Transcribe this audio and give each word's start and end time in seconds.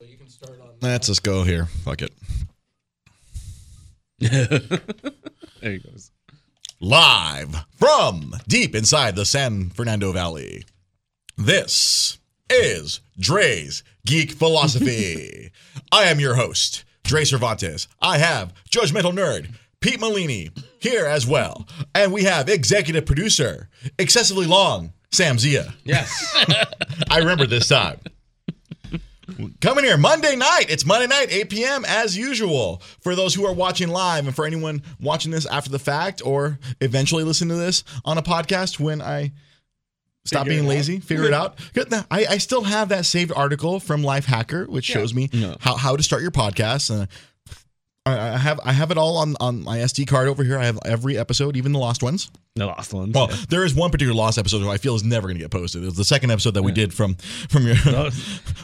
You 0.00 0.18
can 0.18 0.28
start 0.28 0.60
on. 0.60 0.68
Let's 0.82 1.06
just 1.06 1.22
go 1.22 1.42
here. 1.42 1.66
Fuck 1.84 2.02
it. 2.02 2.12
there 4.18 5.72
he 5.72 5.78
goes. 5.78 6.10
Live 6.80 7.64
from 7.76 8.34
deep 8.46 8.74
inside 8.74 9.16
the 9.16 9.24
San 9.24 9.70
Fernando 9.70 10.12
Valley. 10.12 10.64
This 11.38 12.18
is 12.50 13.00
Dre's 13.18 13.82
Geek 14.04 14.32
Philosophy. 14.32 15.50
I 15.92 16.04
am 16.04 16.20
your 16.20 16.34
host, 16.34 16.84
Dre 17.04 17.24
Cervantes. 17.24 17.88
I 18.00 18.18
have 18.18 18.52
Judgmental 18.70 19.14
Nerd, 19.14 19.54
Pete 19.80 20.00
Molini, 20.00 20.50
here 20.78 21.06
as 21.06 21.26
well. 21.26 21.66
And 21.94 22.12
we 22.12 22.24
have 22.24 22.50
executive 22.50 23.06
producer, 23.06 23.70
excessively 23.98 24.46
long, 24.46 24.92
Sam 25.10 25.38
Zia. 25.38 25.72
Yes. 25.84 26.34
I 27.10 27.18
remember 27.18 27.46
this 27.46 27.68
time. 27.68 27.98
Coming 29.60 29.84
here 29.84 29.96
Monday 29.96 30.36
night. 30.36 30.66
It's 30.68 30.84
Monday 30.86 31.06
night, 31.06 31.26
8 31.30 31.50
p.m. 31.50 31.84
as 31.86 32.16
usual. 32.16 32.82
For 33.00 33.14
those 33.14 33.34
who 33.34 33.44
are 33.46 33.52
watching 33.52 33.88
live, 33.88 34.26
and 34.26 34.34
for 34.36 34.46
anyone 34.46 34.82
watching 35.00 35.32
this 35.32 35.46
after 35.46 35.70
the 35.70 35.78
fact, 35.78 36.22
or 36.24 36.58
eventually 36.80 37.24
listen 37.24 37.48
to 37.48 37.54
this 37.56 37.82
on 38.04 38.18
a 38.18 38.22
podcast 38.22 38.78
when 38.78 39.00
I 39.02 39.32
stop 40.24 40.46
Figure 40.46 40.58
being 40.62 40.64
it 40.64 40.66
out. 40.66 40.76
lazy, 40.76 41.00
figure 41.00 41.24
it 41.24 41.34
out. 41.34 41.58
Good. 41.72 41.92
I, 41.92 42.04
I 42.10 42.38
still 42.38 42.62
have 42.62 42.88
that 42.90 43.06
saved 43.06 43.32
article 43.34 43.80
from 43.80 44.02
Life 44.02 44.26
Hacker, 44.26 44.64
which 44.66 44.84
shows 44.84 45.14
me 45.14 45.28
No. 45.32 45.56
how, 45.60 45.76
how 45.76 45.96
to 45.96 46.02
start 46.02 46.22
your 46.22 46.30
podcast. 46.32 46.90
Uh, 47.02 47.06
I, 48.10 48.38
have 48.38 48.60
I 48.64 48.72
have 48.72 48.90
it 48.90 48.98
all 48.98 49.16
on 49.18 49.36
on 49.40 49.64
my 49.64 49.78
SD 49.78 50.06
card 50.06 50.28
over 50.28 50.44
here. 50.44 50.58
I 50.58 50.64
have 50.66 50.78
every 50.84 51.18
episode, 51.18 51.56
even 51.56 51.72
the 51.72 51.78
lost 51.78 52.02
ones. 52.02 52.30
The 52.54 52.66
lost 52.66 52.94
ones. 52.94 53.14
Well, 53.14 53.28
there 53.48 53.64
is 53.64 53.74
one 53.74 53.90
particular 53.90 54.14
lost 54.14 54.38
episode 54.38 54.60
who 54.60 54.70
I 54.70 54.78
feel 54.78 54.94
is 54.94 55.04
never 55.04 55.26
going 55.26 55.36
to 55.36 55.42
get 55.42 55.50
posted. 55.50 55.82
It 55.82 55.86
was 55.86 55.96
the 55.96 56.04
second 56.04 56.30
episode 56.30 56.54
that 56.54 56.62
we 56.62 56.72
did 56.72 56.94
from 56.94 57.16
from 57.16 57.66
your 57.66 57.76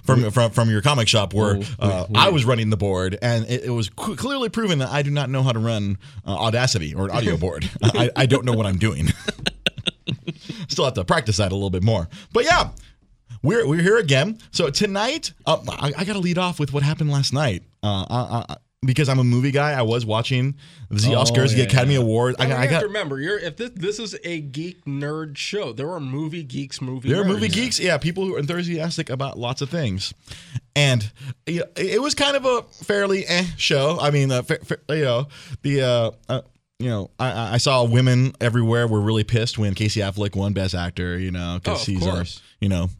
from 0.04 0.30
from 0.30 0.50
from 0.52 0.70
your 0.70 0.80
comic 0.80 1.08
shop 1.08 1.34
where 1.34 1.56
Oh, 1.56 1.66
uh, 1.78 2.06
I 2.14 2.30
was 2.30 2.44
running 2.44 2.70
the 2.70 2.76
board, 2.76 3.18
and 3.20 3.44
it, 3.46 3.64
it 3.64 3.70
was 3.70 3.88
clearly 3.90 4.48
proven 4.48 4.78
that 4.78 4.90
I 4.90 5.02
do 5.02 5.10
not 5.10 5.28
know 5.28 5.42
how 5.42 5.52
to 5.52 5.58
run 5.58 5.98
uh, 6.26 6.30
Audacity 6.30 6.94
or 6.94 7.06
an 7.06 7.10
audio 7.10 7.36
board. 7.36 7.68
I, 7.82 8.10
I 8.14 8.26
don't 8.26 8.44
know 8.44 8.52
what 8.52 8.66
I'm 8.66 8.78
doing. 8.78 9.08
Still 10.68 10.84
have 10.84 10.94
to 10.94 11.04
practice 11.04 11.38
that 11.38 11.52
a 11.52 11.54
little 11.54 11.70
bit 11.70 11.82
more. 11.82 12.08
But 12.32 12.44
yeah. 12.44 12.70
We're, 13.44 13.66
we're 13.66 13.82
here 13.82 13.98
again. 13.98 14.38
So 14.52 14.70
tonight, 14.70 15.32
uh, 15.46 15.58
I, 15.68 15.92
I 15.96 16.04
got 16.04 16.12
to 16.12 16.20
lead 16.20 16.38
off 16.38 16.60
with 16.60 16.72
what 16.72 16.84
happened 16.84 17.10
last 17.10 17.32
night. 17.32 17.64
Uh, 17.82 18.06
I, 18.08 18.44
I, 18.48 18.56
because 18.84 19.08
I'm 19.08 19.18
a 19.18 19.24
movie 19.24 19.50
guy, 19.52 19.72
I 19.72 19.82
was 19.82 20.04
watching 20.04 20.56
the 20.90 21.14
Oh, 21.14 21.22
Oscars, 21.22 21.54
the 21.54 21.62
Academy 21.62 21.94
yeah. 21.94 22.00
Awards. 22.00 22.36
I, 22.40 22.44
I, 22.44 22.48
got- 22.48 22.58
I 22.58 22.60
have 22.62 22.70
got 22.70 22.80
to 22.80 22.86
remember, 22.86 23.20
you're 23.20 23.38
if 23.38 23.56
this 23.56 23.70
this 23.74 23.98
is 23.98 24.16
a 24.24 24.40
geek 24.40 24.84
nerd 24.84 25.36
show. 25.36 25.72
There 25.72 25.90
are 25.90 26.00
movie 26.00 26.42
geeks, 26.42 26.80
movie. 26.80 27.08
There 27.08 27.20
are 27.20 27.24
movie 27.24 27.48
geeks, 27.48 27.78
yeah, 27.78 27.96
people 27.98 28.24
who 28.26 28.34
are 28.36 28.38
enthusiastic 28.38 29.08
about 29.10 29.38
lots 29.38 29.62
of 29.62 29.70
things, 29.70 30.12
and 30.74 31.10
you 31.46 31.60
know, 31.60 31.66
it 31.76 32.02
was 32.02 32.14
kind 32.14 32.36
of 32.36 32.44
a 32.44 32.62
fairly 32.84 33.24
eh 33.26 33.44
show. 33.56 33.98
I 34.00 34.10
mean, 34.10 34.32
uh, 34.32 34.42
fa- 34.42 34.64
fa- 34.64 34.78
you 34.90 35.04
know, 35.04 35.28
the 35.62 35.82
uh, 35.82 36.10
uh, 36.28 36.40
you 36.80 36.88
know, 36.90 37.10
I- 37.20 37.30
I, 37.32 37.52
I 37.54 37.56
saw 37.58 37.84
women 37.84 38.32
everywhere 38.40 38.88
were 38.88 39.00
really 39.00 39.24
pissed 39.24 39.58
when 39.58 39.74
Casey 39.74 40.00
Affleck 40.00 40.34
won 40.34 40.52
Best 40.54 40.74
Actor. 40.74 41.18
You 41.20 41.30
know, 41.30 41.54
Oh, 41.54 41.58
because 41.60 41.82
of 41.82 41.86
he's 41.94 42.02
course. 42.02 42.38
a 42.38 42.64
you 42.64 42.68
know, 42.68 42.90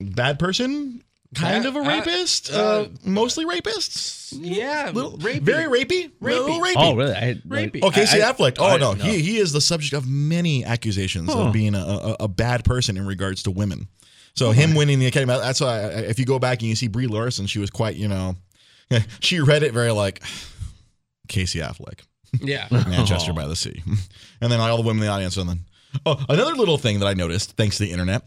bad 0.00 0.38
person, 0.38 1.02
kind 1.34 1.64
Bad- 1.64 1.66
of 1.66 1.76
a 1.76 1.80
rapist, 1.82 2.52
uh, 2.52 2.56
uh, 2.56 2.88
mostly 3.04 3.44
rapists. 3.44 4.32
Yeah, 4.36 4.90
Little, 4.92 5.18
rapey. 5.18 5.40
very 5.42 5.64
rapey, 5.84 6.10
little 6.20 6.60
rapey. 6.60 6.72
Oh, 6.76 6.96
really? 6.96 7.14
I, 7.14 7.34
Rapey. 7.46 7.80
Oh, 7.82 7.90
Casey 7.90 8.20
I- 8.22 8.28
I- 8.28 8.32
Affleck. 8.32 8.56
Oh 8.58 8.66
I 8.66 8.76
no, 8.78 8.94
didn't 8.94 9.10
he 9.10 9.20
he 9.22 9.36
is 9.38 9.52
the 9.52 9.60
subject 9.60 9.92
of 9.92 10.08
many 10.08 10.64
accusations 10.64 11.32
Huh. 11.32 11.44
of 11.46 11.52
being 11.52 11.74
a, 11.74 11.78
a, 11.78 12.16
a 12.20 12.28
bad 12.28 12.64
person 12.64 12.96
in 12.96 13.06
regards 13.06 13.42
to 13.44 13.50
women. 13.50 13.88
So 14.34 14.50
him 14.50 14.74
winning 14.74 14.98
the 14.98 15.06
Academy, 15.06 15.32
that's 15.38 15.60
why 15.60 15.80
I- 15.80 15.88
if 16.08 16.18
you 16.18 16.24
go 16.24 16.38
back 16.38 16.60
and 16.60 16.68
you 16.68 16.74
see 16.76 16.88
Brie 16.88 17.06
Larson, 17.06 17.46
she 17.46 17.58
was 17.60 17.70
quite, 17.70 17.94
you 17.96 18.08
know, 18.08 18.34
she 19.20 19.40
read 19.40 19.62
it 19.62 19.72
very 19.72 19.92
like 19.92 20.22
Casey 21.28 21.60
Affleck, 21.60 22.00
Yeah. 22.40 22.66
Manchester 22.70 23.32
by 23.32 23.46
the 23.46 23.56
Sea, 23.56 23.82
and 24.40 24.50
then 24.50 24.60
all 24.60 24.76
the 24.76 24.82
women 24.82 25.02
in 25.02 25.06
the 25.08 25.12
audience, 25.12 25.36
and 25.36 25.48
then 25.48 25.60
oh, 26.04 26.22
another 26.28 26.54
little 26.54 26.78
thing 26.78 26.98
that 27.00 27.06
I 27.06 27.14
noticed 27.14 27.52
thanks 27.56 27.78
to 27.78 27.84
the 27.84 27.92
internet, 27.92 28.22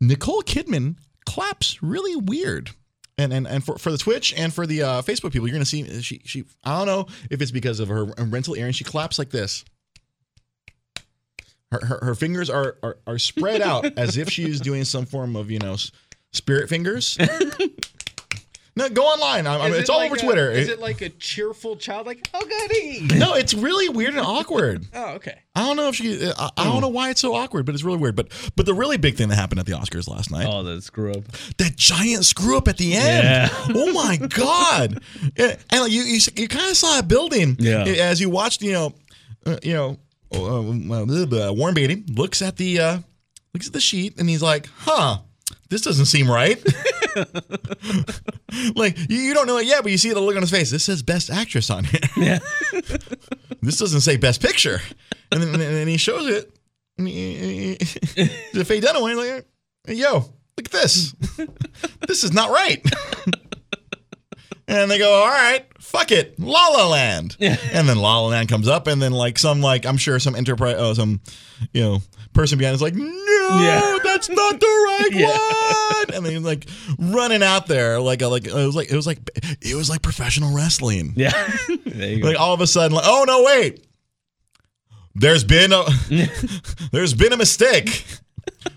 Nicole 0.00 0.42
Kidman 0.42 0.96
claps 1.26 1.82
really 1.82 2.16
weird. 2.16 2.70
And, 3.18 3.32
and, 3.32 3.46
and 3.46 3.64
for, 3.64 3.78
for 3.78 3.90
the 3.90 3.98
Twitch 3.98 4.34
and 4.36 4.52
for 4.52 4.66
the 4.66 4.82
uh, 4.82 5.02
Facebook 5.02 5.32
people, 5.32 5.48
you're 5.48 5.54
gonna 5.54 5.64
see 5.64 6.02
she 6.02 6.20
she 6.24 6.44
I 6.64 6.76
don't 6.76 6.86
know 6.86 7.06
if 7.30 7.40
it's 7.40 7.50
because 7.50 7.80
of 7.80 7.88
her 7.88 8.04
rental 8.04 8.54
earring. 8.56 8.72
She 8.72 8.84
claps 8.84 9.18
like 9.18 9.30
this. 9.30 9.64
Her, 11.72 11.84
her, 11.84 11.98
her 12.02 12.14
fingers 12.14 12.50
are, 12.50 12.76
are 12.82 12.98
are 13.06 13.18
spread 13.18 13.62
out 13.62 13.86
as 13.98 14.16
if 14.18 14.28
she's 14.28 14.60
doing 14.60 14.84
some 14.84 15.06
form 15.06 15.34
of 15.34 15.50
you 15.50 15.58
know 15.58 15.76
spirit 16.32 16.68
fingers. 16.68 17.18
no, 18.76 18.88
go 18.90 19.02
online. 19.04 19.46
I, 19.46 19.56
I 19.56 19.68
it's 19.70 19.78
it 19.78 19.90
all 19.90 19.98
like 19.98 20.10
over 20.10 20.16
a- 20.16 20.22
Twitter. 20.22 20.50
Is 20.52 20.68
It- 20.68 20.72
it 20.74 20.80
like 20.80 21.00
a 21.00 21.08
cheerful 21.08 21.76
child, 21.76 22.06
like 22.06 22.28
oh 22.34 22.44
goody? 22.44 23.00
no, 23.18 23.34
it's 23.34 23.54
really 23.54 23.88
weird 23.88 24.10
and 24.10 24.20
awkward. 24.20 24.84
Oh, 24.94 25.14
okay. 25.14 25.38
I 25.54 25.66
don't 25.66 25.76
know 25.76 25.88
if 25.88 25.94
she. 25.96 26.30
I, 26.38 26.50
I 26.56 26.64
don't 26.64 26.80
know 26.82 26.88
why 26.88 27.08
it's 27.10 27.20
so 27.20 27.34
awkward, 27.34 27.64
but 27.66 27.74
it's 27.74 27.82
really 27.84 27.96
weird. 27.98 28.14
But 28.16 28.28
but 28.56 28.66
the 28.66 28.74
really 28.74 28.98
big 28.98 29.16
thing 29.16 29.28
that 29.28 29.36
happened 29.36 29.58
at 29.60 29.66
the 29.66 29.72
Oscars 29.72 30.06
last 30.08 30.30
night 30.30 30.46
Oh, 30.48 30.62
the 30.62 30.80
screw 30.82 31.12
up. 31.12 31.24
that 31.58 31.76
giant 31.76 32.24
screw 32.26 32.56
up 32.58 32.68
at 32.68 32.76
the 32.76 32.94
end. 32.94 33.24
Yeah. 33.24 33.48
Oh 33.74 33.92
my 33.92 34.16
god! 34.18 35.00
Yeah, 35.36 35.56
and 35.70 35.80
like, 35.82 35.90
you 35.92 36.02
you, 36.02 36.20
you 36.36 36.48
kind 36.48 36.70
of 36.70 36.76
saw 36.76 36.98
it 36.98 37.08
building. 37.08 37.56
Yeah. 37.58 37.84
As 37.84 38.20
you 38.20 38.28
watched, 38.30 38.60
you 38.62 38.72
know, 38.72 38.92
uh, 39.46 39.56
you 39.62 39.72
know, 39.74 39.96
uh, 40.34 40.60
uh, 40.60 41.52
Warren 41.52 41.74
Beatty 41.74 42.04
looks 42.12 42.42
at 42.42 42.56
the 42.56 42.78
uh, 42.78 42.98
looks 43.54 43.66
at 43.66 43.72
the 43.72 43.80
sheet 43.80 44.18
and 44.18 44.28
he's 44.28 44.42
like, 44.42 44.68
"Huh." 44.78 45.18
This 45.68 45.80
doesn't 45.80 46.06
seem 46.06 46.30
right. 46.30 46.62
like 48.76 48.98
you, 49.08 49.16
you 49.16 49.34
don't 49.34 49.46
know 49.46 49.58
it 49.58 49.66
yet, 49.66 49.82
but 49.82 49.92
you 49.92 49.98
see 49.98 50.12
the 50.12 50.20
look 50.20 50.36
on 50.36 50.42
his 50.42 50.50
face. 50.50 50.70
This 50.70 50.84
says 50.84 51.02
Best 51.02 51.30
Actress 51.30 51.70
on 51.70 51.84
here. 51.84 52.00
Yeah. 52.16 52.38
this 53.62 53.78
doesn't 53.78 54.02
say 54.02 54.16
Best 54.16 54.42
Picture, 54.42 54.80
and 55.32 55.42
then 55.42 55.54
and 55.54 55.60
then 55.62 55.88
he 55.88 55.96
shows 55.96 56.26
it. 56.26 56.52
To 58.54 58.64
Faye 58.64 58.80
Dunaway, 58.80 59.16
like, 59.16 59.46
"Hey, 59.86 59.94
yo, 59.94 60.14
look 60.56 60.66
at 60.66 60.72
this. 60.72 61.12
this 62.06 62.24
is 62.24 62.32
not 62.32 62.50
right. 62.50 62.82
and 64.68 64.90
they 64.90 64.98
go, 64.98 65.12
all 65.12 65.28
right, 65.28 65.66
fuck 65.78 66.10
it, 66.10 66.38
La 66.38 66.68
La 66.68 66.88
Land. 66.88 67.36
Yeah. 67.38 67.56
And 67.72 67.88
then 67.88 67.98
La 67.98 68.20
La 68.20 68.28
Land 68.28 68.48
comes 68.48 68.68
up, 68.68 68.86
and 68.86 69.00
then 69.00 69.12
like 69.12 69.38
some 69.38 69.60
like 69.60 69.84
I'm 69.86 69.96
sure 69.96 70.18
some 70.18 70.34
enterprise, 70.34 70.76
oh, 70.78 70.94
some 70.94 71.20
you 71.72 71.82
know 71.82 71.98
person 72.36 72.58
behind 72.58 72.74
is 72.76 72.82
like, 72.82 72.94
no, 72.94 73.58
Yeah. 73.60 73.98
that's 74.04 74.28
not 74.28 74.60
the 74.60 74.66
right 74.66 75.08
Yeah. 75.12 75.28
one. 75.28 76.14
And 76.14 76.26
then 76.26 76.42
like 76.44 76.68
running 76.98 77.42
out 77.42 77.66
there 77.66 77.98
like 78.00 78.22
a, 78.22 78.28
like 78.28 78.46
it 78.46 78.52
was 78.54 78.76
like 78.76 78.90
it 78.92 78.96
was 78.96 79.06
like 79.06 79.18
it 79.60 79.74
was 79.74 79.90
like 79.90 80.02
professional 80.02 80.54
wrestling. 80.54 81.12
Yeah. 81.16 81.32
you 81.84 82.20
go. 82.22 82.28
Like 82.28 82.38
all 82.38 82.54
of 82.54 82.60
a 82.60 82.66
sudden, 82.68 82.94
like, 82.94 83.04
oh 83.06 83.24
no, 83.26 83.42
wait. 83.42 83.84
There's 85.14 85.44
been 85.44 85.72
a 85.72 85.84
there's 86.92 87.14
been 87.14 87.32
a 87.32 87.36
mistake. 87.36 88.04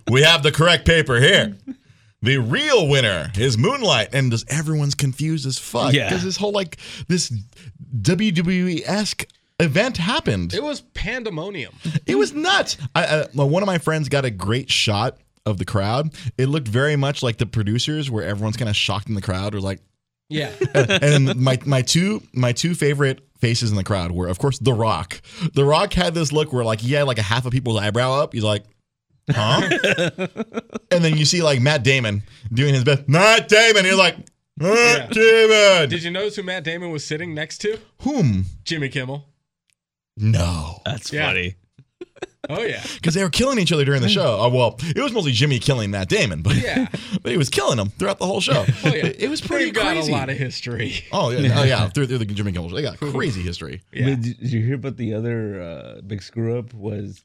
We 0.10 0.22
have 0.24 0.42
the 0.42 0.52
correct 0.52 0.86
paper 0.86 1.20
here. 1.20 1.58
The 2.22 2.38
real 2.38 2.88
winner 2.88 3.32
is 3.38 3.58
Moonlight, 3.58 4.10
and 4.14 4.32
just 4.32 4.52
everyone's 4.52 4.96
confused 4.96 5.46
as 5.46 5.58
fuck 5.58 5.94
Yeah. 5.94 6.10
because 6.10 6.24
this 6.24 6.38
whole 6.38 6.52
like 6.52 6.78
this 7.08 7.32
WWE 8.02 8.84
esque 8.86 9.26
event 9.60 9.98
happened. 9.98 10.54
It 10.54 10.64
was 10.64 10.82
pandemonium. 10.82 11.74
It 12.06 12.16
was 12.16 12.34
nuts. 12.34 12.78
I, 12.96 13.06
I, 13.06 13.26
well, 13.34 13.50
one 13.50 13.64
of 13.64 13.68
my 13.68 13.78
friends 13.78 14.10
got 14.10 14.26
a 14.26 14.32
great 14.32 14.70
shot 14.72 15.18
of 15.46 15.58
the 15.58 15.66
crowd. 15.66 16.14
It 16.38 16.48
looked 16.48 16.68
very 16.68 16.96
much 16.96 17.24
like 17.24 17.38
the 17.38 17.46
producers, 17.46 18.10
where 18.10 18.24
everyone's 18.24 18.58
kind 18.58 18.70
of 18.70 18.76
shocked 18.76 19.10
in 19.10 19.16
the 19.16 19.22
crowd, 19.22 19.56
or 19.56 19.62
like 19.62 19.80
Yeah. 20.30 20.52
and 20.74 21.36
my 21.36 21.58
my 21.66 21.82
two 21.82 22.22
my 22.34 22.52
two 22.52 22.76
favorite 22.76 23.22
faces 23.40 23.72
in 23.72 23.78
the 23.78 23.84
crowd 23.84 24.12
were 24.12 24.28
of 24.28 24.38
course 24.40 24.60
The 24.60 24.74
Rock. 24.74 25.22
The 25.54 25.66
Rock 25.66 25.94
had 25.94 26.14
this 26.14 26.32
look 26.32 26.52
where 26.54 26.64
like 26.64 26.82
he 26.82 26.94
had 26.94 27.04
like 27.04 27.20
a 27.20 27.24
half 27.24 27.46
of 27.46 27.52
people's 27.52 27.80
eyebrow 27.80 28.14
up. 28.22 28.34
He's 28.34 28.44
like, 28.44 28.64
huh? 29.32 29.62
and 30.92 31.04
then 31.04 31.18
you 31.18 31.26
see 31.26 31.42
like 31.42 31.62
Matt 31.62 31.84
Damon 31.84 32.22
doing 32.54 32.74
his 32.74 32.84
best. 32.84 33.08
Matt 33.08 33.48
Damon. 33.48 33.86
He's 33.86 33.96
like, 33.96 34.18
Matt 34.58 35.12
Damon. 35.12 35.90
Did 35.90 36.04
you 36.04 36.12
notice 36.12 36.36
who 36.36 36.44
Matt 36.44 36.64
Damon 36.66 36.92
was 36.92 37.06
sitting 37.06 37.34
next 37.34 37.60
to? 37.60 37.80
Whom? 38.02 38.46
Jimmy 38.66 38.90
Kimmel. 38.90 39.26
No, 40.20 40.82
That's 40.86 41.12
Yeah. 41.12 41.28
funny. 41.28 41.56
Oh 42.50 42.64
yeah. 42.64 42.82
because 42.96 43.14
they 43.14 43.22
were 43.22 43.30
killing 43.30 43.60
each 43.60 43.72
other 43.72 43.86
during 43.86 44.02
the 44.02 44.10
show. 44.10 44.38
Oh 44.40 44.50
well, 44.50 44.80
it 44.96 45.00
was 45.00 45.12
mostly 45.12 45.34
Jimmy 45.34 45.60
killing 45.60 45.92
Matt 45.92 46.10
Damon, 46.10 46.42
but 46.42 46.56
Yeah. 46.56 46.88
but 47.22 47.32
he 47.32 47.38
was 47.38 47.50
killing 47.50 47.78
him 47.78 47.90
throughout 47.90 48.18
the 48.18 48.26
whole 48.26 48.42
show. 48.42 48.66
Oh 48.84 48.88
yeah. 48.88 49.06
It, 49.08 49.24
it 49.24 49.30
was 49.30 49.40
pretty 49.42 49.66
We've 49.66 49.74
got 49.74 49.92
crazy. 49.94 50.12
a 50.12 50.16
lot 50.16 50.30
of 50.30 50.38
history. 50.38 51.04
oh 51.12 51.30
yeah, 51.32 51.60
oh 51.60 51.64
yeah, 51.64 51.90
through, 51.90 52.08
through 52.08 52.18
the 52.20 52.26
Jimmy 52.26 52.52
Kimmel 52.54 52.70
show. 52.70 52.76
They 52.76 52.82
got 52.82 52.98
crazy 52.98 53.42
history. 53.42 53.82
Yeah. 53.94 54.06
Did, 54.06 54.22
did 54.24 54.52
you 54.52 54.62
hear 54.66 54.76
about 54.76 54.98
the 54.98 55.14
other 55.14 55.62
uh, 55.62 56.02
big 56.02 56.24
screw 56.24 56.58
up? 56.58 56.74
Was 56.74 57.22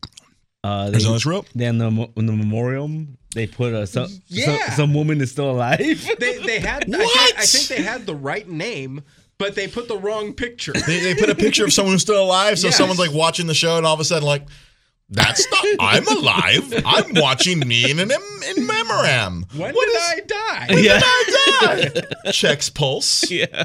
uh, 0.65 0.87
they, 0.87 0.91
There's 0.93 1.05
another 1.05 1.21
screw 1.21 1.39
up? 1.39 1.47
Then 1.55 1.79
the 1.79 1.87
in 2.17 2.27
the 2.27 2.33
memorial, 2.33 2.91
they 3.35 3.47
put 3.47 3.73
a 3.73 3.87
some, 3.87 4.09
Yeah. 4.27 4.67
some 4.67 4.75
some 4.77 4.95
woman 4.95 5.21
is 5.23 5.31
still 5.31 5.51
alive. 5.51 5.79
They 6.19 6.39
they 6.39 6.59
had 6.59 6.93
I 6.93 6.99
What? 6.99 7.11
think, 7.13 7.39
I 7.39 7.47
think 7.47 7.69
they 7.69 7.83
had 7.83 8.05
the 8.05 8.15
right 8.17 8.49
name, 8.49 9.03
but 9.39 9.55
they 9.55 9.69
put 9.69 9.89
the 9.89 9.99
wrong 9.99 10.33
picture. 10.33 10.73
They, 10.73 11.01
they 11.01 11.15
put 11.15 11.29
a 11.31 11.35
picture 11.35 11.65
of 11.65 11.73
someone 11.73 11.93
who's 11.95 12.03
still 12.03 12.23
alive, 12.23 12.59
so 12.59 12.69
Yes. 12.69 12.77
someone's 12.77 13.01
like 13.01 13.13
watching 13.13 13.47
the 13.47 13.55
show, 13.55 13.77
and 13.77 13.85
all 13.87 13.95
of 13.95 14.01
a 14.01 14.05
sudden, 14.05 14.27
like, 14.27 14.47
That's 15.11 15.47
not. 15.51 15.65
I'm 15.81 16.07
alive. 16.09 16.83
I'm 16.87 17.15
watching 17.15 17.61
me 17.61 17.91
in 17.91 17.99
an 18.01 18.11
in 18.11 18.67
memoriam. 18.67 19.45
When 19.55 19.75
What 19.75 19.87
did 19.87 19.97
is- 19.97 20.03
I 20.09 20.21
die? 20.27 20.67
Yeah. 20.81 21.01
I 21.03 21.91
die. 22.25 22.31
Checks 22.33 22.71
pulse. 22.71 23.31
Yeah. 23.31 23.65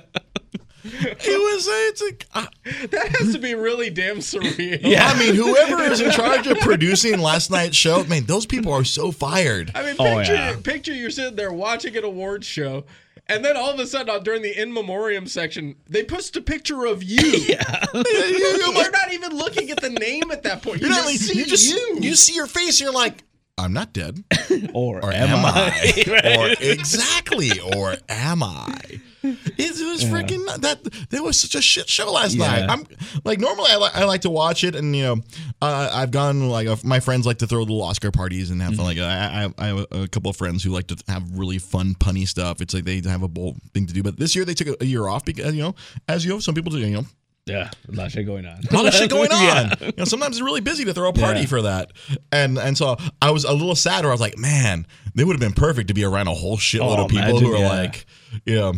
It 0.83 1.27
was. 1.27 1.67
It's 1.69 2.01
like. 2.01 2.25
uh, 2.33 2.45
That 2.91 3.09
has 3.19 3.33
to 3.33 3.39
be 3.39 3.53
really 3.53 3.89
damn 3.89 4.17
surreal. 4.17 4.79
Yeah. 4.81 5.07
I 5.13 5.19
mean, 5.19 5.35
whoever 5.35 5.81
is 5.83 6.01
in 6.01 6.09
charge 6.11 6.47
of 6.47 6.57
producing 6.59 7.19
last 7.19 7.51
night's 7.51 7.75
show, 7.75 8.03
man, 8.05 8.25
those 8.25 8.45
people 8.45 8.71
are 8.73 8.83
so 8.85 9.11
fired. 9.11 9.71
I 9.75 9.83
mean, 9.83 9.95
Oh, 9.99 10.17
picture, 10.17 10.33
yeah. 10.33 10.55
picture 10.63 10.93
you're 10.93 11.09
sitting 11.11 11.35
there 11.35 11.51
watching 11.53 11.95
an 11.97 12.03
awards 12.05 12.47
show, 12.47 12.85
and 13.29 13.45
then 13.45 13.55
all 13.55 13.71
of 13.71 13.79
a 13.79 13.87
sudden, 13.87 14.09
uh, 14.09 14.19
during 14.19 14.41
the 14.41 14.59
in 14.59 14.73
memoriam 14.73 15.25
section, 15.27 15.75
they 15.87 16.03
post 16.03 16.35
a 16.35 16.41
picture 16.41 16.85
of 16.85 17.03
you. 17.03 17.19
Yeah. 17.49 17.85
You're 17.93 18.91
not 18.91 19.13
even 19.13 19.31
looking 19.37 19.71
at 19.71 19.81
the 19.81 19.89
name 19.89 20.29
at 20.31 20.43
that 20.43 20.61
point. 20.61 20.81
You 20.81 20.87
You're 20.87 20.95
just 20.95 21.27
see 21.27 21.37
you 21.37 21.45
just 21.45 21.69
you. 21.69 21.97
you 22.01 22.15
see 22.15 22.33
your 22.33 22.47
face. 22.47 22.79
And 22.79 22.85
you're 22.85 22.93
like, 22.93 23.23
I'm 23.59 23.73
not 23.73 23.93
dead. 23.93 24.23
Or, 24.73 24.97
Or 25.03 25.11
am, 25.13 25.45
I? 25.45 26.03
Right. 26.07 26.37
Or 26.37 26.63
exactly. 26.63 27.51
Or 27.77 27.95
am 28.09 28.43
I? 28.43 28.79
It 29.23 29.71
was 29.85 30.03
freaking 30.03 30.45
that. 30.61 30.79
There 31.09 31.21
was 31.23 31.39
such 31.39 31.55
a 31.55 31.61
shit 31.61 31.87
show 31.89 32.11
last 32.11 32.35
Yeah. 32.35 32.47
night. 32.47 32.69
I'm 32.69 32.85
like 33.25 33.39
normally 33.39 33.69
I, 33.71 33.77
li- 33.77 33.89
I 33.93 34.03
like 34.05 34.21
to 34.21 34.29
watch 34.29 34.63
it, 34.63 34.75
and 34.75 34.95
you 34.95 35.03
know, 35.03 35.15
uh, 35.61 35.89
I've 35.93 36.11
gone 36.11 36.49
like 36.49 36.67
uh, 36.67 36.77
my 36.83 36.99
friends 36.99 37.25
like 37.25 37.37
to 37.39 37.47
throw 37.47 37.59
little 37.59 37.81
Oscar 37.81 38.11
parties 38.11 38.49
and 38.49 38.61
have 38.61 38.75
fun. 38.75 38.85
Like 38.85 38.97
I, 38.97 39.45
I, 39.57 39.63
I 39.63 39.67
have 39.67 39.77
a, 39.91 40.01
a 40.03 40.07
couple 40.07 40.29
of 40.29 40.37
friends 40.37 40.63
who 40.63 40.71
like 40.71 40.87
to 40.87 40.97
have 41.07 41.23
really 41.37 41.57
fun 41.59 41.95
punny 41.95 42.27
stuff. 42.27 42.61
It's 42.61 42.73
like 42.73 42.85
they 42.85 43.01
have 43.01 43.23
a 43.23 43.27
bold 43.27 43.57
thing 43.73 43.85
to 43.87 43.93
do. 43.93 44.03
But 44.03 44.17
this 44.17 44.35
year 44.35 44.45
they 44.45 44.53
took 44.53 44.67
a, 44.67 44.83
a 44.83 44.85
year 44.85 45.07
off 45.07 45.25
because 45.25 45.53
you 45.53 45.63
know, 45.63 45.75
as 46.07 46.23
you 46.25 46.31
know, 46.31 46.39
some 46.39 46.55
people 46.55 46.71
do. 46.71 46.79
You 46.79 46.89
know, 47.01 47.05
yeah. 47.49 47.71
A 47.87 47.91
lot 47.95 48.05
of 48.07 48.11
shit 48.11 48.25
going 48.25 48.45
on. 48.45 48.59
a 48.69 48.73
lot 48.75 48.85
of 48.87 48.93
shit 48.93 49.09
going 49.09 49.31
on. 49.33 49.43
Yeah. 49.43 49.73
You 49.81 49.91
know, 49.97 50.05
sometimes 50.05 50.37
it's 50.37 50.43
really 50.43 50.61
busy 50.61 50.85
to 50.85 50.93
throw 50.93 51.09
a 51.09 51.13
party 51.13 51.41
Yeah. 51.41 51.45
for 51.47 51.61
that. 51.63 51.91
And 52.31 52.57
and 52.57 52.77
so 52.77 52.95
I 53.21 53.31
was 53.31 53.43
a 53.43 53.51
little 53.53 53.75
sad 53.75 54.03
where 54.03 54.11
I 54.11 54.13
was 54.13 54.21
like, 54.21 54.37
man, 54.37 54.85
they 55.15 55.23
would 55.23 55.33
have 55.33 55.39
been 55.41 55.53
perfect 55.53 55.87
to 55.89 55.93
be 55.93 56.03
around 56.03 56.27
a 56.27 56.33
whole 56.33 56.57
shitload 56.57 56.97
Oh, 56.99 57.03
of 57.05 57.09
people 57.11 57.29
imagine, 57.29 57.43
who 57.47 57.53
are 57.55 57.59
yeah. 57.59 57.67
like, 57.69 58.05
you 58.45 58.55
know, 58.55 58.73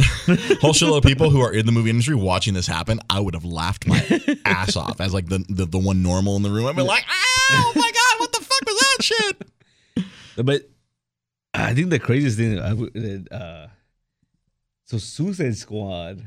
whole 0.60 0.72
shitload 0.72 0.98
of 0.98 1.02
people 1.04 1.30
who 1.30 1.40
are 1.40 1.52
in 1.52 1.66
the 1.66 1.72
movie 1.72 1.90
industry 1.90 2.14
watching 2.14 2.54
this 2.54 2.66
happen. 2.66 3.00
I 3.10 3.20
would 3.20 3.34
have 3.34 3.44
laughed 3.44 3.86
my 3.86 3.98
ass 4.44 4.76
off 4.76 5.00
as 5.00 5.12
like 5.14 5.28
the, 5.28 5.44
the 5.48 5.66
the 5.66 5.78
one 5.78 6.02
normal 6.02 6.36
in 6.36 6.42
the 6.42 6.50
room. 6.50 6.66
I'd 6.66 6.76
be 6.76 6.82
like, 6.82 7.04
oh 7.08 7.72
my 7.74 7.90
god, 7.92 8.20
what 8.20 8.32
the 8.32 8.40
fuck 8.40 8.66
was 8.66 8.78
that 8.78 9.02
shit? 9.04 9.42
But 10.44 10.68
I 11.54 11.74
think 11.74 11.90
the 11.90 11.98
craziest 11.98 12.36
thing, 12.38 12.58
I 12.60 12.72
would- 12.74 13.28
uh, 13.32 13.66
so 14.84 14.96
Suicide 14.98 15.56
Squad 15.56 16.22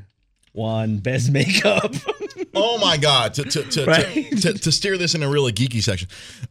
won 0.52 0.98
Best 0.98 1.30
Makeup. 1.30 1.94
Oh 2.54 2.76
my 2.76 2.98
god! 2.98 3.32
To 3.34 3.44
to 3.44 3.62
to, 3.62 3.84
Right. 3.86 4.30
to, 4.32 4.36
to, 4.36 4.52
to 4.52 4.72
steer 4.72 4.98
this 4.98 5.14
in 5.14 5.22
a 5.22 5.28
really 5.28 5.52
geeky 5.52 5.82
section, 5.82 6.08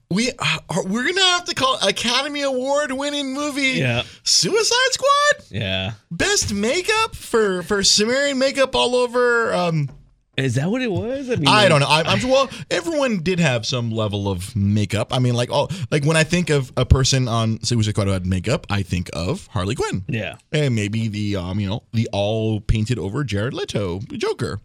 we 0.09 0.31
uh, 0.31 0.57
are, 0.67 0.83
we're 0.83 1.05
gonna 1.05 1.21
have 1.21 1.45
to 1.45 1.53
call 1.53 1.77
Academy 1.87 2.41
Award 2.41 2.91
winning 2.91 3.35
movie 3.35 3.73
Yeah. 3.77 4.01
Suicide 4.23 4.91
Squad. 4.93 5.45
yeah. 5.51 5.91
best 6.09 6.53
makeup 6.55 7.15
for 7.15 7.61
for 7.61 7.83
Sumerian 7.83 8.39
makeup 8.39 8.75
all 8.75 8.95
over. 8.95 9.53
Um, 9.53 9.89
Is 10.37 10.55
that 10.55 10.69
what 10.71 10.81
it 10.81 10.89
was? 10.91 11.29
I 11.29 11.35
mean, 11.35 11.47
I 11.47 11.63
like- 11.63 11.69
don't 11.69 11.79
know. 11.81 11.87
I, 11.87 12.03
I'm 12.03 12.27
well. 12.29 12.49
Everyone 12.71 13.19
did 13.21 13.39
have 13.39 13.65
some 13.65 13.91
level 13.91 14.29
of 14.29 14.55
makeup. 14.55 15.13
I 15.13 15.19
mean, 15.19 15.33
like 15.33 15.51
all 15.51 15.69
like 15.91 16.05
when 16.05 16.15
I 16.15 16.23
think 16.23 16.49
of 16.49 16.71
a 16.77 16.85
person 16.85 17.27
on 17.27 17.61
Suicide 17.63 17.91
Squad 17.91 18.05
who 18.07 18.11
had 18.13 18.25
makeup, 18.25 18.65
I 18.69 18.81
think 18.81 19.09
of 19.13 19.47
Harley 19.47 19.75
Quinn. 19.75 20.03
Yeah. 20.07 20.35
And 20.53 20.73
maybe 20.73 21.09
the 21.09 21.35
um, 21.35 21.59
you 21.59 21.67
know, 21.67 21.83
the 21.91 22.07
all 22.13 22.61
painted 22.61 22.97
over 22.97 23.23
Jared 23.25 23.53
Leto 23.53 23.99
Joker. 24.13 24.59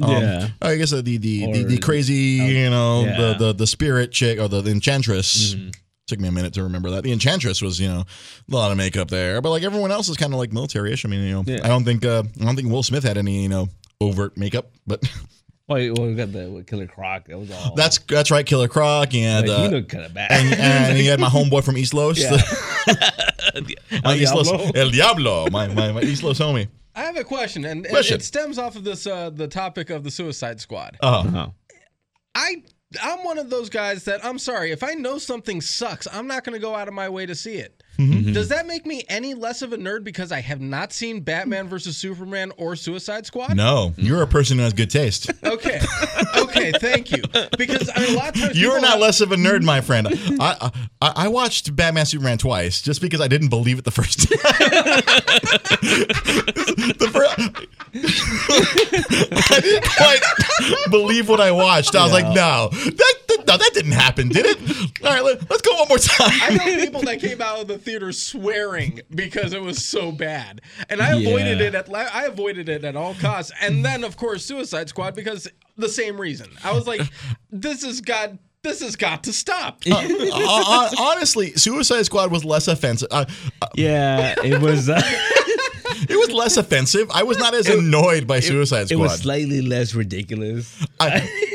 Um, 0.00 0.10
Yeah. 0.10 0.48
I 0.62 0.76
guess 0.76 0.92
uh, 0.92 1.02
the 1.02 1.18
the 1.18 1.52
the, 1.52 1.64
Or- 1.64 1.68
the 1.68 1.78
crazy, 1.78 2.14
you 2.14 2.70
know, 2.70 3.02
yeah. 3.04 3.12
Mm-hmm. 3.12 3.38
the, 3.38 3.46
the 3.48 3.52
the 3.52 3.66
spirit 3.66 4.12
chick 4.12 4.38
or 4.40 4.48
the, 4.48 4.62
the 4.62 4.70
enchantress. 4.70 5.54
Took 6.06 6.18
me 6.18 6.26
a 6.26 6.32
minute 6.32 6.54
to 6.54 6.64
remember 6.64 6.90
that. 6.90 7.04
The 7.04 7.12
enchantress 7.12 7.62
was, 7.62 7.78
you 7.78 7.86
know, 7.86 8.00
a 8.50 8.54
lot 8.56 8.72
of 8.72 8.76
makeup 8.76 9.10
there, 9.10 9.40
but 9.40 9.50
like 9.50 9.62
everyone 9.62 9.92
else 9.92 10.08
is 10.08 10.16
kind 10.16 10.32
of 10.32 10.40
like 10.40 10.52
military-ish. 10.52 11.04
I 11.04 11.08
mean, 11.08 11.20
you 11.20 11.32
know, 11.34 11.44
Yeah. 11.46 11.60
I 11.62 11.68
don't 11.68 11.84
think 11.84 12.04
uh, 12.04 12.24
I 12.40 12.44
don't 12.44 12.56
think 12.56 12.68
Will 12.68 12.82
Smith 12.82 13.04
had 13.04 13.16
any, 13.16 13.42
you 13.44 13.48
know, 13.48 13.68
overt 14.00 14.36
makeup, 14.36 14.70
but 14.86 15.02
Well, 15.68 15.94
well, 15.96 16.08
we 16.08 16.14
got 16.16 16.32
the 16.32 16.64
Killer 16.66 16.88
Croc. 16.88 17.28
That 17.28 17.38
was 17.38 17.48
all. 17.52 17.76
that's 17.76 17.98
that's 17.98 18.32
right. 18.32 18.44
Killer 18.44 18.66
Croc 18.66 19.14
and 19.14 19.46
like, 19.46 19.56
uh, 19.56 19.62
he 19.62 19.68
looked 19.68 19.88
kind 19.88 20.04
of 20.04 20.12
bad. 20.12 20.32
and, 20.32 20.52
and 20.60 20.98
he 20.98 21.06
had 21.06 21.20
my 21.20 21.28
homeboy 21.36 21.62
from 21.62 21.78
East 21.78 21.94
Los, 21.94 22.18
Yeah. 22.18 22.30
my 22.86 24.00
El 24.04 24.14
East 24.16 24.34
Los, 24.34 24.50
El 24.74 24.90
Diablo, 24.90 25.46
my, 25.50 25.68
my, 25.68 25.92
my 25.92 26.00
East 26.02 26.24
Los 26.24 26.40
homie. 26.40 26.66
I 26.96 27.02
have 27.02 27.16
a 27.16 27.22
question, 27.22 27.64
and 27.64 27.86
it- 27.86 27.90
Question. 27.90 28.16
it 28.16 28.22
stems 28.24 28.58
off 28.58 28.74
of 28.74 28.82
this 28.82 29.06
uh, 29.06 29.30
the 29.30 29.46
topic 29.46 29.90
of 29.90 30.02
the 30.02 30.10
Suicide 30.10 30.60
Squad. 30.60 30.96
Oh. 31.02 31.52
I 32.34 32.62
I'm 33.00 33.22
one 33.24 33.38
of 33.38 33.48
those 33.50 33.70
guys 33.70 34.02
that 34.04 34.24
I'm 34.24 34.40
sorry 34.40 34.72
if 34.72 34.82
I 34.82 34.94
know 34.94 35.18
something 35.18 35.60
sucks, 35.60 36.08
I'm 36.12 36.26
not 36.26 36.42
going 36.42 36.54
to 36.54 36.58
go 36.60 36.74
out 36.74 36.88
of 36.88 36.94
my 36.94 37.08
way 37.08 37.26
to 37.26 37.36
see 37.36 37.54
it. 37.54 37.80
Mm-hmm. 37.98 38.32
Does 38.32 38.48
that 38.48 38.66
make 38.66 38.86
me 38.86 39.04
any 39.10 39.34
less 39.34 39.60
of 39.60 39.74
a 39.74 39.76
nerd 39.76 40.04
because 40.04 40.32
I 40.32 40.40
have 40.40 40.60
not 40.60 40.90
seen 40.92 41.20
Batman 41.20 41.68
versus 41.68 41.98
Superman 41.98 42.50
or 42.56 42.74
Suicide 42.74 43.26
Squad? 43.26 43.54
no, 43.56 43.92
you're 43.98 44.22
a 44.22 44.26
person 44.26 44.56
who 44.56 44.64
has 44.64 44.72
good 44.72 44.90
taste. 44.90 45.30
Okay, 45.44 45.80
okay, 46.36 46.72
thank 46.80 47.10
you. 47.10 47.22
Because 47.58 47.90
I 47.94 48.00
mean, 48.00 48.14
a 48.14 48.16
lot 48.16 48.28
of 48.34 48.40
times 48.40 48.58
You're 48.60 48.80
not 48.80 48.92
have- 48.92 49.00
less 49.00 49.20
of 49.20 49.32
a 49.32 49.36
nerd, 49.36 49.62
my 49.64 49.80
friend. 49.82 50.08
I, 50.40 50.70
I 51.02 51.12
I 51.16 51.28
watched 51.28 51.74
Batman 51.76 52.06
Superman 52.06 52.38
twice 52.38 52.80
just 52.80 53.00
because 53.02 53.20
I 53.20 53.28
didn't 53.28 53.48
believe 53.48 53.78
it 53.78 53.84
the 53.84 53.90
first 53.90 54.20
time. 54.30 54.38
the 56.98 57.10
first, 57.12 57.38
I 59.52 59.60
didn't 59.60 59.84
quite 59.84 60.20
believe 60.90 61.28
what 61.28 61.40
I 61.40 61.50
watched. 61.50 61.94
I 61.94 62.02
was 62.04 62.12
like, 62.12 62.26
no, 62.26 62.68
that, 62.70 63.14
that 63.28 63.44
no, 63.46 63.56
that 63.56 63.70
didn't 63.74 63.92
happen, 63.92 64.28
did 64.28 64.46
it? 64.46 64.58
All 65.04 65.10
right, 65.12 65.24
let, 65.24 65.50
let's 65.50 65.62
go 65.62 65.74
one 65.78 65.88
more 65.88 65.98
time. 65.98 66.30
I 66.42 66.50
know 66.54 66.76
people 66.84 67.02
that 67.02 67.20
came 67.20 67.40
out 67.40 67.60
of 67.60 67.68
the 67.68 67.78
theater 67.80 68.12
swearing 68.12 69.00
because 69.14 69.52
it 69.52 69.60
was 69.62 69.84
so 69.84 70.12
bad, 70.12 70.60
and 70.88 71.00
I 71.00 71.10
avoided 71.18 71.60
Yeah. 71.60 71.66
it 71.68 71.74
at 71.74 71.88
la- 71.88 72.08
I 72.12 72.24
avoided 72.24 72.68
it 72.68 72.84
at 72.84 72.96
all 72.96 73.14
costs. 73.14 73.52
And 73.60 73.84
then, 73.84 74.04
of 74.04 74.16
course, 74.16 74.44
Suicide 74.44 74.88
Squad 74.88 75.14
because 75.14 75.48
the 75.76 75.88
same 75.88 76.20
reason. 76.20 76.48
I 76.64 76.72
was 76.72 76.86
like, 76.86 77.02
this 77.50 77.82
has 77.84 78.00
got 78.00 78.32
this 78.62 78.80
has 78.82 78.94
got 78.94 79.24
to 79.24 79.32
stop. 79.32 79.80
Uh, 79.86 79.94
hon- 79.96 80.94
honestly, 81.16 81.52
Suicide 81.56 82.04
Squad 82.04 82.30
was 82.30 82.44
less 82.44 82.68
offensive. 82.68 83.08
Uh, 83.10 83.24
uh, 83.62 83.66
Yeah, 83.74 84.34
it 84.44 84.60
was. 84.60 84.88
Uh, 86.00 86.06
it 86.08 86.16
was 86.16 86.30
less 86.30 86.56
offensive. 86.56 87.10
I 87.12 87.22
was 87.22 87.38
not 87.38 87.54
as 87.54 87.68
annoyed 87.68 88.26
by 88.26 88.40
Suicide 88.40 88.88
Squad. 88.88 88.98
it 88.98 89.02
was 89.02 89.20
slightly 89.20 89.60
less 89.60 89.94
ridiculous. 89.94 90.86
I, 90.98 91.06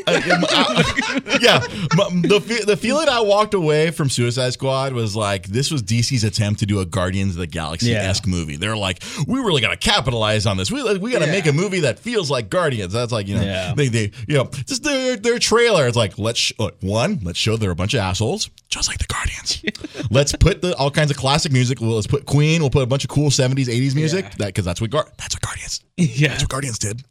I- 0.07 0.21
I- 0.47 1.37
yeah, 1.41 1.59
the 1.59 2.63
the 2.67 2.77
feeling 2.77 3.09
I 3.09 3.21
walked 3.21 3.53
away 3.53 3.91
from 3.91 4.09
Suicide 4.09 4.53
Squad 4.53 4.93
was 4.93 5.15
like 5.15 5.47
this 5.47 5.71
was 5.71 5.81
DC's 5.83 6.23
attempt 6.23 6.59
to 6.59 6.65
do 6.65 6.79
a 6.79 6.85
Guardians 6.85 7.31
of 7.33 7.39
the 7.39 7.47
Galaxy 7.47 7.93
esque 7.93 8.27
movie. 8.27 8.55
They're 8.55 8.77
like, 8.77 9.03
we 9.27 9.39
really 9.39 9.61
got 9.61 9.69
to 9.71 9.77
capitalize 9.77 10.45
on 10.45 10.57
this. 10.57 10.71
We 10.71 10.81
we 10.99 11.11
got 11.11 11.19
to 11.19 11.25
Yeah. 11.25 11.31
make 11.31 11.45
a 11.47 11.53
movie 11.53 11.81
that 11.81 11.99
feels 11.99 12.29
like 12.29 12.49
Guardians. 12.49 12.93
That's 12.93 13.11
like 13.11 13.27
you 13.27 13.35
know 13.37 13.43
Yeah. 13.43 13.73
they 13.75 13.87
they 13.87 14.11
you 14.27 14.35
know 14.37 14.45
just 14.67 14.83
their 14.83 15.15
their 15.17 15.39
trailer. 15.39 15.87
It's 15.87 15.97
like 15.97 16.17
let's 16.19 16.39
sh- 16.39 16.51
look, 16.59 16.75
one 16.81 17.19
let's 17.23 17.39
show 17.39 17.57
they're 17.57 17.71
a 17.71 17.75
bunch 17.75 17.93
of 17.93 17.99
assholes 18.01 18.49
just 18.75 18.87
like 18.89 18.97
the 18.99 19.05
Guardians. 19.07 20.07
let's 20.11 20.33
put 20.33 20.61
the 20.61 20.75
all 20.75 20.91
kinds 20.91 21.09
of 21.11 21.17
classic 21.17 21.51
music. 21.51 21.79
Well, 21.81 21.91
let's 21.95 22.07
put 22.07 22.25
Queen. 22.25 22.61
We'll 22.61 22.69
put 22.69 22.83
a 22.83 22.87
bunch 22.87 23.03
of 23.03 23.09
cool 23.09 23.31
seventies 23.31 23.69
eighties 23.69 23.95
music 23.95 24.25
Yeah. 24.25 24.31
that 24.39 24.45
because 24.47 24.65
that's 24.65 24.81
what 24.81 24.89
Gar- 24.89 25.07
that's 25.17 25.35
what 25.35 25.41
Guardians 25.41 25.81
Yeah. 25.97 26.29
that's 26.29 26.43
what 26.43 26.49
Guardians 26.49 26.79
did. 26.79 27.03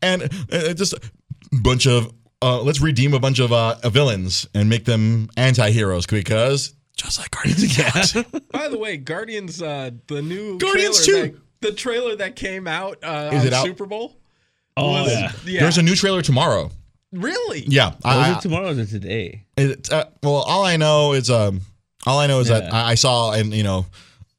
And 0.00 0.22
uh, 0.52 0.72
just 0.74 0.94
a 0.94 1.00
bunch 1.62 1.86
of 1.86 2.12
uh, 2.42 2.60
let's 2.62 2.80
redeem 2.80 3.14
a 3.14 3.18
bunch 3.20 3.38
of 3.38 3.52
uh, 3.52 3.76
villains 3.88 4.46
and 4.54 4.68
make 4.68 4.84
them 4.84 5.28
anti-heroes 5.36 6.06
because 6.06 6.74
just 6.96 7.18
like 7.18 7.30
Guardians 7.30 7.62
of 7.62 7.68
the 7.70 7.82
Galaxy. 7.82 8.40
By 8.52 8.68
the 8.68 8.78
way, 8.78 8.96
Guardians, 8.96 9.60
uh, 9.62 9.90
the 10.06 10.22
new 10.22 10.58
Guardians 10.58 11.04
trailer 11.04 11.26
2. 11.28 11.32
that- 11.32 11.40
the 11.60 11.72
trailer 11.72 12.14
that 12.16 12.36
came 12.36 12.66
out 12.68 12.98
uh, 13.02 13.30
Is 13.32 13.40
on 13.40 13.46
it 13.46 13.52
out? 13.54 13.64
Super 13.64 13.86
Bowl. 13.86 14.16
Oh, 14.76 15.02
was- 15.04 15.10
yeah. 15.12 15.32
yeah. 15.46 15.60
There's 15.60 15.78
a 15.78 15.82
new 15.82 15.94
trailer 15.94 16.20
tomorrow. 16.20 16.70
Really? 17.14 17.64
Yeah, 17.66 17.88
Was 17.90 17.98
I, 18.04 18.32
it 18.36 18.40
tomorrow 18.40 18.70
or 18.70 18.84
today? 18.84 19.44
it, 19.56 19.92
uh, 19.92 20.04
well, 20.22 20.36
all 20.36 20.64
I 20.64 20.76
know 20.76 21.12
is 21.12 21.30
um, 21.30 21.60
all 22.06 22.18
I 22.18 22.26
know 22.26 22.40
is 22.40 22.48
that 22.48 22.72
I, 22.72 22.90
I 22.90 22.94
saw 22.94 23.32
and 23.32 23.52
you 23.54 23.62
know. 23.62 23.86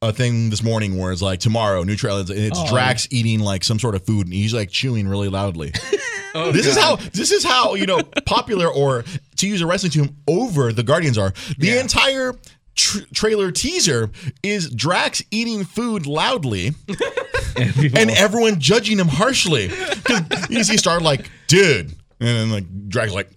A 0.01 0.11
thing 0.11 0.51
this 0.51 0.61
morning 0.61 0.99
where 0.99 1.11
it's 1.11 1.21
like 1.21 1.39
tomorrow 1.39 1.81
new 1.83 1.95
trailer. 1.95 2.19
It's, 2.21 2.29
it's 2.29 2.59
Oh. 2.59 2.67
Drax 2.69 3.07
eating 3.09 3.39
like 3.39 3.63
some 3.63 3.79
sort 3.79 3.95
of 3.95 4.05
food 4.05 4.27
and 4.27 4.33
he's 4.35 4.53
like 4.53 4.69
chewing 4.69 5.07
really 5.07 5.29
loudly. 5.29 5.71
Oh, 6.35 6.51
This 6.51 6.67
is 6.67 6.77
how 6.77 6.97
this 6.97 7.31
is 7.31 7.43
how 7.45 7.73
you 7.75 7.85
know 7.87 8.01
popular 8.25 8.67
or 8.67 9.05
to 9.37 9.47
use 9.47 9.61
a 9.61 9.65
wrestling 9.65 9.93
term 9.93 10.15
over 10.27 10.73
the 10.73 10.83
Guardians 10.83 11.17
are. 11.17 11.33
The 11.57 11.67
Yeah. 11.67 11.81
entire 11.81 12.33
tr- 12.75 13.05
trailer 13.15 13.51
teaser 13.51 14.11
is 14.43 14.69
Drax 14.69 15.23
eating 15.31 15.63
food 15.63 16.05
loudly 16.05 16.73
And, 17.57 17.97
and 17.97 18.09
everyone 18.11 18.59
judging 18.59 18.99
him 18.99 19.07
harshly. 19.07 19.69
Because 19.69 20.49
you 20.49 20.63
see, 20.65 20.75
start 20.77 21.01
like, 21.01 21.29
dude, 21.47 21.87
and 21.87 21.95
then 22.19 22.51
like 22.51 22.89
Drax 22.89 23.13
like, 23.13 23.29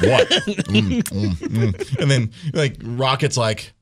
what? 0.00 0.28
Mm, 0.72 1.02
mm, 1.02 1.34
mm. 1.34 1.98
And 1.98 2.10
then 2.10 2.30
like 2.52 2.76
Rocket's 2.82 3.36
like. 3.36 3.72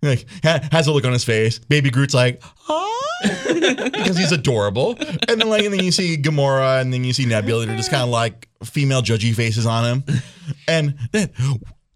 Like 0.00 0.26
ha- 0.44 0.60
has 0.70 0.86
a 0.86 0.92
look 0.92 1.04
on 1.04 1.12
his 1.12 1.24
face. 1.24 1.58
Baby 1.58 1.90
Groot's 1.90 2.14
like, 2.14 2.40
ah, 2.68 3.00
because 3.48 4.16
he's 4.16 4.30
adorable. 4.30 4.94
And 5.26 5.40
then 5.40 5.48
like, 5.48 5.64
and 5.64 5.74
then 5.74 5.82
you 5.82 5.90
see 5.90 6.16
Gamora, 6.16 6.80
and 6.80 6.94
then 6.94 7.02
you 7.02 7.12
see 7.12 7.26
Nebula. 7.26 7.66
They're 7.66 7.76
just 7.76 7.90
kind 7.90 8.04
of 8.04 8.08
like 8.08 8.48
female 8.62 9.02
judgy 9.02 9.34
faces 9.34 9.66
on 9.66 9.84
him. 9.84 10.20
And 10.68 10.96
then 11.10 11.30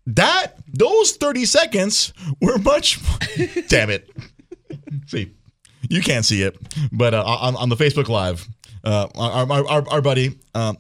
that 0.07 0.59
those 0.73 1.13
30 1.13 1.45
seconds 1.45 2.13
were 2.41 2.59
much 2.59 2.99
damn 3.69 3.91
it 3.91 4.11
see 5.07 5.33
you 5.89 6.01
can't 6.03 6.25
see 6.25 6.43
it 6.43 6.57
but 6.93 7.15
uh, 7.15 7.23
on, 7.23 7.57
on 7.57 7.69
the 7.69 7.77
facebook 7.77 8.09
live 8.09 8.47
uh, 8.85 9.07
our, 9.15 9.51
our, 9.51 9.69
our, 9.69 9.89
our 9.91 10.03
buddy 10.03 10.39
uh, 10.55 10.75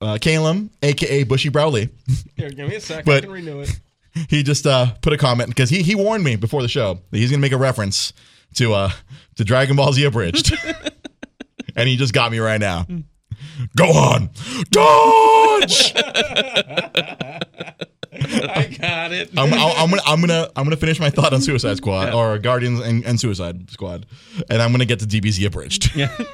uh, 0.00 0.18
Calum, 0.20 0.70
aka 0.82 1.22
Bushy 1.24 1.48
Browley, 1.48 1.88
Here, 2.36 2.50
give 2.50 2.68
me 2.68 2.76
a 2.76 2.80
sec. 2.80 3.00
I 3.00 3.02
But- 3.02 3.22
can 3.24 3.32
renew 3.32 3.60
it. 3.60 3.80
he 4.28 4.42
just 4.42 4.66
uh, 4.66 4.92
put 5.02 5.12
a 5.12 5.16
comment 5.16 5.48
because 5.48 5.70
he 5.70 5.82
he 5.82 5.94
warned 5.94 6.22
me 6.24 6.36
before 6.36 6.62
the 6.62 6.68
show 6.68 7.00
that 7.10 7.18
he's 7.18 7.30
gonna 7.30 7.40
make 7.40 7.52
a 7.52 7.56
reference 7.58 8.12
to 8.54 8.72
uh 8.72 8.90
to 9.36 9.44
Dragon 9.44 9.74
Ball 9.76 9.92
Z 9.92 10.04
abridged, 10.04 10.52
and 11.76 11.88
he 11.88 11.96
just 11.96 12.12
got 12.12 12.30
me 12.30 12.38
right 12.38 12.60
now. 12.60 12.86
Gohan, 13.76 14.30
dodge! 14.70 15.92
I 18.16 18.76
got 18.80 19.12
it. 19.12 19.30
I'm, 19.36 19.52
I'm, 19.52 19.90
gonna 19.90 20.02
I'm 20.06 20.20
gonna 20.20 20.48
I'm 20.56 20.64
gonna 20.64 20.76
finish 20.76 21.00
my 21.00 21.10
thought 21.10 21.32
on 21.32 21.40
Suicide 21.40 21.76
Squad 21.78 22.12
or 22.14 22.38
Guardians 22.38 22.80
and, 22.80 23.04
and 23.04 23.18
Suicide 23.18 23.70
Squad, 23.70 24.06
and 24.48 24.62
I'm 24.62 24.70
gonna 24.72 24.84
get 24.84 25.00
to 25.00 25.06
DBZ 25.06 25.46
abridged. 25.46 25.94
Yeah. 25.96 26.16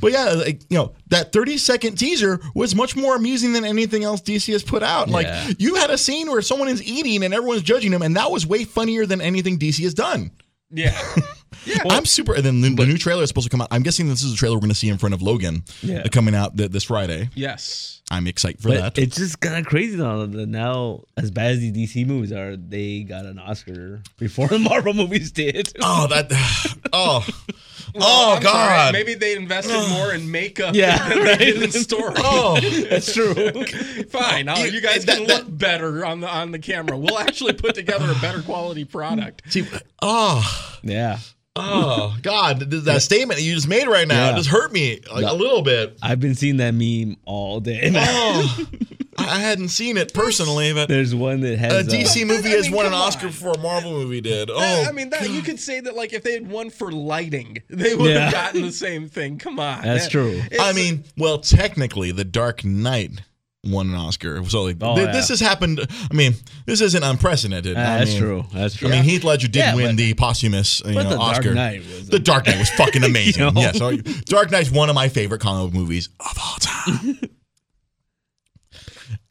But 0.00 0.12
yeah, 0.12 0.24
like, 0.32 0.62
you 0.70 0.78
know, 0.78 0.94
that 1.08 1.32
30 1.32 1.58
second 1.58 1.96
teaser 1.96 2.40
was 2.54 2.74
much 2.74 2.96
more 2.96 3.16
amusing 3.16 3.52
than 3.52 3.64
anything 3.64 4.04
else 4.04 4.20
DC 4.22 4.52
has 4.52 4.62
put 4.62 4.82
out. 4.82 5.08
Yeah. 5.08 5.14
Like, 5.14 5.60
you 5.60 5.74
had 5.76 5.90
a 5.90 5.98
scene 5.98 6.30
where 6.30 6.42
someone 6.42 6.68
is 6.68 6.82
eating 6.82 7.22
and 7.24 7.34
everyone's 7.34 7.62
judging 7.62 7.92
him, 7.92 8.02
and 8.02 8.16
that 8.16 8.30
was 8.30 8.46
way 8.46 8.64
funnier 8.64 9.06
than 9.06 9.20
anything 9.20 9.58
DC 9.58 9.82
has 9.82 9.94
done. 9.94 10.30
Yeah. 10.70 10.96
Yeah. 11.64 11.76
I'm 11.90 12.06
super. 12.06 12.34
And 12.34 12.42
then 12.42 12.60
the, 12.60 12.70
the 12.74 12.86
new 12.86 12.98
trailer 12.98 13.22
is 13.22 13.28
supposed 13.28 13.44
to 13.44 13.50
come 13.50 13.60
out. 13.60 13.68
I'm 13.70 13.82
guessing 13.84 14.08
this 14.08 14.24
is 14.24 14.32
a 14.32 14.36
trailer 14.36 14.56
we're 14.56 14.60
going 14.62 14.70
to 14.70 14.74
see 14.74 14.88
in 14.88 14.98
front 14.98 15.14
of 15.14 15.22
Logan 15.22 15.62
Yeah. 15.80 15.98
uh, 16.00 16.08
coming 16.10 16.34
out 16.34 16.56
th- 16.56 16.72
this 16.72 16.82
Friday. 16.82 17.28
yes. 17.36 18.00
I'm 18.10 18.26
excited 18.26 18.60
for 18.60 18.68
But 18.70 18.94
that. 18.96 18.98
it's 18.98 19.16
just 19.16 19.38
kind 19.38 19.56
of 19.56 19.64
crazy 19.66 19.96
now. 19.96 20.26
that 20.26 20.48
Now, 20.48 21.04
as 21.16 21.30
bad 21.30 21.52
as 21.52 21.60
the 21.60 21.70
DC 21.70 22.04
movies 22.04 22.32
are, 22.32 22.56
they 22.56 23.04
got 23.04 23.26
an 23.26 23.38
Oscar 23.38 24.02
before 24.18 24.48
the 24.48 24.58
Marvel 24.58 24.92
movies 24.92 25.30
did. 25.30 25.72
oh, 25.80 26.08
that. 26.08 26.32
Oh. 26.92 27.24
Well, 27.94 28.04
oh, 28.04 28.34
I'm 28.36 28.42
sorry. 28.42 28.68
God. 28.68 28.92
Maybe 28.94 29.14
they 29.14 29.36
invested 29.36 29.74
oh. 29.74 29.88
more 29.90 30.14
in 30.14 30.30
makeup 30.30 30.74
Yeah, 30.74 31.08
than 31.08 31.18
right. 31.18 31.38
they 31.38 31.52
did 31.52 31.62
in 31.62 31.70
story. 31.72 32.14
Oh. 32.18 32.58
That's 32.88 33.12
true. 33.12 33.34
Fine. 34.10 34.48
I'll- 34.48 34.64
You- 34.64 34.72
you 34.72 34.80
guys 34.80 35.04
that- 35.04 35.18
can 35.18 35.26
that- 35.26 35.46
look 35.46 35.58
better 35.58 36.04
on 36.04 36.20
the 36.20 36.28
on 36.28 36.52
the 36.52 36.58
camera. 36.58 36.96
We'll 36.96 37.18
actually 37.18 37.52
put 37.52 37.74
together 37.74 38.10
a 38.10 38.14
better 38.20 38.40
quality 38.42 38.84
product. 38.84 39.42
See, 39.52 39.66
oh. 40.00 40.78
yeah. 40.82 41.18
Oh, 41.54 42.16
God. 42.22 42.70
th- 42.70 42.84
That 42.84 43.02
statement 43.02 43.38
that 43.38 43.44
you 43.44 43.54
just 43.54 43.68
made 43.68 43.86
right 43.86 44.08
now 44.08 44.30
Yeah. 44.30 44.36
just 44.36 44.48
hurt 44.48 44.72
me 44.72 45.00
like 45.12 45.26
a 45.26 45.34
little 45.34 45.60
bit. 45.60 45.98
I've 46.02 46.18
been 46.20 46.34
seeing 46.34 46.56
that 46.58 46.72
meme 46.72 47.18
all 47.26 47.60
day. 47.60 47.92
Oh. 47.94 48.66
I 49.18 49.24
I 49.24 49.38
hadn't 49.40 49.68
seen 49.68 49.96
it 49.96 50.14
personally, 50.14 50.72
but 50.72 50.88
There's 50.88 51.14
one 51.14 51.40
that 51.40 51.58
has 51.58 51.72
a 51.72 51.78
uh, 51.80 51.82
DC 51.82 52.26
movie 52.26 52.48
I 52.50 52.52
has 52.56 52.66
mean, 52.66 52.76
won 52.76 52.86
an 52.86 52.92
Oscar 52.94 53.26
on. 53.26 53.32
before 53.32 53.52
a 53.52 53.58
Marvel 53.58 53.92
movie 53.92 54.20
did. 54.20 54.50
Oh, 54.50 54.58
That- 54.58 54.88
I 54.88 54.92
mean, 54.92 55.10
that 55.10 55.28
you 55.30 55.42
could 55.42 55.58
say 55.60 55.80
that 55.80 55.94
like 55.96 56.12
if 56.12 56.22
they 56.22 56.32
had 56.32 56.48
won 56.50 56.70
for 56.70 56.90
lighting, 56.92 57.58
they 57.68 57.94
would 57.94 58.10
Yeah. 58.10 58.20
have 58.24 58.32
gotten 58.32 58.62
the 58.62 58.72
same 58.72 59.08
thing. 59.08 59.38
Come 59.38 59.58
on, 59.60 59.82
That's 59.82 60.04
That- 60.04 60.10
true. 60.10 60.32
it's- 60.50 60.60
I 60.60 60.72
mean, 60.72 61.04
well, 61.18 61.38
technically, 61.38 62.10
The 62.12 62.24
Dark 62.24 62.64
Knight 62.64 63.20
won 63.64 63.90
an 63.90 63.94
Oscar. 63.94 64.42
So 64.48 64.62
like, 64.64 64.76
Oh, 64.80 64.96
th- 64.96 65.06
yeah. 65.06 65.12
this 65.12 65.28
has 65.28 65.38
happened. 65.40 65.86
I 66.10 66.14
mean, 66.14 66.34
this 66.66 66.80
isn't 66.80 67.02
unprecedented. 67.04 67.76
Uh, 67.76 67.80
I 67.80 67.98
that's 67.98 68.10
mean- 68.12 68.20
true. 68.20 68.44
That's 68.52 68.74
true. 68.74 68.88
I 68.88 68.92
mean, 68.92 69.04
Heath 69.04 69.22
Ledger 69.24 69.46
did 69.48 69.60
Yeah, 69.60 69.74
win 69.74 69.86
but- 69.88 69.96
the 69.98 70.14
posthumous 70.14 70.80
you 70.84 70.92
know, 70.92 71.02
but 71.04 71.10
the 71.10 71.16
Dark 71.16 71.36
Oscar. 71.38 71.54
Knight 71.54 71.82
was 71.86 72.08
the 72.08 72.18
Dark 72.18 72.46
Knight 72.46 72.58
was 72.58 72.70
fucking 72.70 73.04
amazing. 73.04 73.44
You 73.44 73.50
know? 73.52 73.60
Yes, 73.60 73.78
so 73.78 73.96
Dark 74.26 74.50
Knight's 74.50 74.70
one 74.70 74.88
of 74.88 74.94
my 74.94 75.08
favorite 75.08 75.40
comic 75.40 75.70
book 75.72 75.78
movies 75.80 76.08
of 76.18 76.38
all 76.42 76.56
time. 76.60 77.18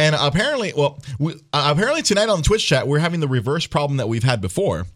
and 0.01 0.15
apparently, 0.19 0.73
well, 0.75 0.99
we, 1.19 1.33
uh, 1.53 1.71
apparently 1.73 2.01
tonight 2.01 2.27
on 2.27 2.39
the 2.39 2.43
Twitch 2.43 2.67
chat 2.67 2.87
we're 2.87 2.99
having 2.99 3.19
the 3.19 3.27
reverse 3.27 3.67
problem 3.67 3.97
that 3.97 4.09
we've 4.09 4.23
had 4.23 4.41
before, 4.41 4.87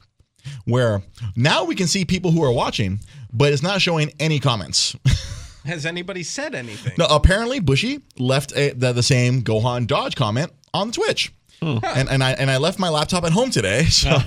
where 0.66 1.04
now 1.36 1.64
we 1.64 1.76
can 1.76 1.86
see 1.86 2.06
people 2.06 2.32
who 2.32 2.44
are 2.44 2.52
watching, 2.52 3.00
but 3.32 3.54
it's 3.54 3.62
not 3.62 3.82
showing 3.82 4.12
any 4.20 4.40
comments. 4.40 4.96
has 5.66 5.86
anybody 5.86 6.24
said 6.24 6.56
anything? 6.56 6.94
No, 6.98 7.06
apparently 7.06 7.60
Bushy 7.60 8.02
left 8.18 8.52
a, 8.56 8.72
the, 8.72 8.94
the 8.94 9.04
same 9.04 9.44
Gohan 9.44 9.86
Dodge 9.86 10.16
comment 10.16 10.52
on 10.74 10.92
Twitch. 10.92 11.32
And, 11.62 12.10
and 12.10 12.24
I 12.24 12.34
and 12.34 12.52
I 12.52 12.58
left 12.58 12.78
my 12.78 12.90
laptop 12.90 13.24
at 13.24 13.32
home 13.32 13.50
today, 13.50 13.86
so 13.86 14.18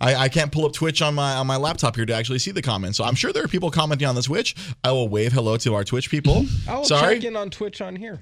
I, 0.00 0.14
I 0.14 0.28
can't 0.28 0.52
pull 0.52 0.64
up 0.64 0.72
Twitch 0.74 1.02
on 1.02 1.14
my 1.14 1.34
on 1.34 1.46
my 1.46 1.56
laptop 1.56 1.96
here 1.96 2.06
to 2.06 2.14
actually 2.14 2.38
see 2.38 2.52
the 2.52 2.62
comments. 2.62 2.98
So 2.98 3.04
I'm 3.04 3.16
sure 3.16 3.32
there 3.32 3.42
are 3.42 3.48
people 3.48 3.72
commenting 3.72 4.06
on 4.06 4.14
the 4.14 4.22
Twitch. 4.22 4.54
I 4.84 4.92
will 4.92 5.08
wave 5.08 5.32
hello 5.32 5.56
to 5.56 5.74
our 5.74 5.82
Twitch 5.82 6.08
people. 6.08 6.46
I'll 6.68 6.84
Sorry. 6.84 7.16
check 7.16 7.24
in 7.24 7.34
on 7.34 7.50
Twitch 7.50 7.80
on 7.80 7.96
here. 7.96 8.20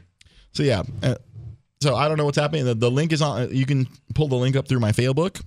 So 0.53 0.63
yeah, 0.63 0.85
uh, 1.03 1.17
so 1.83 1.97
I 1.97 2.09
don't 2.09 2.17
know 2.17 2.25
what's 2.25 2.39
happening. 2.39 2.65
The, 2.65 2.75
the 2.75 2.91
link 2.91 3.13
is 3.13 3.21
on. 3.21 3.55
You 3.55 3.67
can 3.67 3.89
pull 4.15 4.29
the 4.29 4.37
link 4.37 4.57
up 4.57 4.69
through 4.69 4.81
my 4.81 4.93
Facebook 4.93 5.43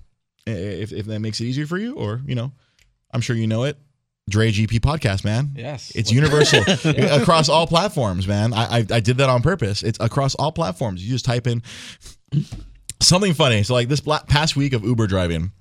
if 0.46 0.92
if 0.92 1.06
that 1.06 1.20
makes 1.20 1.40
it 1.40 1.44
easier 1.44 1.66
for 1.66 1.78
you, 1.78 1.94
or 1.94 2.20
you 2.26 2.34
know, 2.34 2.52
I'm 3.12 3.20
sure 3.20 3.36
you 3.36 3.46
know 3.46 3.64
it. 3.64 3.76
Dre 4.28 4.50
GP 4.50 4.80
podcast, 4.80 5.24
man. 5.24 5.52
Yes. 5.54 5.92
It's 5.94 6.10
universal 6.10 6.62
across 7.22 7.48
all 7.48 7.66
platforms, 7.66 8.26
man. 8.26 8.52
I, 8.52 8.78
I 8.78 8.86
I 8.90 9.00
did 9.00 9.18
that 9.18 9.28
on 9.28 9.42
purpose. 9.42 9.82
It's 9.82 9.98
across 10.00 10.34
all 10.34 10.52
platforms. 10.52 11.04
You 11.04 11.10
just 11.10 11.24
type 11.24 11.46
in 11.46 11.62
something 13.00 13.34
funny. 13.34 13.62
So 13.62 13.74
like 13.74 13.88
this 13.88 14.00
past 14.00 14.56
week 14.56 14.72
of 14.72 14.84
Uber 14.84 15.06
driving, 15.06 15.52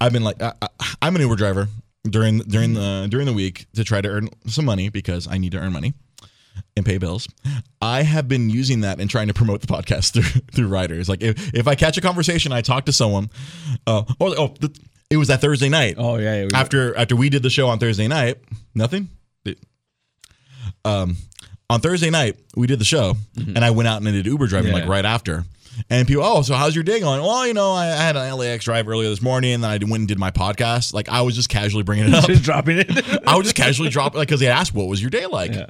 I've 0.00 0.12
been 0.12 0.22
like, 0.22 0.40
I, 0.40 0.52
I, 0.62 0.68
I'm 1.02 1.16
an 1.16 1.22
Uber 1.22 1.36
driver 1.36 1.68
during 2.04 2.38
during 2.38 2.74
the 2.74 3.08
during 3.10 3.26
the 3.26 3.32
week 3.32 3.66
to 3.74 3.82
try 3.82 4.00
to 4.00 4.08
earn 4.08 4.28
some 4.46 4.64
money 4.64 4.90
because 4.90 5.26
I 5.26 5.38
need 5.38 5.52
to 5.52 5.58
earn 5.58 5.72
money 5.72 5.94
and 6.76 6.84
pay 6.84 6.98
bills. 6.98 7.28
I 7.80 8.02
have 8.02 8.28
been 8.28 8.50
using 8.50 8.80
that 8.80 9.00
and 9.00 9.08
trying 9.08 9.28
to 9.28 9.34
promote 9.34 9.60
the 9.60 9.66
podcast 9.66 10.12
through 10.14 10.40
through 10.52 10.68
riders. 10.68 11.08
Like 11.08 11.22
if, 11.22 11.54
if 11.54 11.68
I 11.68 11.74
catch 11.74 11.96
a 11.96 12.00
conversation, 12.00 12.52
I 12.52 12.60
talk 12.62 12.86
to 12.86 12.92
someone. 12.92 13.30
Uh, 13.86 14.02
oh, 14.20 14.34
oh, 14.38 14.54
the, 14.60 14.76
it 15.10 15.16
was 15.16 15.28
that 15.28 15.40
Thursday 15.40 15.68
night 15.68 15.94
Oh 15.98 16.16
yeah. 16.16 16.36
yeah, 16.40 16.44
we- 16.46 16.50
after 16.54 16.96
after 16.96 17.14
we 17.16 17.28
did 17.28 17.42
the 17.42 17.50
show 17.50 17.68
on 17.68 17.78
Thursday 17.78 18.08
night, 18.08 18.38
nothing. 18.74 19.08
Um, 20.84 21.16
on 21.70 21.80
Thursday 21.80 22.10
night 22.10 22.36
we 22.56 22.66
did 22.66 22.78
the 22.78 22.84
show, 22.84 23.14
and 23.36 23.58
I 23.64 23.70
went 23.70 23.88
out 23.88 23.98
and 23.98 24.08
I 24.08 24.12
did 24.12 24.26
Uber 24.26 24.46
driving 24.46 24.72
like 24.72 24.82
Mm-hmm. 24.82 24.90
Right 24.90 25.04
after. 25.04 25.44
And 25.90 26.06
people, 26.06 26.22
oh, 26.24 26.42
so 26.42 26.54
how's 26.54 26.72
your 26.76 26.84
day 26.84 27.00
going? 27.00 27.20
Well, 27.20 27.44
you 27.48 27.52
know, 27.54 27.72
I, 27.72 27.86
I 27.86 27.96
had 27.96 28.16
an 28.16 28.32
LAX 28.36 28.64
drive 28.64 28.86
earlier 28.86 29.08
this 29.08 29.20
morning, 29.20 29.54
and 29.54 29.64
then 29.64 29.70
I 29.72 29.78
went 29.78 30.02
and 30.02 30.06
did 30.08 30.20
my 30.20 30.30
podcast. 30.30 30.94
Like 30.94 31.08
I 31.08 31.22
was 31.22 31.34
just 31.34 31.48
casually 31.48 31.82
bringing 31.82 32.06
it 32.08 32.14
up. 32.14 32.26
just 32.26 32.44
dropping 32.44 32.78
it. 32.78 33.22
I 33.26 33.34
would 33.34 33.42
just 33.42 33.56
casually 33.56 33.88
drop 33.88 34.14
like 34.14 34.28
because 34.28 34.38
they 34.40 34.46
asked, 34.46 34.72
"What 34.72 34.86
was 34.86 35.00
your 35.00 35.10
day 35.10 35.26
like?" 35.26 35.52
Yeah. 35.52 35.66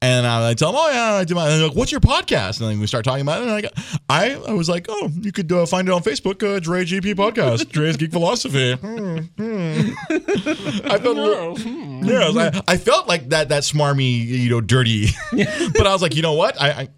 And 0.00 0.28
I, 0.28 0.50
I 0.50 0.54
tell 0.54 0.70
them, 0.70 0.80
"Oh 0.80 0.90
yeah, 0.92 1.14
I 1.14 1.24
do 1.24 1.34
my." 1.34 1.48
And 1.48 1.60
they're 1.60 1.68
like, 1.68 1.76
"What's 1.76 1.90
your 1.90 2.00
podcast?" 2.00 2.60
And 2.60 2.70
then 2.70 2.78
we 2.78 2.86
start 2.86 3.04
talking 3.04 3.22
about 3.22 3.40
it. 3.40 3.48
And 3.48 3.50
I, 3.50 3.60
got, 3.62 3.72
I, 4.08 4.34
I 4.48 4.52
was 4.52 4.68
like, 4.68 4.86
"Oh, 4.88 5.10
you 5.20 5.32
could 5.32 5.50
uh, 5.50 5.66
find 5.66 5.88
it 5.88 5.90
on 5.92 6.02
Facebook, 6.02 6.40
uh, 6.46 6.60
Dre 6.60 6.84
GP 6.84 7.14
Podcast, 7.14 7.68
Dre's 7.70 7.96
Geek 7.96 8.12
Philosophy." 8.12 8.74
Hmm, 8.80 9.18
hmm. 9.36 9.90
I 10.10 10.98
felt, 10.98 11.16
a 11.16 11.22
little- 11.22 11.58
yeah, 11.58 12.20
I, 12.20 12.26
was 12.26 12.36
like- 12.36 12.54
I 12.68 12.76
felt 12.76 13.08
like 13.08 13.30
that 13.30 13.48
that 13.48 13.64
smarmy, 13.64 14.24
you 14.24 14.50
know, 14.50 14.60
dirty. 14.60 15.08
but 15.32 15.86
I 15.86 15.92
was 15.92 16.00
like, 16.02 16.14
you 16.14 16.22
know 16.22 16.34
what? 16.34 16.60
I, 16.60 16.70
I 16.70 16.88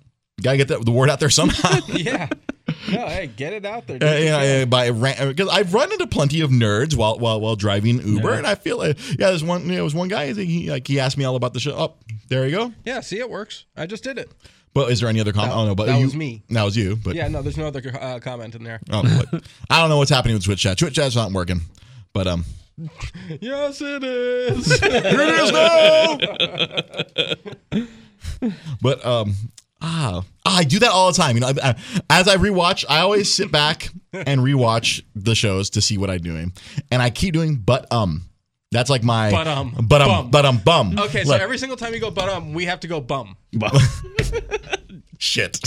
gotta 0.42 0.59
get 0.59 0.69
that, 0.69 0.85
the 0.85 0.90
word 0.90 1.09
out 1.09 1.21
there 1.21 1.30
somehow. 1.30 1.78
yeah. 1.88 2.28
No, 2.90 3.06
hey, 3.06 3.26
get 3.26 3.52
it 3.52 3.66
out 3.66 3.87
there. 3.87 3.99
Uh, 4.02 4.16
you 4.16 4.28
uh, 4.30 4.64
by 4.66 4.90
because 4.90 5.49
I've 5.50 5.75
run 5.75 5.92
into 5.92 6.06
plenty 6.06 6.40
of 6.40 6.50
nerds 6.50 6.94
while 6.96 7.18
while 7.18 7.40
while 7.40 7.56
driving 7.56 8.00
Uber, 8.00 8.30
Yeah. 8.30 8.38
and 8.38 8.46
I 8.46 8.54
feel 8.54 8.78
like 8.78 8.99
yeah, 9.18 9.28
there's 9.28 9.44
one 9.44 9.68
there 9.68 9.84
was 9.84 9.94
one 9.94 10.08
guy 10.08 10.22
I 10.25 10.32
think 10.34 10.49
he 10.49 10.70
like 10.70 10.87
he 10.87 10.99
asked 10.99 11.18
me 11.18 11.25
all 11.25 11.37
about 11.37 11.52
the 11.52 11.60
show. 11.60 11.72
Oh, 11.76 11.94
there 12.28 12.46
you 12.46 12.56
go. 12.56 12.72
yeah, 12.84 13.00
see, 13.00 13.18
it 13.18 13.28
works. 13.28 13.64
I 13.76 13.87
just 13.87 14.02
did 14.04 14.16
it. 14.18 14.30
But 14.72 14.90
is 14.92 15.00
there 15.00 15.08
any 15.08 15.20
other 15.20 15.32
comment? 15.32 15.52
No, 15.54 15.60
oh 15.62 15.66
no, 15.66 15.75
but 15.75 15.87
that 15.87 15.99
you, 15.99 16.04
was 16.06 16.14
me. 16.14 16.42
That 16.50 16.62
was 16.62 16.76
you. 16.76 16.96
But 16.96 17.16
Yeah, 17.16 17.26
no, 17.28 17.42
there's 17.42 17.58
no 17.58 17.66
other 17.66 17.82
uh, 18.00 18.20
comment 18.20 18.54
in 18.54 18.62
there. 18.62 18.80
oh, 18.90 19.02
but 19.30 19.42
I 19.68 19.80
don't 19.80 19.88
know 19.90 19.99
what's 19.99 20.10
happening 20.10 20.34
with 20.37 20.44
Twitch 20.44 20.62
chat. 20.62 20.78
Twitch 20.78 20.94
chat's 20.94 21.16
not 21.16 21.32
working. 21.32 21.60
But 22.12 22.28
um, 22.28 22.44
yes, 23.40 23.80
it 23.82 24.04
is. 24.04 24.70
it 24.82 25.40
is 25.40 25.52
now. 27.72 27.87
but 28.80 29.04
um, 29.04 29.34
ah, 29.82 30.22
I 30.44 30.64
do 30.64 30.78
that 30.80 30.90
all 30.90 31.10
the 31.12 31.16
time. 31.16 31.37
You 31.37 31.40
know, 31.40 31.49
I, 31.49 31.54
I, 31.70 31.75
as 32.10 32.28
I 32.28 32.37
rewatch, 32.37 32.84
I 32.88 33.00
always 33.00 33.32
sit 33.32 33.50
back 33.52 33.88
and 34.12 34.40
rewatch 34.40 35.02
the 35.14 35.34
shows 35.34 35.70
to 35.70 35.80
see 35.80 35.99
what 35.99 36.10
I'm 36.10 36.20
doing, 36.22 36.52
and 36.90 37.00
I 37.02 37.10
keep 37.10 37.34
doing 37.34 37.56
but 37.56 37.90
um. 37.92 38.22
That's 38.72 38.88
like 38.88 39.02
my 39.02 39.32
But, 39.32 39.49
um, 39.49 39.75
but 39.88 40.00
um 40.00 40.08
bum. 40.08 40.30
but 40.30 40.46
um 40.46 40.58
bum. 40.58 40.96
okay, 40.96 41.25
so 41.25 41.30
Look, 41.32 41.40
every 41.40 41.58
single 41.58 41.76
time 41.76 41.92
you 41.92 41.99
go 41.99 42.08
but 42.12 42.28
um, 42.28 42.52
we 42.52 42.66
have 42.66 42.78
to 42.78 42.87
go 42.87 43.00
bum. 43.00 43.37
shit. 45.18 45.58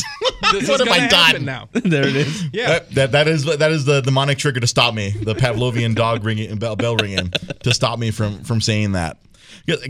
This 0.53 0.67
What 0.69 0.79
is 0.81 0.87
have 0.87 0.87
I 0.87 1.09
gonna 1.09 1.33
done? 1.33 1.45
now. 1.45 1.69
there 1.73 2.07
it 2.07 2.15
is. 2.15 2.43
Yeah. 2.53 2.67
That, 2.67 2.91
that 2.91 3.11
that 3.11 3.27
is 3.27 3.43
that 3.45 3.71
is 3.71 3.85
the 3.85 4.01
demonic 4.01 4.37
trigger 4.37 4.59
to 4.59 4.67
stop 4.67 4.93
me. 4.93 5.11
The 5.11 5.35
Pavlovian 5.35 5.95
dog 5.95 6.23
ringing 6.23 6.55
bell, 6.57 6.75
bell 6.75 6.95
ringing 6.95 7.31
to 7.63 7.73
stop 7.73 7.99
me 7.99 8.11
from 8.11 8.43
from 8.43 8.61
saying 8.61 8.93
that. 8.93 9.17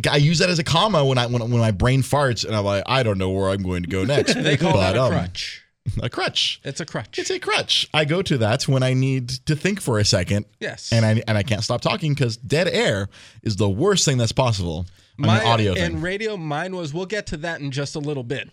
I 0.09 0.17
use 0.17 0.39
that 0.39 0.49
as 0.49 0.59
a 0.59 0.63
comma 0.63 1.03
when 1.03 1.17
I 1.17 1.25
when, 1.25 1.41
when 1.41 1.59
my 1.59 1.71
brain 1.71 2.01
farts 2.03 2.45
and 2.45 2.55
I'm 2.55 2.63
like 2.65 2.83
I 2.85 3.03
don't 3.03 3.17
know 3.17 3.31
where 3.31 3.49
I'm 3.49 3.63
going 3.63 3.83
to 3.83 3.89
go 3.89 4.03
next. 4.03 4.35
They 4.43 4.57
call 4.57 4.77
that 4.77 4.95
a 4.95 5.01
um, 5.03 5.11
crutch. 5.11 5.59
A 6.01 6.09
crutch. 6.09 6.61
It's 6.63 6.79
a 6.79 6.85
crutch. 6.85 7.19
It's 7.19 7.29
a 7.29 7.39
crutch. 7.39 7.89
I 7.93 8.05
go 8.05 8.21
to 8.21 8.37
that 8.37 8.69
when 8.69 8.83
I 8.83 8.93
need 8.93 9.27
to 9.47 9.53
think 9.53 9.81
for 9.81 9.99
a 9.99 10.05
second. 10.05 10.45
Yes. 10.61 10.93
And 10.93 11.05
I 11.05 11.21
and 11.27 11.37
I 11.37 11.43
can't 11.43 11.61
stop 11.61 11.81
talking 11.81 12.13
because 12.13 12.37
dead 12.37 12.69
air 12.69 13.09
is 13.41 13.57
the 13.57 13.69
worst 13.69 14.05
thing 14.05 14.17
that's 14.17 14.31
possible 14.31 14.85
on 15.19 15.25
My 15.27 15.41
an 15.41 15.45
audio 15.47 15.73
and 15.73 15.95
thing. 15.95 16.01
radio, 16.01 16.37
mine 16.37 16.73
was. 16.73 16.93
We'll 16.93 17.05
get 17.05 17.27
to 17.27 17.37
that 17.37 17.59
in 17.59 17.71
just 17.71 17.95
a 17.95 17.99
little 17.99 18.23
bit. 18.23 18.49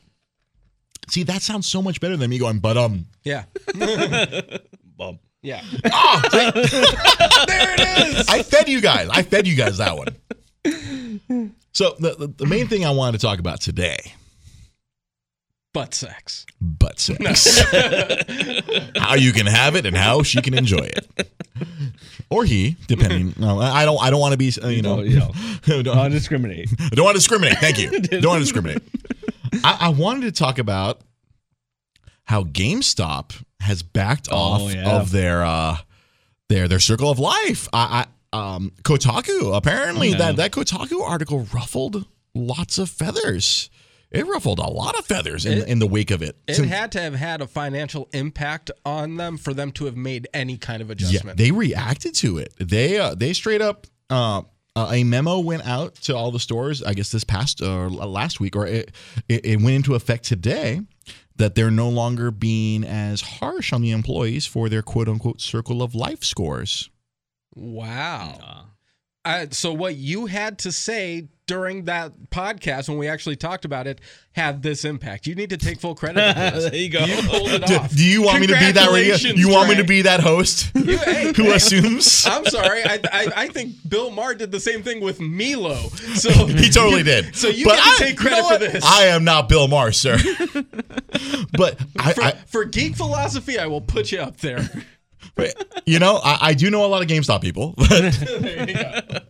See, 1.09 1.23
that 1.23 1.41
sounds 1.43 1.69
so 1.69 1.81
much 1.81 2.01
better 2.01 2.17
than 2.17 2.31
me 2.31 2.39
going, 2.39 2.59
but 2.59 2.77
um, 2.77 3.07
Yeah. 3.23 3.45
Bum. 4.97 5.21
Yeah. 5.43 5.63
oh, 5.93 6.23
there 6.33 7.75
it 7.75 8.09
is. 8.19 8.29
I 8.29 8.43
fed 8.43 8.69
you 8.69 8.81
guys. 8.81 9.09
I 9.09 9.23
fed 9.23 9.47
you 9.47 9.55
guys 9.55 9.79
that 9.79 9.97
one. 9.97 10.09
So 11.73 11.95
the, 11.99 12.33
the 12.37 12.47
main 12.47 12.67
thing 12.69 12.85
I 12.85 12.91
wanted 12.91 13.21
to 13.21 13.27
talk 13.27 13.39
about 13.39 13.61
today, 13.61 14.13
Butt 15.73 15.95
sex. 15.95 16.45
butt 16.61 16.99
sex. 16.99 17.61
how 18.97 19.15
you 19.15 19.33
can 19.33 19.47
have 19.47 19.77
it 19.77 19.87
and 19.87 19.97
how 19.97 20.23
she 20.25 20.43
can 20.43 20.53
enjoy 20.55 20.89
it, 20.91 21.31
or 22.29 22.45
he, 22.45 22.77
depending. 22.89 23.35
No, 23.39 23.61
I 23.61 23.85
don't. 23.85 24.03
I 24.03 24.11
don't 24.11 24.19
want 24.21 24.33
to 24.33 24.37
be. 24.39 24.53
uh, 24.63 24.67
You 24.69 24.83
know. 24.83 25.01
You 25.01 25.19
know, 25.21 25.83
don't, 25.83 26.11
discriminate. 26.11 26.69
I 26.81 26.89
don't 26.93 27.05
want 27.05 27.15
to 27.15 27.19
discriminate. 27.21 27.59
Thank 27.59 27.79
you. 27.79 27.91
Don't 28.01 28.25
want 28.27 28.39
to 28.39 28.45
discriminate. 28.45 28.83
I, 29.65 29.77
I 29.83 29.89
wanted 29.91 30.23
to 30.23 30.33
talk 30.33 30.59
about 30.59 31.01
how 32.25 32.43
GameStop 32.45 33.43
has 33.61 33.83
backed 33.83 34.29
Oh, 34.31 34.37
off 34.37 34.75
yeah. 34.75 34.91
of 34.97 35.11
their 35.13 35.45
uh 35.45 35.77
their 36.49 36.67
their 36.67 36.81
circle 36.81 37.11
of 37.11 37.19
life. 37.21 37.69
I, 37.73 37.79
I 38.03 38.07
um 38.33 38.73
Kotaku 38.83 39.57
apparently 39.57 40.11
Yeah. 40.11 40.17
that 40.19 40.37
that 40.37 40.51
Kotaku 40.53 41.03
article 41.03 41.47
ruffled 41.53 42.07
lots 42.35 42.79
of 42.79 42.89
feathers. 42.89 43.71
It 44.13 44.27
ruffled 44.27 44.59
a 44.59 44.67
lot 44.69 44.99
of 44.99 45.07
feathers 45.07 45.47
in, 45.47 45.59
It- 45.59 45.69
in 45.69 45.79
the 45.79 45.87
wake 45.87 46.11
of 46.11 46.21
it. 46.21 46.37
It 46.49 46.57
Since- 46.57 46.69
had 46.69 46.91
to 46.93 47.01
have 47.01 47.15
had 47.15 47.41
a 47.41 47.47
financial 47.47 48.09
impact 48.13 48.71
on 48.85 49.17
them 49.17 49.37
for 49.39 49.55
them 49.55 49.71
to 49.73 49.85
have 49.85 49.97
made 49.97 50.27
any 50.35 50.57
kind 50.59 50.83
of 50.83 50.89
yeah, 50.89 50.93
adjustment. 50.93 51.39
they 51.39 51.53
reacted 51.53 52.15
to 52.17 52.39
it. 52.39 52.53
They 52.59 52.99
uh, 52.99 53.15
they 53.15 53.33
straight 53.33 53.63
up 53.63 53.87
uh, 54.11 54.43
uh, 54.77 54.91
a 54.93 55.05
memo 55.05 55.39
went 55.41 55.65
out 55.67 55.95
to 56.03 56.17
all 56.17 56.31
the 56.33 56.41
stores. 56.41 56.83
I 56.83 56.95
guess 56.95 57.11
this 57.13 57.23
past 57.25 57.63
or 57.63 57.89
last 57.91 58.41
week, 58.41 58.57
or 58.57 58.67
it, 58.67 58.93
it 59.29 59.45
it 59.47 59.57
went 59.61 59.77
into 59.77 59.95
effect 59.95 60.25
today 60.25 60.81
that 61.37 61.55
they're 61.55 61.71
no 61.71 61.89
longer 61.89 62.31
being 62.33 62.85
as 62.85 63.21
harsh 63.21 63.73
on 63.73 63.81
the 63.81 63.93
employees 63.93 64.45
for 64.45 64.69
their 64.69 64.83
quote 64.83 65.09
unquote 65.09 65.41
circle 65.41 65.83
of 65.83 65.95
life 65.95 66.23
scores. 66.25 66.90
Wow. 67.55 68.39
Uh, 68.43 68.63
Uh, 69.23 69.45
so 69.51 69.71
what 69.75 69.97
you 69.97 70.25
had 70.25 70.59
to 70.59 70.73
say 70.73 71.29
during 71.47 71.85
that 71.85 72.11
podcast 72.31 72.89
when 72.89 72.97
we 72.97 73.07
actually 73.07 73.37
talked 73.37 73.67
about 73.67 73.87
it 73.87 74.01
had 74.33 74.63
this 74.63 74.83
impact. 74.87 75.27
You 75.27 75.35
need 75.35 75.51
to 75.51 75.59
take 75.59 75.79
full 75.79 75.95
credit 75.95 76.35
for 76.35 76.41
this. 76.59 76.65
there 76.71 76.81
you 76.81 76.89
go. 76.89 77.05
You 77.05 77.17
pulled 77.29 77.49
it 77.51 77.67
Do, 77.67 77.75
off. 77.77 77.91
do 77.95 78.03
you 78.07 78.23
want 78.23 78.41
me 78.41 78.47
to 78.47 78.59
be 78.59 78.73
that? 78.73 78.91
radio- 78.91 79.17
You 79.17 79.51
want 79.51 79.69
me 79.69 79.75
to 79.77 79.85
be 79.85 80.01
that 80.03 80.21
host 80.21 80.71
You- 80.75 80.97
hey, 80.97 81.33
who 81.37 81.43
hey, 81.45 81.53
assumes? 81.57 82.25
I'm 82.27 82.47
sorry. 82.47 82.83
I, 82.83 82.99
I 83.13 83.27
I 83.37 83.49
think 83.49 83.75
Bill 83.87 84.11
Maher 84.11 84.35
did 84.35 84.53
the 84.53 84.61
same 84.61 84.83
thing 84.83 85.03
with 85.03 85.21
Milo. 85.21 85.77
So 86.15 86.31
He 86.47 86.71
totally 86.71 87.03
did. 87.03 87.37
So 87.37 87.49
you 87.49 87.67
But 87.67 87.77
get 87.77 87.85
to 87.85 87.91
I- 87.91 87.97
take 87.99 88.11
you 88.13 88.17
credit 88.17 88.37
know 88.43 88.49
for 88.49 88.59
this. 88.59 88.85
I 88.87 89.07
am 89.09 89.25
not 89.25 89.51
Bill 89.51 89.69
Maher, 89.69 89.93
sir. 89.93 90.17
but 91.53 91.79
for, 92.15 92.23
I, 92.23 92.33
for 92.47 92.65
geek 92.65 92.97
philosophy, 92.97 93.59
I 93.59 93.67
will 93.67 93.83
put 93.83 94.13
you 94.13 94.21
up 94.21 94.39
there. 94.39 94.67
You 95.87 95.99
know, 95.99 96.17
I, 96.23 96.39
I 96.41 96.55
do 96.55 96.71
know 96.71 96.85
a 96.85 96.89
lot 96.89 97.03
of 97.03 97.09
GameStop 97.09 97.41
people, 97.43 97.75
but, 97.77 99.25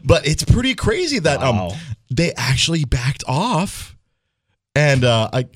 but 0.04 0.26
it's 0.26 0.44
pretty 0.44 0.74
crazy 0.74 1.18
that 1.20 1.40
Wow. 1.40 1.68
um 1.70 1.78
they 2.10 2.32
actually 2.36 2.84
backed 2.84 3.24
off, 3.26 3.96
and 4.74 5.04
uh, 5.04 5.30
I. 5.32 5.46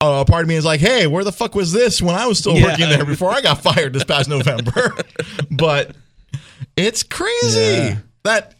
Uh, 0.00 0.24
part 0.24 0.42
of 0.42 0.48
me 0.48 0.54
is 0.54 0.64
like, 0.64 0.78
"Hey, 0.78 1.08
where 1.08 1.24
the 1.24 1.32
fuck 1.32 1.56
was 1.56 1.72
this 1.72 2.00
when 2.00 2.14
I 2.14 2.26
was 2.26 2.38
still 2.38 2.54
Yeah. 2.56 2.66
working 2.66 2.88
there 2.88 3.04
before 3.04 3.32
I 3.32 3.40
got 3.40 3.60
fired 3.62 3.92
this 3.92 4.04
past 4.04 4.28
November?" 4.36 4.94
but 5.50 5.96
it's 6.76 7.02
crazy 7.02 7.58
Yeah. 7.60 7.96
that 8.22 8.54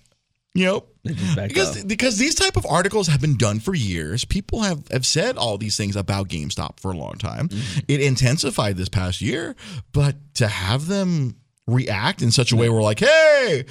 you 0.59 0.65
know 0.67 0.85
They 1.05 1.15
just 1.15 1.37
backed 1.37 1.49
because 1.49 1.81
up. 1.83 1.89
because 1.89 2.19
these 2.19 2.35
type 2.35 2.57
of 2.57 2.67
articles 2.67 3.07
have 3.09 3.21
been 3.21 3.37
done 3.37 3.61
for 3.61 3.75
years. 3.75 4.25
People 4.25 4.63
have 4.63 4.87
have 4.89 5.07
said 5.07 5.37
all 5.37 5.57
these 5.59 5.77
things 5.77 5.97
about 5.97 6.29
GameStop 6.29 6.81
for 6.81 6.91
a 6.93 6.97
long 6.97 7.15
time. 7.15 7.49
Mm-hmm. 7.49 7.81
It 7.89 8.01
intensified 8.01 8.77
this 8.77 8.89
past 8.89 9.21
year, 9.21 9.55
but 9.93 10.17
to 10.35 10.49
have 10.49 10.87
them 10.87 11.37
react 11.67 12.23
in 12.23 12.31
such 12.31 12.51
a 12.53 12.57
way 12.57 12.69
where 12.69 12.83
like, 12.83 12.99
hey, 13.01 13.65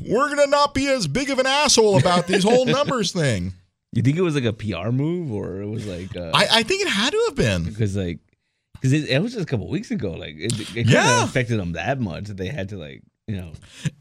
we're 0.00 0.28
gonna 0.28 0.46
not 0.46 0.74
be 0.74 0.88
as 0.88 1.06
big 1.06 1.30
of 1.30 1.38
an 1.38 1.46
asshole 1.46 1.98
about 1.98 2.26
this 2.26 2.44
whole 2.44 2.64
numbers 2.78 3.12
thing. 3.12 3.52
You 3.92 4.02
think 4.02 4.16
it 4.16 4.22
was 4.22 4.34
like 4.34 4.44
a 4.44 4.52
PR 4.52 4.90
move 4.90 5.32
or 5.32 5.60
it 5.62 5.66
was 5.68 5.86
like 5.86 6.16
uh, 6.16 6.30
I, 6.34 6.46
I 6.50 6.62
think 6.64 6.82
it 6.82 6.88
had 6.88 7.10
to 7.12 7.24
have 7.28 7.36
been. 7.36 7.64
because 7.64 7.96
like 7.96 8.18
because 8.74 8.92
it, 8.92 9.08
it 9.08 9.22
was 9.22 9.32
just 9.32 9.44
a 9.44 9.46
couple 9.46 9.68
weeks 9.68 9.90
ago. 9.90 10.10
Like 10.12 10.34
it, 10.36 10.58
it 10.60 10.66
kind 10.74 10.90
Yeah. 10.90 11.22
of 11.22 11.28
affected 11.28 11.58
them 11.60 11.72
that 11.72 12.00
much 12.00 12.24
that 12.24 12.36
they 12.36 12.48
had 12.48 12.70
to 12.70 12.76
like 12.76 13.02
you 13.26 13.36
know. 13.36 13.52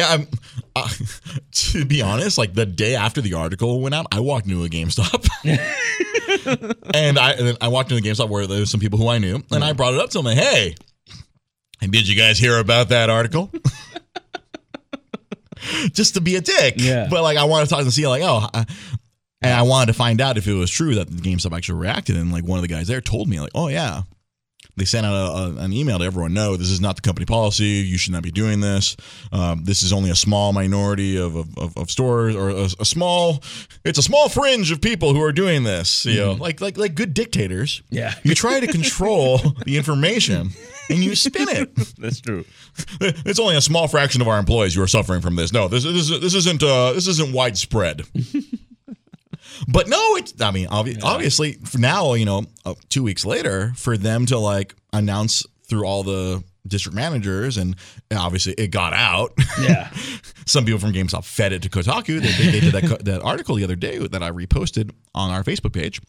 Um, 0.06 0.28
uh, 0.76 0.90
to 1.52 1.86
be 1.86 2.02
honest, 2.02 2.38
like 2.38 2.54
the 2.54 2.66
day 2.66 2.96
after 2.96 3.22
the 3.22 3.34
article 3.34 3.82
went 3.82 3.96
out, 3.96 4.08
I 4.12 4.20
walked 4.20 4.48
into 4.48 4.64
a 4.64 4.70
GameStop, 4.70 5.28
and 6.94 7.20
I 7.20 7.32
and 7.32 7.58
I 7.62 7.68
walked 7.70 7.92
into 7.92 8.08
a 8.08 8.12
GameStop 8.12 8.30
where 8.30 8.48
there 8.48 8.60
was 8.60 8.72
some 8.72 8.80
people 8.80 9.00
who 9.00 9.08
I 9.08 9.18
knew, 9.18 9.42
and 9.52 9.64
I 9.64 9.74
brought 9.74 9.94
it 9.94 10.00
up 10.00 10.10
to 10.12 10.20
them, 10.20 10.26
like, 10.26 10.38
"Hey, 10.38 10.76
did 11.82 12.08
you 12.08 12.16
guys 12.16 12.38
hear 12.38 12.58
about 12.58 12.90
that 12.90 13.10
article?" 13.10 13.52
Just 15.94 16.16
to 16.16 16.22
be 16.22 16.36
a 16.36 16.42
dick, 16.42 16.74
Yeah. 16.78 17.08
But 17.10 17.24
like, 17.24 17.38
I 17.38 17.46
wanted 17.46 17.66
to 17.66 17.70
talk 17.70 17.82
and 17.84 17.94
see, 17.94 18.06
like, 18.06 18.22
oh. 18.24 18.50
I, 18.54 18.66
and 19.42 19.54
I 19.54 19.62
wanted 19.62 19.88
to 19.88 19.94
find 19.94 20.20
out 20.22 20.38
if 20.38 20.48
it 20.48 20.54
was 20.54 20.70
true 20.72 20.96
that 20.96 21.10
the 21.10 21.22
GameStop 21.22 21.56
actually 21.56 21.80
reacted. 21.80 22.16
And 22.18 22.32
like 22.32 22.46
one 22.46 22.58
of 22.58 22.62
the 22.62 22.68
guys 22.70 22.88
there 22.88 23.02
told 23.02 23.28
me, 23.30 23.40
like, 23.40 23.52
oh 23.56 23.68
yeah, 23.68 24.04
they 24.76 24.86
sent 24.86 25.06
out 25.06 25.14
a, 25.14 25.32
a- 25.34 25.64
an 25.64 25.74
email 25.74 26.00
to 26.00 26.06
everyone. 26.06 26.34
No, 26.34 26.56
this 26.58 26.70
is 26.70 26.82
not 26.82 26.96
the 26.96 27.02
company 27.02 27.26
policy. 27.26 27.66
You 27.66 27.98
should 27.98 28.14
not 28.14 28.24
be 28.24 28.32
doing 28.32 28.60
this. 28.60 28.96
Um, 29.32 29.64
this 29.64 29.84
is 29.84 29.94
only 29.94 30.10
a 30.10 30.16
small 30.16 30.54
minority 30.54 31.18
of, 31.18 31.36
of, 31.36 31.78
of, 31.78 31.92
stores 31.92 32.36
or 32.36 32.50
a, 32.50 32.68
a 32.80 32.86
small. 32.86 33.44
It's 33.84 34.00
a 34.00 34.04
small 34.04 34.30
fringe 34.30 34.72
of 34.72 34.82
people 34.82 35.14
who 35.14 35.22
are 35.22 35.32
doing 35.32 35.64
this. 35.64 36.06
You 36.06 36.20
know, 36.20 36.32
like 36.34 36.62
like 36.62 36.78
like 36.78 36.96
good 36.96 37.14
dictators. 37.14 37.82
Yeah. 37.90 38.14
You 38.24 38.34
try 38.36 38.60
to 38.60 38.68
control 38.68 39.38
the 39.66 39.78
information 39.78 40.50
and 40.90 41.04
you 41.04 41.16
spin 41.16 41.50
it. 41.50 41.76
That's 41.98 42.22
true. 42.22 42.46
It's 43.00 43.40
only 43.40 43.56
a 43.56 43.62
small 43.62 43.88
fraction 43.88 44.22
of 44.22 44.28
our 44.28 44.40
employees 44.40 44.74
who 44.74 44.82
are 44.82 44.88
suffering 44.88 45.22
from 45.22 45.36
this. 45.36 45.54
No, 45.54 45.68
this 45.68 45.84
this, 45.84 46.10
this 46.10 46.34
isn't 46.34 46.64
uh, 46.64 46.94
this 46.94 47.08
isn't 47.08 47.32
widespread. 47.34 48.02
But 49.68 49.88
no, 49.88 50.16
it's. 50.16 50.39
I 50.42 50.52
mean, 50.52 50.68
obvi- 50.68 51.02
obviously, 51.04 51.54
for 51.54 51.78
now, 51.78 52.13
you 52.13 52.26
know, 52.26 52.46
uh, 52.66 52.76
two 52.89 53.04
weeks 53.04 53.26
later, 53.26 53.74
for 53.76 53.98
them 53.98 54.26
to 54.28 54.38
like 54.38 54.76
announce 54.92 55.46
through 55.68 55.86
all 55.86 56.04
the 56.04 56.44
district 56.68 56.96
managers, 56.96 57.58
and 57.58 57.76
obviously 58.16 58.54
it 58.54 58.68
got 58.68 58.94
out. 58.94 59.34
Yeah. 59.62 59.92
Some 60.46 60.66
people 60.66 60.80
from 60.80 60.94
GameStop 60.94 61.26
fed 61.26 61.54
it 61.54 61.62
to 61.63 61.70
Kotaku. 61.70 62.22
They, 62.22 62.32
they, 62.32 62.52
they 62.52 62.60
did 62.60 62.74
that, 62.74 63.06
that 63.06 63.22
article 63.22 63.56
the 63.56 63.63
other 63.63 63.76
day 63.76 63.98
that 63.98 64.24
I 64.24 64.32
reposted 64.32 64.92
on 65.16 65.32
our 65.32 65.44
Facebook 65.44 65.74
page. 65.74 66.02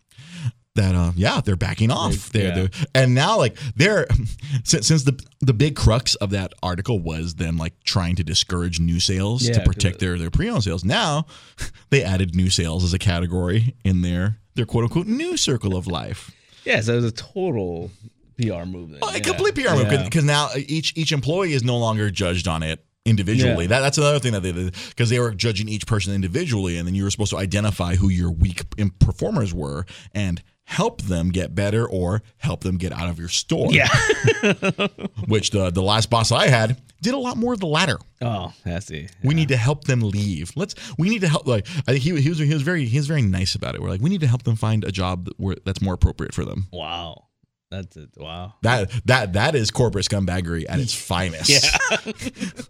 That 0.77 0.95
uh, 0.97 1.13
yeah, 1.15 1.41
they're 1.41 1.55
backing 1.55 1.93
off. 1.93 2.31
They- 2.31 2.41
They're, 2.41 2.49
yeah. 2.49 2.55
they're 2.55 2.87
and 2.97 3.15
now 3.15 3.39
like 3.39 3.57
they're 3.77 4.07
since, 4.65 4.89
since 4.89 5.05
the 5.05 5.21
the 5.41 5.55
big 5.55 5.77
crux 5.77 6.17
of 6.17 6.31
that 6.31 6.53
article 6.65 6.99
was 6.99 7.37
them 7.37 7.57
like 7.57 7.75
trying 7.85 8.17
to 8.17 8.25
discourage 8.25 8.81
new 8.81 8.99
sales 8.99 9.47
Yeah, 9.47 9.55
to 9.55 9.61
protect 9.61 10.01
their 10.01 10.19
their 10.19 10.31
pre-owned 10.31 10.65
sales. 10.65 10.85
Now 10.85 11.27
they 11.91 12.03
added 12.03 12.35
new 12.35 12.51
sales 12.51 12.83
as 12.83 12.93
a 12.93 12.99
category 12.99 13.77
in 13.85 14.03
their 14.03 14.39
their 14.57 14.67
quote 14.67 14.83
unquote 14.85 15.07
new 15.07 15.37
circle 15.37 15.77
of 15.77 15.87
life. 15.87 16.33
Yeah. 16.65 16.81
So 16.81 16.95
it 16.95 16.97
was 16.97 17.05
a 17.05 17.13
total 17.13 17.93
PR 18.37 18.65
move. 18.65 18.91
Then. 18.91 18.99
Yeah. 19.01 19.17
a 19.17 19.21
complete 19.21 19.55
PR 19.55 19.75
move 19.77 19.89
because 20.05 20.25
now 20.25 20.49
each 20.57 20.93
each 20.97 21.13
employee 21.13 21.53
is 21.53 21.63
no 21.63 21.77
longer 21.79 22.11
judged 22.11 22.49
on 22.49 22.65
it 22.65 22.85
individually. 23.07 23.67
Yeah. 23.67 23.69
That, 23.69 23.81
that's 23.81 23.99
another 23.99 24.19
thing 24.19 24.33
that 24.33 24.43
they 24.43 24.51
did 24.51 24.75
because 24.89 25.09
they 25.11 25.21
were 25.21 25.33
judging 25.35 25.69
each 25.69 25.87
person 25.87 26.13
individually, 26.15 26.79
and 26.79 26.89
then 26.89 26.97
you 26.97 27.05
were 27.05 27.11
supposed 27.11 27.31
to 27.31 27.37
identify 27.39 27.95
who 27.95 28.09
your 28.09 28.33
weak 28.33 28.63
performers 28.99 29.55
were 29.55 29.85
and 30.13 30.43
help 30.65 31.03
them 31.03 31.31
get 31.31 31.55
better 31.55 31.87
or 31.89 32.23
help 32.39 32.61
them 32.61 32.77
get 32.77 32.93
out 32.93 33.09
of 33.09 33.19
your 33.19 33.29
store. 33.29 33.71
Yeah. 33.71 33.89
which 35.29 35.51
the 35.51 35.71
the 35.71 35.83
last 35.83 36.11
boss 36.11 36.33
I 36.33 36.49
had 36.49 36.81
did 37.01 37.15
a 37.15 37.19
lot 37.19 37.37
more 37.37 37.53
of 37.53 37.61
the 37.61 37.67
latter. 37.67 37.99
oh, 38.23 38.53
I 38.65 38.79
see. 38.79 39.09
We 39.23 39.35
need 39.35 39.49
to 39.49 39.57
help 39.57 39.85
them 39.85 40.01
leave. 40.01 40.53
Let's. 40.57 40.75
We 40.99 41.09
need 41.09 41.21
to 41.21 41.29
help. 41.29 41.47
Like 41.47 41.67
I 41.87 41.93
think 41.93 42.03
he, 42.03 42.21
he 42.21 42.29
was 42.31 42.39
he 42.39 42.53
was 42.53 42.63
very 42.63 42.87
he 42.87 42.97
was 42.97 43.07
very 43.07 43.23
nice 43.23 43.55
about 43.55 43.75
it. 43.75 43.83
We're 43.83 43.91
like 43.91 44.01
we 44.01 44.11
need 44.11 44.23
to 44.23 44.27
help 44.27 44.43
them 44.43 44.57
find 44.57 44.85
a 44.85 44.93
job 44.93 45.27
that, 45.27 45.65
that's 45.65 45.83
more 45.83 45.95
appropriate 45.95 46.35
for 46.35 46.45
them. 46.45 46.67
Wow. 46.73 47.27
That's 47.75 47.97
it. 47.97 48.11
Wow. 48.17 48.55
That 48.63 48.91
that 49.07 49.33
that 49.33 49.55
is 49.57 49.71
corporate 49.73 50.05
scumbaggery 50.05 50.65
at 50.69 50.79
its 50.79 50.95
finest. 51.09 51.51
Yeah. 51.51 52.13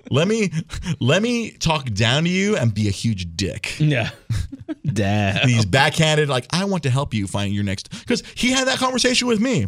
let 0.10 0.26
me 0.26 0.50
let 0.98 1.22
me 1.22 1.50
talk 1.50 1.92
down 1.92 2.24
to 2.24 2.30
you 2.30 2.56
and 2.56 2.72
be 2.72 2.88
a 2.88 2.90
huge 2.92 3.36
dick. 3.36 3.78
Yeah. 3.78 4.10
Damn. 4.86 5.46
He's 5.46 5.66
backhanded, 5.66 6.28
like 6.28 6.46
I 6.52 6.64
want 6.64 6.84
to 6.84 6.90
help 6.90 7.12
you 7.12 7.26
find 7.26 7.52
your 7.52 7.64
next. 7.64 7.90
Because 7.90 8.22
he 8.34 8.50
had 8.50 8.66
that 8.68 8.78
conversation 8.78 9.28
with 9.28 9.40
me. 9.40 9.66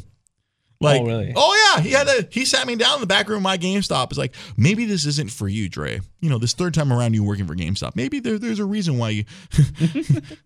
Oh, 0.79 0.85
like, 0.85 1.01
Oh, 1.01 1.07
really? 1.07 1.33
oh 1.35 1.73
yeah, 1.77 1.83
he 1.83 1.91
had 1.91 2.07
a 2.07 2.27
he 2.31 2.45
sat 2.45 2.67
me 2.67 2.77
down 2.77 2.95
in 2.97 3.01
the 3.01 3.07
back 3.07 3.29
room 3.29 3.39
of 3.39 3.43
my 3.43 3.57
GameStop. 3.57 4.09
It's 4.11 4.19
like 4.19 4.35
maybe 4.57 4.85
this 4.85 5.07
isn't 5.07 5.31
for 5.31 5.49
you, 5.49 5.69
Dre. 5.69 6.01
You 6.21 6.29
know, 6.29 6.39
this 6.39 6.53
third 6.53 6.75
time 6.75 6.93
around 6.93 7.15
you 7.15 7.25
working 7.25 7.47
for 7.47 7.55
GameStop. 7.55 7.97
Maybe 7.97 8.21
there, 8.21 8.39
there's 8.39 8.59
a 8.59 8.65
reason 8.65 8.99
why 8.99 9.11
you 9.11 9.25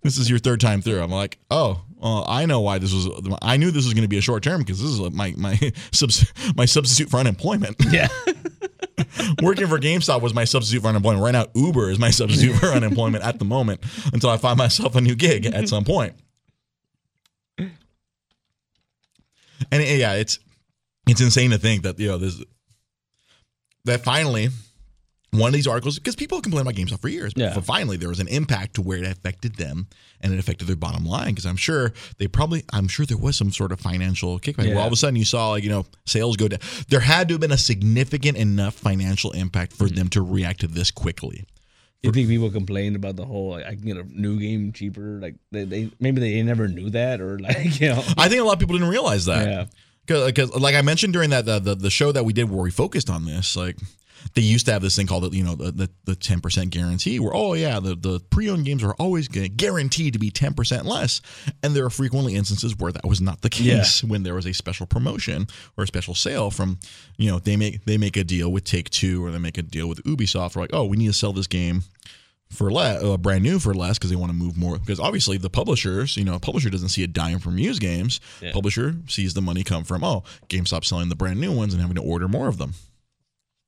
this 0.02 0.18
is 0.18 0.30
your 0.30 0.38
third 0.38 0.60
time 0.60 0.82
through. 0.82 1.00
I'm 1.00 1.10
like, 1.10 1.38
oh, 1.50 1.82
well, 1.96 2.24
I 2.28 2.46
know 2.46 2.60
why 2.60 2.78
this 2.78 2.92
was. 2.92 3.08
I 3.42 3.56
knew 3.56 3.70
this 3.70 3.84
was 3.84 3.94
going 3.94 4.02
to 4.04 4.08
be 4.08 4.18
a 4.18 4.22
short 4.22 4.42
term 4.42 4.60
because 4.60 4.80
this 4.80 4.90
is 4.90 5.00
my 5.10 5.34
my 5.36 5.58
subs, 5.92 6.32
my 6.54 6.64
substitute 6.64 7.10
for 7.10 7.18
unemployment. 7.18 7.76
Yeah. 7.90 8.08
Working 9.42 9.66
for 9.66 9.78
GameStop 9.78 10.20
was 10.20 10.34
my 10.34 10.44
substitute 10.44 10.82
for 10.82 10.88
unemployment. 10.88 11.22
Right 11.24 11.32
now, 11.32 11.46
Uber 11.54 11.90
is 11.90 11.98
my 11.98 12.10
substitute 12.10 12.56
for 12.56 12.66
unemployment 12.66 13.24
at 13.24 13.38
the 13.38 13.44
moment 13.44 13.80
until 14.12 14.30
I 14.30 14.36
find 14.36 14.58
myself 14.58 14.94
a 14.94 15.00
new 15.00 15.14
gig 15.14 15.46
at 15.46 15.68
some 15.68 15.84
point. 15.84 16.14
And 19.72 19.82
uh, 19.82 19.86
yeah, 19.86 20.14
it's 20.14 20.38
it's 21.08 21.20
insane 21.20 21.50
to 21.50 21.58
think 21.58 21.82
that 21.82 21.98
you 21.98 22.08
know 22.08 22.18
this 22.18 22.42
that 23.84 24.02
finally 24.04 24.48
one 25.32 25.48
of 25.48 25.54
these 25.54 25.66
articles 25.68 25.96
because 25.98 26.16
people 26.16 26.40
complain 26.40 26.62
about 26.62 26.74
GameStop 26.74 27.00
for 27.00 27.08
years, 27.08 27.32
Yeah. 27.36 27.52
but 27.54 27.64
finally 27.64 27.96
there 27.96 28.08
was 28.08 28.18
an 28.18 28.26
impact 28.28 28.74
to 28.74 28.82
where 28.82 28.98
it 28.98 29.04
affected 29.06 29.54
them 29.54 29.86
and 30.20 30.32
it 30.32 30.38
affected 30.40 30.66
their 30.66 30.74
bottom 30.76 31.04
line 31.06 31.28
because 31.28 31.46
I'm 31.46 31.56
sure 31.56 31.92
they 32.18 32.26
probably 32.26 32.64
I'm 32.72 32.88
sure 32.88 33.06
there 33.06 33.16
was 33.16 33.36
some 33.36 33.52
sort 33.52 33.70
of 33.70 33.78
financial 33.80 34.40
kickback 34.40 34.58
where 34.58 34.68
Yeah. 34.74 34.80
all 34.80 34.86
of 34.88 34.92
a 34.92 34.96
sudden 34.96 35.14
you 35.16 35.24
saw 35.24 35.50
like 35.50 35.62
you 35.62 35.70
know 35.70 35.86
sales 36.04 36.36
go 36.36 36.48
down. 36.48 36.58
There 36.88 37.00
had 37.00 37.28
to 37.28 37.34
have 37.34 37.40
been 37.40 37.52
a 37.52 37.58
significant 37.58 38.36
enough 38.38 38.74
financial 38.74 39.30
impact 39.32 39.72
Mm-hmm. 39.72 39.86
for 39.86 39.94
them 39.94 40.08
to 40.10 40.22
react 40.22 40.60
to 40.60 40.66
this 40.66 40.90
quickly. 40.90 41.44
You 42.02 42.12
think 42.12 42.28
people 42.28 42.50
complained 42.50 42.96
about 42.96 43.16
the 43.16 43.26
whole 43.26 43.50
like 43.50 43.66
I 43.66 43.74
can 43.74 43.82
get 43.84 43.96
a 43.98 44.04
new 44.04 44.38
game 44.40 44.72
cheaper? 44.72 45.18
Like 45.20 45.34
they, 45.50 45.64
they 45.64 45.90
maybe 46.00 46.20
they 46.20 46.42
never 46.42 46.66
knew 46.66 46.90
that 46.90 47.20
or 47.20 47.38
like 47.38 47.80
you 47.80 47.90
know 47.90 48.02
I 48.16 48.28
think 48.28 48.40
a 48.40 48.44
lot 48.44 48.54
of 48.54 48.58
people 48.58 48.76
didn't 48.76 48.88
realize 48.88 49.26
that. 49.26 49.46
yeah 49.46 49.66
because 50.06 50.54
like 50.56 50.74
I 50.74 50.82
mentioned 50.82 51.12
during 51.12 51.30
that 51.30 51.44
the, 51.44 51.58
the 51.58 51.74
the 51.74 51.90
show 51.90 52.12
that 52.12 52.24
we 52.24 52.32
did 52.32 52.50
where 52.50 52.62
we 52.62 52.70
focused 52.70 53.10
on 53.10 53.24
this, 53.24 53.56
like 53.56 53.76
they 54.34 54.42
used 54.42 54.66
to 54.66 54.72
have 54.72 54.82
this 54.82 54.96
thing 54.96 55.06
called 55.06 55.34
you 55.34 55.44
know 55.44 55.54
the 55.54 55.90
the 56.04 56.16
ten 56.16 56.40
percent 56.40 56.70
guarantee, 56.70 57.18
where 57.20 57.34
oh 57.34 57.54
yeah 57.54 57.80
the 57.80 57.94
the 57.94 58.20
pre-owned 58.30 58.64
games 58.64 58.82
are 58.82 58.94
always 58.94 59.28
guaranteed 59.28 60.12
to 60.12 60.18
be 60.18 60.30
ten 60.30 60.54
percent 60.54 60.86
less, 60.86 61.20
and 61.62 61.74
there 61.74 61.84
are 61.84 61.90
frequently 61.90 62.34
instances 62.34 62.76
where 62.76 62.92
that 62.92 63.06
was 63.06 63.20
not 63.20 63.42
the 63.42 63.50
case 63.50 64.02
when 64.04 64.22
there 64.22 64.34
was 64.34 64.46
a 64.46 64.52
special 64.52 64.86
promotion 64.86 65.46
or 65.76 65.84
a 65.84 65.86
special 65.86 66.14
sale 66.14 66.50
from 66.50 66.78
you 67.16 67.30
know 67.30 67.38
they 67.38 67.56
make 67.56 67.84
they 67.84 67.98
make 67.98 68.16
a 68.16 68.24
deal 68.24 68.50
with 68.50 68.64
Take 68.64 68.90
Two 68.90 69.24
or 69.24 69.30
they 69.30 69.38
make 69.38 69.58
a 69.58 69.62
deal 69.62 69.88
with 69.88 70.02
Ubisoft, 70.04 70.56
or 70.56 70.60
like 70.60 70.70
oh 70.72 70.84
we 70.84 70.96
need 70.96 71.08
to 71.08 71.12
sell 71.12 71.32
this 71.32 71.46
game 71.46 71.84
for 72.50 72.70
less, 72.70 73.02
uh, 73.02 73.16
brand 73.16 73.44
new 73.44 73.58
for 73.58 73.72
less, 73.72 73.96
because 73.96 74.10
they 74.10 74.16
want 74.16 74.30
to 74.30 74.36
move 74.36 74.56
more. 74.56 74.78
Because 74.78 74.98
obviously, 74.98 75.38
the 75.38 75.48
publishers, 75.48 76.16
you 76.16 76.24
know, 76.24 76.34
a 76.34 76.40
publisher 76.40 76.68
doesn't 76.68 76.88
see 76.88 77.04
a 77.04 77.06
dime 77.06 77.38
from 77.38 77.58
used 77.58 77.80
games. 77.80 78.20
Yeah. 78.42 78.52
Publisher 78.52 78.96
sees 79.06 79.34
the 79.34 79.40
money 79.40 79.62
come 79.62 79.84
from 79.84 80.02
oh, 80.02 80.24
GameStop 80.48 80.84
selling 80.84 81.08
the 81.08 81.16
brand 81.16 81.40
new 81.40 81.52
ones 81.52 81.72
and 81.72 81.80
having 81.80 81.96
to 81.96 82.02
order 82.02 82.28
more 82.28 82.48
of 82.48 82.58
them, 82.58 82.74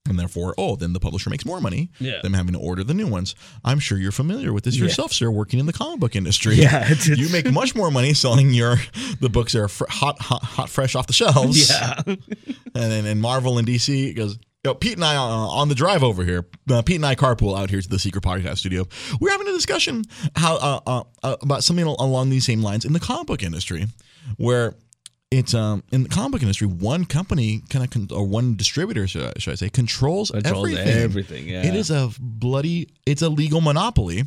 and 0.08 0.18
therefore, 0.18 0.54
oh, 0.58 0.76
then 0.76 0.92
the 0.92 1.00
publisher 1.00 1.30
makes 1.30 1.44
more 1.44 1.60
money. 1.60 1.90
Yeah. 2.00 2.20
Them 2.22 2.34
having 2.34 2.54
to 2.54 2.58
order 2.58 2.82
the 2.84 2.94
new 2.94 3.06
ones. 3.06 3.34
I'm 3.64 3.78
sure 3.78 3.98
you're 3.98 4.12
familiar 4.12 4.52
with 4.52 4.64
this 4.64 4.76
Yeah. 4.76 4.84
yourself, 4.84 5.12
sir, 5.12 5.30
working 5.30 5.60
in 5.60 5.66
the 5.66 5.72
comic 5.72 6.00
book 6.00 6.16
industry. 6.16 6.56
Yeah, 6.56 6.82
it's- 6.90 7.06
you 7.18 7.28
make 7.30 7.50
much 7.52 7.74
more 7.74 7.90
money 7.90 8.12
selling 8.14 8.50
your 8.52 8.76
the 9.20 9.28
books 9.28 9.52
that 9.52 9.60
are 9.60 9.68
fr- 9.68 9.84
hot, 9.88 10.20
hot, 10.20 10.42
hot, 10.42 10.68
fresh 10.68 10.94
off 10.94 11.06
the 11.06 11.12
shelves 11.12 11.68
yeah 11.70 12.00
and 12.06 12.16
then 12.74 13.06
in 13.06 13.20
Marvel 13.20 13.58
and 13.58 13.66
DC 13.66 14.14
goes. 14.16 14.38
Yo, 14.64 14.74
Pete 14.74 14.94
and 14.94 15.04
I 15.04 15.16
uh, 15.16 15.20
on 15.20 15.68
the 15.68 15.74
drive 15.74 16.04
over 16.04 16.22
here. 16.24 16.46
Uh, 16.70 16.82
Pete 16.82 16.94
and 16.94 17.04
I 17.06 17.16
carpool 17.16 17.58
out 17.58 17.68
here 17.68 17.80
to 17.80 17.88
the 17.88 17.98
Secret 17.98 18.22
Podcast 18.22 18.58
Studio. 18.58 18.86
We're 19.20 19.32
having 19.32 19.48
a 19.48 19.52
discussion 19.52 20.04
how 20.36 20.54
uh, 20.56 20.80
uh, 20.86 21.02
uh, 21.24 21.36
about 21.42 21.64
something 21.64 21.84
along 21.84 22.30
these 22.30 22.46
same 22.46 22.62
lines 22.62 22.84
in 22.84 22.92
the 22.92 23.00
comic 23.00 23.26
book 23.26 23.42
industry, 23.42 23.86
where 24.36 24.74
it's 25.32 25.54
um 25.54 25.82
in 25.90 26.02
the 26.04 26.08
comic 26.08 26.32
book 26.32 26.42
industry, 26.42 26.66
one 26.66 27.04
company 27.04 27.62
kind 27.70 27.84
of 27.84 27.90
con- 27.90 28.08
or 28.16 28.24
one 28.26 28.54
distributor, 28.56 29.06
should 29.06 29.24
I, 29.24 29.32
should 29.38 29.52
I 29.52 29.56
say, 29.56 29.68
controls, 29.70 30.30
Controls 30.30 30.70
everything. 30.72 31.02
everything, 31.02 31.48
yeah. 31.48 31.66
it 31.66 31.74
is 31.74 31.90
a 31.90 32.10
bloody. 32.20 32.88
It's 33.06 33.22
a 33.22 33.28
legal 33.28 33.60
monopoly. 33.60 34.24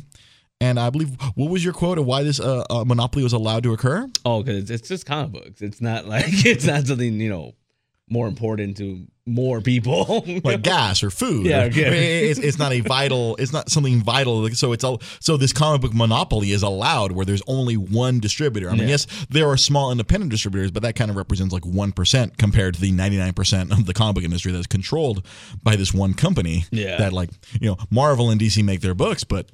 And 0.58 0.80
I 0.80 0.88
believe, 0.88 1.16
what 1.34 1.50
was 1.50 1.62
your 1.62 1.74
quote 1.74 1.98
of 1.98 2.06
why 2.06 2.22
this 2.22 2.40
uh, 2.40 2.64
uh, 2.70 2.82
monopoly 2.84 3.22
was 3.22 3.34
allowed 3.34 3.62
to 3.64 3.72
occur? 3.74 4.08
oh 4.24 4.42
because 4.42 4.62
it's, 4.62 4.70
it's 4.70 4.88
just 4.88 5.06
comic 5.06 5.32
books. 5.32 5.62
It's 5.62 5.80
not 5.80 6.06
like 6.06 6.24
it's 6.46 6.64
not 6.64 6.86
something 6.86 7.20
you 7.20 7.28
know 7.28 7.54
more 8.08 8.28
important 8.28 8.76
to 8.76 9.06
more 9.28 9.60
people. 9.60 10.24
like 10.44 10.62
gas 10.62 11.02
or 11.02 11.10
food. 11.10 11.46
Yeah, 11.46 11.64
or- 11.64 11.68
yeah. 11.70 11.88
It's, 11.90 12.38
it's 12.38 12.58
not 12.58 12.72
a 12.72 12.80
vital. 12.80 13.34
It's 13.36 13.52
not 13.52 13.68
something 13.70 14.00
vital. 14.00 14.48
So 14.50 14.72
it's 14.72 14.84
all. 14.84 15.02
So 15.20 15.36
this 15.36 15.52
comic 15.52 15.80
book 15.80 15.92
monopoly 15.94 16.52
is 16.52 16.62
allowed 16.62 17.10
where 17.12 17.26
there's 17.26 17.42
only 17.48 17.76
one 17.76 18.20
distributor. 18.20 18.68
I 18.68 18.72
mean, 18.72 18.82
Yeah. 18.82 18.88
yes, 18.90 19.06
there 19.28 19.48
are 19.48 19.56
small 19.56 19.90
independent 19.90 20.30
distributors, 20.30 20.70
but 20.70 20.82
that 20.84 20.94
kind 20.94 21.10
of 21.10 21.16
represents 21.16 21.52
like 21.52 21.66
one 21.66 21.90
percent 21.90 22.38
compared 22.38 22.74
to 22.74 22.80
the 22.80 22.92
99 22.92 23.32
percent 23.32 23.72
of 23.72 23.86
the 23.86 23.94
comic 23.94 24.14
book 24.14 24.24
industry 24.24 24.52
that's 24.52 24.68
controlled 24.68 25.26
by 25.62 25.74
this 25.74 25.92
one 25.92 26.14
company. 26.14 26.64
Yeah. 26.70 26.98
That 26.98 27.12
like 27.12 27.30
you 27.60 27.68
know 27.68 27.76
Marvel 27.90 28.30
and 28.30 28.40
DC 28.40 28.64
make 28.64 28.80
their 28.80 28.94
books, 28.94 29.24
but 29.24 29.48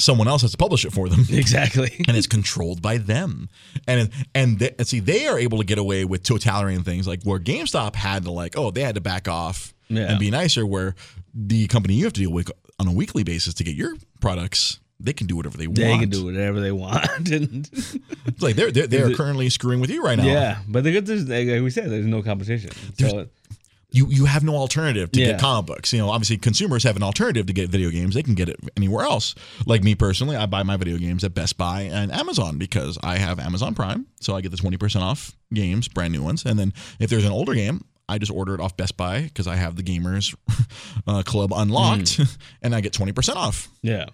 someone 0.00 0.26
else 0.28 0.42
has 0.42 0.50
to 0.52 0.56
publish 0.56 0.84
it 0.84 0.92
for 0.92 1.08
them 1.08 1.20
exactly. 1.30 1.90
and 2.08 2.16
it's 2.16 2.26
controlled 2.26 2.80
by 2.82 2.96
them. 2.98 3.48
And 3.86 4.10
and, 4.34 4.58
they, 4.58 4.74
and 4.78 4.86
see, 4.86 5.00
they 5.00 5.26
are 5.26 5.38
able 5.38 5.58
to 5.58 5.64
get 5.64 5.78
away 5.78 6.04
with 6.04 6.22
totalitarian 6.22 6.82
things 6.82 7.06
like 7.06 7.22
where 7.24 7.38
GameStop 7.38 7.94
had 7.94 8.24
to 8.24 8.30
like, 8.30 8.56
oh, 8.56 8.70
they 8.70 8.82
had 8.82 8.94
to 8.96 9.00
back 9.00 9.28
off 9.28 9.74
Yeah. 9.88 10.10
and 10.10 10.18
be 10.18 10.30
nicer. 10.30 10.64
Where 10.66 10.94
the 11.34 11.66
company 11.68 11.94
you 11.94 12.04
have 12.04 12.12
to 12.14 12.20
deal 12.20 12.32
with 12.32 12.50
on 12.78 12.88
a 12.88 12.92
weekly 12.92 13.22
basis 13.24 13.54
to 13.54 13.64
get 13.64 13.74
your 13.76 13.94
products, 14.20 14.80
they 14.98 15.12
can 15.12 15.26
do 15.26 15.36
whatever 15.36 15.56
they, 15.56 15.66
They 15.66 15.88
want. 15.88 16.00
They 16.00 16.06
can 16.06 16.10
do 16.10 16.24
whatever 16.24 16.60
they 16.60 16.72
want. 16.72 17.28
and 17.30 17.68
It's 18.26 18.42
like 18.42 18.56
they're 18.56 18.70
they're, 18.70 18.86
they're 18.86 19.14
currently 19.14 19.48
screwing 19.50 19.80
with 19.80 19.90
you 19.90 20.02
right 20.02 20.16
now. 20.18 20.24
yeah, 20.24 20.58
but 20.68 20.84
the 20.84 20.92
good 20.92 21.06
thing 21.06 21.16
is, 21.16 21.28
like 21.28 21.62
we 21.62 21.70
said, 21.70 21.90
there's 21.90 22.06
no 22.06 22.22
competition. 22.22 22.70
So 22.98 23.26
You 23.92 24.06
you 24.08 24.24
have 24.26 24.44
no 24.44 24.54
alternative 24.56 25.10
to 25.12 25.20
Yeah. 25.20 25.32
get 25.32 25.40
comic 25.40 25.66
books. 25.66 25.92
You 25.92 25.98
know, 25.98 26.10
obviously 26.10 26.36
consumers 26.36 26.84
have 26.84 26.96
an 26.96 27.02
alternative 27.02 27.46
to 27.46 27.52
get 27.52 27.68
video 27.70 27.90
games. 27.90 28.14
They 28.14 28.22
can 28.22 28.34
get 28.34 28.48
it 28.48 28.56
anywhere 28.76 29.04
else. 29.04 29.34
Like 29.66 29.82
me 29.82 29.94
personally, 29.94 30.36
I 30.36 30.46
buy 30.46 30.62
my 30.62 30.76
video 30.76 30.96
games 30.98 31.24
at 31.24 31.34
Best 31.34 31.56
Buy 31.58 31.82
and 31.82 32.12
Amazon 32.12 32.58
because 32.58 32.98
I 33.02 33.18
have 33.18 33.38
Amazon 33.40 33.74
Prime, 33.74 34.06
so 34.20 34.36
I 34.36 34.40
get 34.40 34.50
the 34.50 34.56
twenty 34.56 34.76
percent 34.76 35.04
off 35.04 35.36
games, 35.52 35.88
brand 35.88 36.12
new 36.12 36.22
ones. 36.22 36.44
And 36.46 36.58
then 36.58 36.72
if 37.00 37.10
there's 37.10 37.24
an 37.24 37.32
older 37.32 37.54
game, 37.54 37.84
I 38.08 38.18
just 38.18 38.32
order 38.32 38.54
it 38.54 38.60
off 38.60 38.76
Best 38.76 38.96
Buy 38.96 39.22
because 39.22 39.46
I 39.46 39.56
have 39.56 39.76
the 39.76 39.82
Gamers 39.82 40.34
uh, 41.06 41.22
Club 41.24 41.52
unlocked, 41.54 42.20
and 42.62 42.74
I 42.74 42.80
get 42.80 42.92
twenty 42.92 43.12
percent 43.12 43.38
off. 43.38 43.68
yeah, 43.82 44.06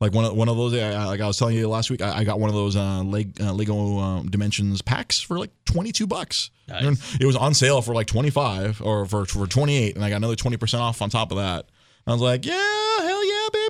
Like 0.00 0.12
one 0.12 0.24
of 0.24 0.34
one 0.34 0.48
of 0.48 0.56
those, 0.56 0.74
I, 0.74 0.92
I- 0.92 1.04
like 1.06 1.20
I 1.20 1.26
was 1.26 1.36
telling 1.36 1.56
you 1.56 1.68
last 1.68 1.90
week, 1.90 2.00
I, 2.02 2.18
I 2.18 2.24
got 2.24 2.38
one 2.38 2.48
of 2.50 2.54
those 2.54 2.76
uh, 2.76 3.02
Leg, 3.02 3.40
uh, 3.40 3.52
Lego 3.52 3.98
um, 3.98 4.30
Dimensions 4.30 4.80
packs 4.80 5.20
for 5.20 5.38
like 5.38 5.50
twenty 5.64 5.90
two 5.92 6.06
bucks. 6.06 6.50
Nice. 6.68 7.16
It 7.20 7.24
was 7.26 7.34
on 7.34 7.52
sale 7.54 7.82
for 7.82 7.94
like 7.94 8.06
twenty 8.06 8.30
five 8.30 8.80
or 8.80 9.06
for 9.06 9.24
for 9.24 9.46
twenty 9.48 9.76
eight, 9.76 9.96
and 9.96 10.04
I 10.04 10.10
got 10.10 10.16
another 10.16 10.36
twenty 10.36 10.56
percent 10.56 10.82
off 10.82 11.02
on 11.02 11.10
top 11.10 11.32
of 11.32 11.38
that. 11.38 11.66
I 12.06 12.12
was 12.12 12.20
like, 12.20 12.46
yeah, 12.46 12.52
hell 12.54 13.26
yeah, 13.28 13.48
baby. 13.52 13.67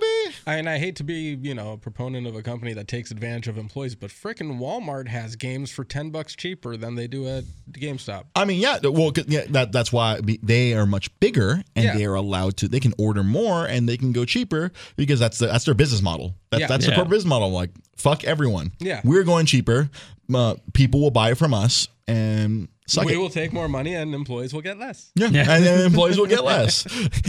And 0.49 0.69
I 0.69 0.79
hate 0.79 0.97
to 0.97 1.05
be, 1.05 1.39
you 1.43 1.55
know, 1.55 1.73
a 1.73 1.77
proponent 1.77 2.27
of 2.27 2.35
a 2.35 2.43
company 2.43 2.73
that 2.73 2.89
takes 2.89 3.11
advantage 3.11 3.49
of 3.49 3.59
employees, 3.59 3.95
but 3.95 4.11
frickin' 4.11 4.59
Walmart 4.59 5.07
has 5.09 5.37
games 5.37 5.71
for 5.71 5.85
ten 5.85 6.09
bucks 6.11 6.35
cheaper 6.35 6.77
than 6.77 6.95
they 6.95 7.07
do 7.07 7.29
at 7.29 7.45
GameStop. 7.71 8.25
I 8.35 8.47
mean, 8.47 8.59
yeah, 8.59 8.79
well, 8.83 9.13
'cause- 9.13 9.27
yeah, 9.29 9.45
that 9.51 9.73
that's 9.73 9.93
why 9.93 10.21
they 10.43 10.73
are 10.73 10.87
much 10.87 11.11
bigger 11.21 11.63
and 11.77 11.85
Yeah. 11.85 11.95
they 11.97 12.07
are 12.07 12.15
allowed 12.15 12.57
to. 12.59 12.69
They 12.69 12.81
can 12.81 12.95
order 12.97 13.23
more 13.23 13.67
and 13.67 13.87
they 13.87 13.99
can 13.99 14.13
go 14.13 14.25
cheaper 14.25 14.73
because 14.97 15.21
that's 15.21 15.37
the, 15.39 15.49
that's 15.49 15.67
their 15.67 15.75
business 15.75 16.01
model. 16.01 16.35
That, 16.51 16.61
Yeah. 16.61 16.67
That's 16.69 16.85
the 16.87 16.93
Yeah. 16.93 16.97
core 16.97 17.05
business 17.05 17.29
model. 17.29 17.51
Like 17.51 17.71
fuck 17.97 18.25
everyone. 18.25 18.73
Yeah. 18.81 19.03
we're 19.05 19.25
going 19.25 19.45
cheaper. 19.45 19.91
Uh, 20.33 20.55
people 20.73 21.01
will 21.01 21.11
buy 21.11 21.33
it 21.33 21.35
from 21.39 21.53
us 21.53 21.89
and 22.07 22.69
suck 22.87 23.05
we 23.07 23.15
it. 23.15 23.17
will 23.19 23.29
take 23.31 23.53
more 23.53 23.69
money 23.69 23.93
and 23.95 24.15
employees 24.15 24.55
will 24.55 24.63
get 24.63 24.79
less. 24.79 25.11
Yeah. 25.15 25.27
And 25.27 25.65
then 25.65 25.85
employees 25.85 26.17
will 26.19 26.27
get 26.27 26.43
less. 26.55 26.87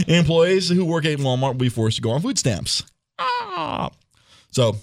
employees 0.08 0.68
who 0.70 0.84
work 0.86 1.04
at 1.04 1.18
Walmart 1.18 1.48
will 1.48 1.54
be 1.54 1.68
forced 1.68 1.96
to 1.96 2.02
go 2.02 2.10
on 2.12 2.22
food 2.22 2.38
stamps. 2.38 2.82
Ah. 3.20 3.90
So 4.50 4.76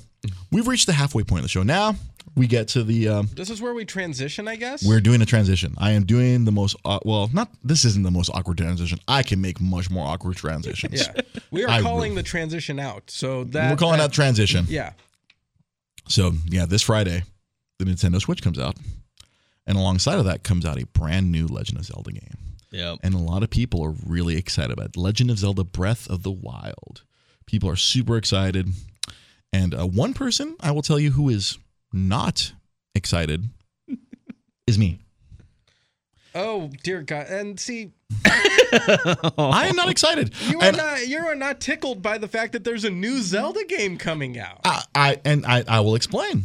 we've 0.52 0.68
reached 0.68 0.86
the 0.88 0.94
halfway 0.94 1.24
point 1.24 1.40
of 1.40 1.44
the 1.44 1.50
show. 1.50 1.64
Now 1.64 1.96
we 2.36 2.48
get 2.48 2.68
to 2.70 2.84
the. 2.84 3.08
Um, 3.10 3.30
This 3.34 3.50
is 3.50 3.62
where 3.62 3.74
we 3.74 3.84
transition, 3.86 4.48
I 4.48 4.56
guess. 4.56 4.86
we're 4.88 5.02
doing 5.02 5.22
a 5.22 5.26
transition. 5.26 5.74
I 5.78 5.92
am 5.92 6.06
doing 6.06 6.46
the 6.46 6.52
most. 6.52 6.76
Uh, 6.86 7.00
well, 7.04 7.30
not. 7.34 7.50
This 7.64 7.84
isn't 7.86 8.04
the 8.04 8.12
most 8.12 8.30
awkward 8.34 8.58
transition. 8.60 9.00
I 9.08 9.24
can 9.24 9.42
make 9.42 9.60
much 9.60 9.90
more 9.90 10.06
awkward 10.08 10.38
transitions. 10.38 11.08
yeah, 11.08 11.22
we 11.52 11.64
are 11.66 11.70
I 11.78 11.82
calling 11.82 12.12
will. 12.12 12.18
the 12.18 12.24
transition 12.24 12.80
out. 12.80 13.10
So 13.10 13.44
that 13.46 13.72
We're 13.72 13.78
calling 13.78 13.98
that, 13.98 14.10
that 14.10 14.14
transition. 14.14 14.66
Yeah, 14.70 14.92
So 16.08 16.34
yeah, 16.48 16.66
this 16.66 16.82
Friday, 16.84 17.24
the 17.80 17.86
Nintendo 17.86 18.22
Switch 18.22 18.42
comes 18.42 18.60
out, 18.60 18.76
and 19.66 19.78
alongside 19.78 20.20
of 20.20 20.26
that 20.26 20.44
comes 20.44 20.66
out 20.66 20.80
a 20.82 20.86
brand 20.88 21.32
new 21.32 21.48
Legend 21.48 21.80
of 21.80 21.86
Zelda 21.86 22.12
game. 22.12 22.38
yep. 22.72 23.00
and 23.04 23.14
a 23.16 23.18
lot 23.20 23.42
of 23.44 23.50
people 23.50 23.84
are 23.84 23.94
really 24.06 24.38
excited 24.38 24.72
about 24.72 24.86
it. 24.90 24.98
Legend 24.98 25.32
of 25.32 25.40
Zelda: 25.40 25.64
Breath 25.64 26.08
of 26.10 26.24
the 26.24 26.32
Wild. 26.32 27.02
People 27.48 27.70
are 27.70 27.76
super 27.76 28.18
excited, 28.18 28.68
and 29.52 29.74
uh, 29.74 29.88
one 29.88 30.14
person 30.14 30.56
I 30.60 30.72
will 30.72 30.82
tell 30.82 31.00
you 31.00 31.12
who 31.12 31.30
is 31.30 31.58
not 31.92 32.54
excited 32.94 33.50
is 34.68 34.78
me. 34.78 35.00
Oh 36.36 36.70
dear 36.84 37.02
God! 37.02 37.28
And 37.28 37.60
see, 37.60 37.94
I 38.26 39.68
am 39.70 39.76
not 39.76 39.90
excited. 39.90 40.34
you 40.48 40.60
are 40.60 40.66
and 40.66 40.78
not 40.78 41.08
you 41.08 41.18
are 41.20 41.36
not 41.36 41.60
tickled 41.60 42.02
by 42.02 42.18
the 42.18 42.28
fact 42.28 42.54
that 42.54 42.64
there's 42.64 42.84
a 42.84 42.90
new 42.90 43.22
Zelda 43.22 43.64
game 43.66 43.98
coming 43.98 44.38
out. 44.38 44.60
I, 44.64 44.84
I 44.94 45.22
and 45.26 45.46
I, 45.46 45.64
I 45.68 45.80
will 45.80 45.96
explain. 45.96 46.44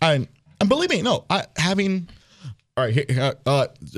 I 0.00 0.28
and 0.60 0.68
believe 0.68 0.90
me, 0.90 1.02
no, 1.02 1.24
I 1.28 1.46
having. 1.56 2.08
All 2.76 2.84
right, 2.84 2.92
here, 2.92 3.04
uh, 3.20 3.32
uh, 3.46 3.50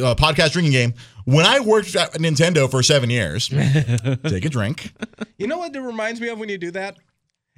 uh, 0.02 0.14
podcast 0.16 0.52
drinking 0.52 0.72
game. 0.72 0.92
When 1.24 1.46
I 1.46 1.60
worked 1.60 1.96
at 1.96 2.12
Nintendo 2.14 2.70
for 2.70 2.82
seven 2.82 3.08
years, 3.08 3.48
take 4.28 4.44
a 4.44 4.50
drink. 4.50 4.92
You 5.38 5.46
know 5.46 5.56
what 5.56 5.74
it 5.74 5.80
reminds 5.80 6.20
me 6.20 6.28
of 6.28 6.38
when 6.38 6.50
you 6.50 6.58
do 6.58 6.70
that? 6.72 6.98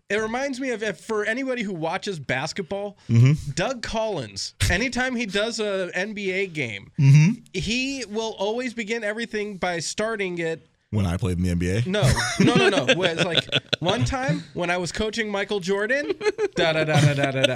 It 0.09 0.16
reminds 0.16 0.61
me 0.61 0.70
of 0.70 0.83
if 0.85 1.00
for 1.00 1.24
anybody 1.24 1.62
who 1.62 1.74
watches 1.74 2.20
basketball, 2.20 2.96
Mm-hmm. 3.09 3.50
Doug 3.57 3.83
Collins. 3.83 4.54
Anytime 4.70 5.16
he 5.16 5.26
does 5.26 5.59
a 5.59 5.90
NBA 5.92 6.52
game, 6.52 6.92
Mm-hmm. 7.00 7.33
he 7.52 8.04
will 8.09 8.37
always 8.38 8.72
begin 8.72 9.02
everything 9.02 9.57
by 9.57 9.81
starting 9.81 10.38
it. 10.38 10.68
When 10.90 11.04
I 11.04 11.16
played 11.16 11.38
in 11.38 11.42
the 11.42 11.52
NBA, 11.52 11.87
No, 11.88 12.02
no, 12.38 12.54
no, 12.54 12.68
no. 12.87 13.02
It's 13.02 13.24
like 13.24 13.44
one 13.81 14.04
time 14.04 14.44
when 14.54 14.70
I 14.70 14.76
was 14.76 14.92
coaching 14.92 15.31
Michael 15.33 15.59
Jordan. 15.61 16.12
Da 16.54 16.72
da 16.74 16.85
da 16.85 17.00
da 17.00 17.14
da 17.14 17.31
da 17.33 17.42
da. 17.42 17.54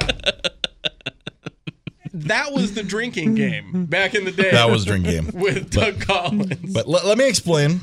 That 2.29 2.53
was 2.53 2.75
the 2.75 2.83
drinking 2.83 3.35
game 3.35 3.87
back 3.87 4.15
in 4.15 4.25
the 4.25 4.33
day. 4.33 4.51
That 4.51 4.71
was 4.71 4.85
drink 4.85 5.05
game. 5.05 5.31
with 5.35 5.71
Doug 5.71 6.01
Collins. 6.01 6.73
But 6.73 6.89
let, 6.89 7.05
let 7.05 7.19
me 7.19 7.29
explain. 7.29 7.81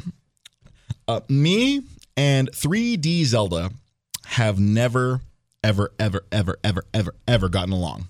Uh, 1.08 1.22
me 1.28 1.84
and 2.16 2.52
3D 2.52 3.26
Zelda 3.26 3.72
have 4.26 4.60
never, 4.60 5.22
ever, 5.64 5.92
ever, 6.00 6.26
ever, 6.32 6.60
ever, 6.64 6.86
ever, 6.94 7.16
ever 7.28 7.50
gotten 7.50 7.74
along. 7.74 8.08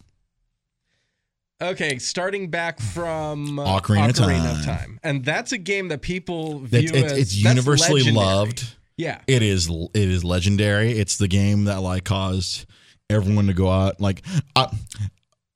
Okay, 1.61 1.97
starting 1.97 2.49
back 2.49 2.79
from 2.79 3.59
uh, 3.59 3.79
Ocarina 3.79 4.09
of 4.09 4.15
Ocarina 4.15 4.43
Time. 4.43 4.59
of 4.59 4.65
Time, 4.65 4.99
and 5.03 5.25
that's 5.25 5.51
a 5.51 5.57
game 5.57 5.89
that 5.89 6.01
people 6.01 6.59
view 6.59 6.89
it's, 6.93 7.11
as 7.11 7.17
it's 7.17 7.35
universally 7.35 8.01
legendary. 8.01 8.25
loved. 8.25 8.75
Yeah, 8.95 9.21
It 9.27 9.41
is 9.41 9.69
it 9.69 10.09
is 10.09 10.23
legendary. 10.23 10.91
It's 10.91 11.17
the 11.17 11.27
game 11.27 11.65
that 11.65 11.81
like 11.81 12.05
caused 12.05 12.65
everyone 13.09 13.47
to 13.47 13.53
go 13.53 13.69
out 13.69 13.99
like 13.99 14.23
uh, 14.55 14.67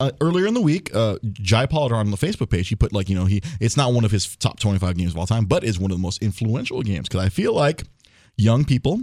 uh, 0.07 0.11
earlier 0.21 0.45
in 0.45 0.53
the 0.53 0.61
week, 0.61 0.93
uh, 0.95 1.17
Jai 1.33 1.65
Pollard 1.65 1.95
on 1.95 2.11
the 2.11 2.17
Facebook 2.17 2.49
page, 2.49 2.67
he 2.69 2.75
put 2.75 2.93
like 2.93 3.09
you 3.09 3.15
know 3.15 3.25
he 3.25 3.41
it's 3.59 3.77
not 3.77 3.93
one 3.93 4.05
of 4.05 4.11
his 4.11 4.35
top 4.35 4.59
twenty 4.59 4.79
five 4.79 4.97
games 4.97 5.11
of 5.11 5.17
all 5.17 5.27
time, 5.27 5.45
but 5.45 5.63
is 5.63 5.79
one 5.79 5.91
of 5.91 5.97
the 5.97 6.01
most 6.01 6.21
influential 6.21 6.81
games 6.81 7.07
because 7.07 7.23
I 7.25 7.29
feel 7.29 7.53
like 7.53 7.83
young 8.37 8.65
people 8.65 9.01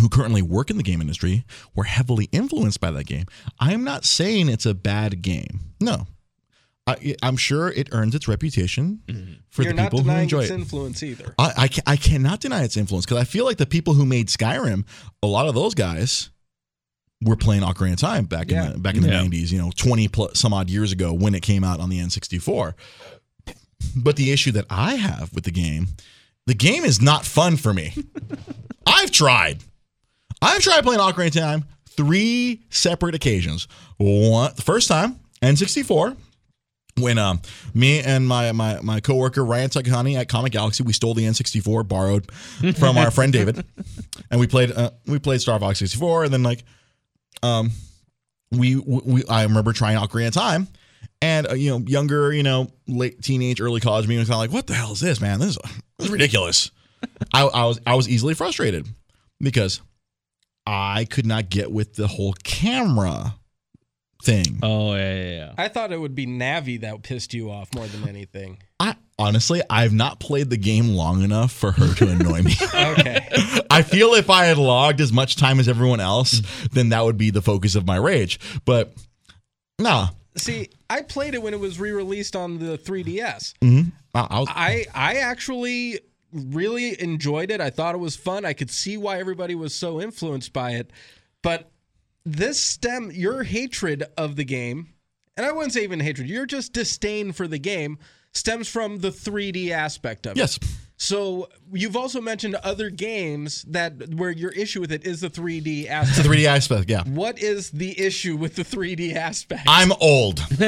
who 0.00 0.08
currently 0.08 0.42
work 0.42 0.70
in 0.70 0.76
the 0.76 0.82
game 0.82 1.00
industry 1.00 1.44
were 1.74 1.84
heavily 1.84 2.28
influenced 2.32 2.80
by 2.80 2.90
that 2.90 3.06
game. 3.06 3.26
I 3.58 3.72
am 3.72 3.84
not 3.84 4.04
saying 4.04 4.48
it's 4.48 4.66
a 4.66 4.74
bad 4.74 5.22
game. 5.22 5.60
No. 5.80 6.06
I, 6.86 7.14
I'm 7.22 7.36
sure 7.36 7.68
it 7.68 7.88
earns 7.92 8.14
its 8.14 8.26
reputation 8.26 9.42
for 9.50 9.62
you're 9.62 9.74
the 9.74 9.82
people 9.82 10.02
who 10.02 10.10
enjoy 10.10 10.40
its 10.40 10.50
it. 10.50 10.54
influence 10.54 11.02
either. 11.02 11.34
I, 11.38 11.68
I, 11.86 11.92
I 11.92 11.96
cannot 11.96 12.40
deny 12.40 12.64
its 12.64 12.76
influence 12.76 13.04
because 13.04 13.18
I 13.18 13.24
feel 13.24 13.44
like 13.44 13.58
the 13.58 13.66
people 13.66 13.94
who 13.94 14.04
made 14.06 14.28
Skyrim, 14.28 14.84
a 15.22 15.26
lot 15.26 15.46
of 15.46 15.54
those 15.54 15.74
guys 15.74 16.30
were 17.22 17.36
playing 17.36 17.62
Ocarina 17.62 17.92
of 17.94 17.98
Time 17.98 18.24
back 18.24 18.50
Yeah. 18.50 18.66
in 18.66 18.72
the 18.74 18.78
back 18.78 18.94
in 18.96 19.02
the 19.02 19.08
Yeah. 19.08 19.20
90s, 19.22 19.50
you 19.52 19.58
know, 19.58 19.70
20 19.76 20.08
plus 20.08 20.38
some 20.38 20.52
odd 20.54 20.70
years 20.70 20.90
ago 20.92 21.12
when 21.12 21.34
it 21.34 21.42
came 21.42 21.62
out 21.64 21.80
on 21.80 21.90
the 21.90 21.98
N64. 22.00 22.74
But 23.96 24.16
the 24.16 24.30
issue 24.30 24.52
that 24.52 24.66
I 24.70 24.94
have 24.96 25.32
with 25.34 25.44
the 25.44 25.50
game, 25.50 25.88
the 26.46 26.54
game 26.54 26.84
is 26.84 27.00
not 27.00 27.24
fun 27.24 27.56
for 27.56 27.72
me. 27.74 27.92
I've 28.86 29.10
tried. 29.10 29.58
I've 30.42 30.60
tried 30.62 30.82
playing 30.84 31.00
Ocarina 31.00 31.26
of 31.28 31.32
Time 31.34 31.64
three 31.86 32.62
separate 32.70 33.14
occasions. 33.14 33.68
One, 33.98 34.52
the 34.56 34.62
first 34.62 34.88
time, 34.88 35.18
N64, 35.42 36.16
when 36.98 37.18
um 37.18 37.40
me 37.74 38.00
and 38.00 38.26
my 38.26 38.52
my 38.52 38.80
my 38.82 39.00
coworker 39.00 39.44
Ryan 39.44 39.70
Takahani 39.70 40.16
at 40.16 40.28
Comic 40.28 40.52
Galaxy 40.52 40.82
we 40.82 40.92
stole 40.92 41.14
the 41.14 41.24
N64 41.24 41.86
borrowed 41.88 42.30
from 42.76 42.98
our 42.98 43.10
friend 43.10 43.32
David 43.32 43.64
and 44.30 44.38
we 44.40 44.46
played 44.46 44.72
uh, 44.72 44.90
we 45.06 45.18
played 45.18 45.40
Star 45.40 45.58
Fox 45.60 45.78
64 45.78 46.24
and 46.24 46.32
then 46.32 46.42
like 46.42 46.64
um 47.42 47.70
we 48.50 48.76
we 48.76 49.24
I 49.28 49.44
remember 49.44 49.72
trying 49.72 49.96
Ocarina 49.96 50.28
of 50.28 50.34
Time 50.34 50.68
and 51.22 51.46
uh, 51.48 51.54
you 51.54 51.70
know 51.70 51.78
younger 51.86 52.32
you 52.32 52.42
know 52.42 52.68
late 52.86 53.22
teenage 53.22 53.60
early 53.60 53.80
college 53.80 54.06
me 54.08 54.18
was 54.18 54.28
kind 54.28 54.36
of 54.36 54.40
like 54.40 54.52
what 54.52 54.66
the 54.66 54.74
hell 54.74 54.92
is 54.92 55.00
this 55.00 55.20
man 55.20 55.38
this 55.38 55.50
is, 55.50 55.58
this 55.98 56.06
is 56.06 56.10
ridiculous 56.10 56.70
I, 57.34 57.42
I 57.42 57.64
was 57.66 57.80
I 57.86 57.94
was 57.94 58.08
easily 58.08 58.34
frustrated 58.34 58.86
because 59.40 59.80
I 60.66 61.04
could 61.06 61.26
not 61.26 61.48
get 61.48 61.70
with 61.70 61.94
the 61.94 62.06
whole 62.06 62.34
camera 62.44 63.36
thing 64.22 64.58
Oh 64.62 64.94
yeah, 64.94 65.14
yeah, 65.14 65.30
yeah. 65.30 65.54
I 65.56 65.68
thought 65.68 65.92
it 65.92 66.00
would 66.00 66.14
be 66.14 66.26
Navi 66.26 66.80
that 66.82 67.02
pissed 67.02 67.32
you 67.32 67.50
off 67.50 67.72
more 67.74 67.86
than 67.86 68.06
anything. 68.06 68.58
I 68.78 68.94
honestly, 69.18 69.62
I've 69.70 69.94
not 69.94 70.20
played 70.20 70.50
the 70.50 70.58
game 70.58 70.88
long 70.88 71.22
enough 71.22 71.52
for 71.52 71.72
her 71.72 71.94
to 71.94 72.08
annoy 72.08 72.42
me. 72.42 72.54
Okay, 72.74 73.26
I 73.80 73.82
feel 73.82 74.14
if 74.14 74.28
I 74.30 74.44
had 74.44 74.58
logged 74.58 75.00
as 75.00 75.12
much 75.12 75.36
time 75.36 75.58
as 75.58 75.68
everyone 75.68 76.00
else, 76.00 76.42
then 76.72 76.90
that 76.90 77.04
would 77.04 77.16
be 77.16 77.30
the 77.30 77.42
focus 77.42 77.74
of 77.74 77.86
my 77.86 77.96
rage. 77.96 78.38
But 78.64 78.94
nah, 79.78 80.08
see, 80.36 80.68
I 80.88 81.02
played 81.02 81.34
it 81.34 81.42
when 81.42 81.54
it 81.54 81.60
was 81.60 81.80
re-released 81.80 82.36
on 82.36 82.58
the 82.58 82.78
3DS. 82.78 83.54
Mm-hmm. 83.60 83.90
I, 84.14 84.26
I 84.30 84.38
was, 84.40 84.48
I 84.50 84.86
I 84.94 85.14
actually 85.16 86.00
really 86.32 87.00
enjoyed 87.00 87.50
it. 87.50 87.60
I 87.60 87.70
thought 87.70 87.94
it 87.94 87.98
was 87.98 88.16
fun. 88.16 88.44
I 88.44 88.52
could 88.52 88.70
see 88.70 88.96
why 88.96 89.18
everybody 89.18 89.54
was 89.54 89.74
so 89.74 90.00
influenced 90.00 90.52
by 90.52 90.72
it. 90.72 90.90
But 91.42 91.70
this 92.24 92.60
stem 92.60 93.10
your 93.12 93.42
hatred 93.42 94.04
of 94.16 94.36
the 94.36 94.44
game, 94.44 94.88
and 95.36 95.46
I 95.46 95.52
wouldn't 95.52 95.72
say 95.72 95.82
even 95.82 96.00
hatred, 96.00 96.28
your 96.28 96.46
just 96.46 96.72
disdain 96.72 97.32
for 97.32 97.48
the 97.48 97.58
game 97.58 97.98
stems 98.32 98.68
from 98.68 98.98
the 98.98 99.10
3D 99.10 99.70
aspect 99.70 100.26
of 100.26 100.32
it. 100.32 100.38
yes, 100.38 100.58
So 101.02 101.48
you've 101.72 101.96
also 101.96 102.20
mentioned 102.20 102.56
other 102.56 102.90
games 102.90 103.62
that 103.68 104.12
where 104.14 104.30
your 104.30 104.50
issue 104.50 104.82
with 104.82 104.92
it 104.92 105.06
is 105.06 105.22
the 105.22 105.30
3D 105.30 105.88
aspect. 105.88 106.16
the 106.16 106.20
aspect. 106.20 106.28
3D 106.28 106.44
aspect. 106.44 106.90
Yeah, 106.90 107.04
what 107.04 107.38
is 107.38 107.70
the 107.70 107.98
issue 107.98 108.36
with 108.36 108.54
the 108.54 108.64
3D 108.64 109.14
aspect? 109.14 109.62
I'm 109.66 109.92
old. 109.98 110.40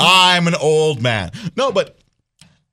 I'm 0.00 0.48
an 0.48 0.56
old 0.56 1.00
man. 1.00 1.30
No, 1.56 1.70
but 1.70 1.96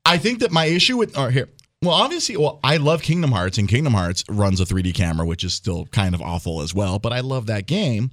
I 0.04 0.18
think 0.18 0.40
that 0.40 0.52
my 0.52 0.66
issue 0.66 0.98
with 0.98 1.16
or 1.16 1.30
here. 1.30 1.48
Well, 1.84 1.94
obviously, 1.94 2.36
well, 2.36 2.60
I 2.63 2.78
love 2.78 3.04
Kingdom 3.04 3.32
Hearts, 3.32 3.60
and 3.60 3.70
Kingdom 3.70 3.94
Hearts 3.94 4.24
runs 4.28 4.60
a 4.60 4.66
3D 4.66 4.96
camera, 4.96 5.28
which 5.28 5.44
is 5.44 5.54
still 5.54 5.86
kind 5.86 6.16
of 6.16 6.22
awful 6.24 6.63
as 6.63 6.74
well. 6.74 6.98
But 6.98 7.13
I 7.13 7.20
love 7.20 7.46
that 7.46 7.68
game. 7.68 8.10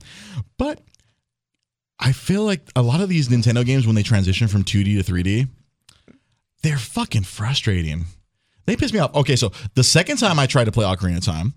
But 0.58 0.82
I 2.04 2.12
feel 2.12 2.44
like 2.44 2.60
a 2.76 2.82
lot 2.82 3.00
of 3.00 3.08
these 3.08 3.28
Nintendo 3.28 3.64
games, 3.64 3.86
when 3.86 3.94
they 3.96 4.02
transition 4.02 4.46
from 4.46 4.62
2D 4.62 5.02
to 5.02 5.12
3D, 5.12 5.48
they're 6.62 6.76
fucking 6.76 7.22
frustrating. 7.24 8.04
They 8.66 8.76
piss 8.76 8.92
me 8.92 8.98
off. 8.98 9.14
Okay, 9.14 9.36
so 9.36 9.52
the 9.74 9.84
second 9.84 10.16
time 10.18 10.38
I 10.38 10.46
tried 10.46 10.64
to 10.64 10.72
play 10.72 10.84
Ocarina 10.86 11.18
of 11.18 11.24
Time, 11.24 11.52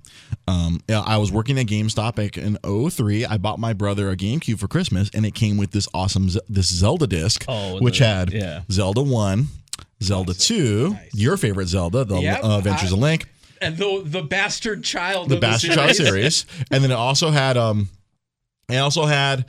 um, 0.48 0.80
I 0.90 1.18
was 1.18 1.32
working 1.32 1.58
at 1.58 1.66
GameStop 1.66 2.38
in 2.38 2.58
03. 2.92 3.26
I 3.26 3.38
bought 3.38 3.60
my 3.60 3.72
brother 3.74 4.10
a 4.10 4.18
GameCube 4.18 4.60
for 4.60 4.68
Christmas, 4.68 5.10
and 5.14 5.26
it 5.26 5.34
came 5.34 5.56
with 5.58 5.72
this 5.72 5.88
awesome 5.94 6.30
Z- 6.30 6.42
this 6.50 6.68
Zelda 6.74 7.08
disc, 7.08 7.46
Oh, 7.48 7.80
which 7.82 8.00
the- 8.00 8.06
had 8.08 8.34
yeah. 8.34 8.62
Zelda 8.70 9.02
One, 9.02 9.48
Zelda 10.04 10.34
Two, 10.34 10.98
your 11.14 11.38
favorite 11.38 11.68
Zelda, 11.70 12.04
the 12.04 12.20
Yep, 12.20 12.44
uh, 12.44 12.58
Adventures 12.58 12.92
I- 12.92 12.96
of 12.96 13.00
Link, 13.00 13.26
and 13.62 13.78
the 13.78 14.02
the 14.06 14.22
bastard 14.22 14.84
child 14.84 15.30
the 15.30 15.36
of 15.36 15.42
Bastard 15.42 15.72
the 15.72 15.76
Child 15.76 15.96
series. 15.96 16.36
series, 16.38 16.46
and 16.72 16.84
then 16.84 16.92
it 16.92 16.96
also 16.96 17.30
had 17.32 17.56
um, 17.56 17.88
it 18.68 18.78
also 18.78 19.06
had 19.06 19.46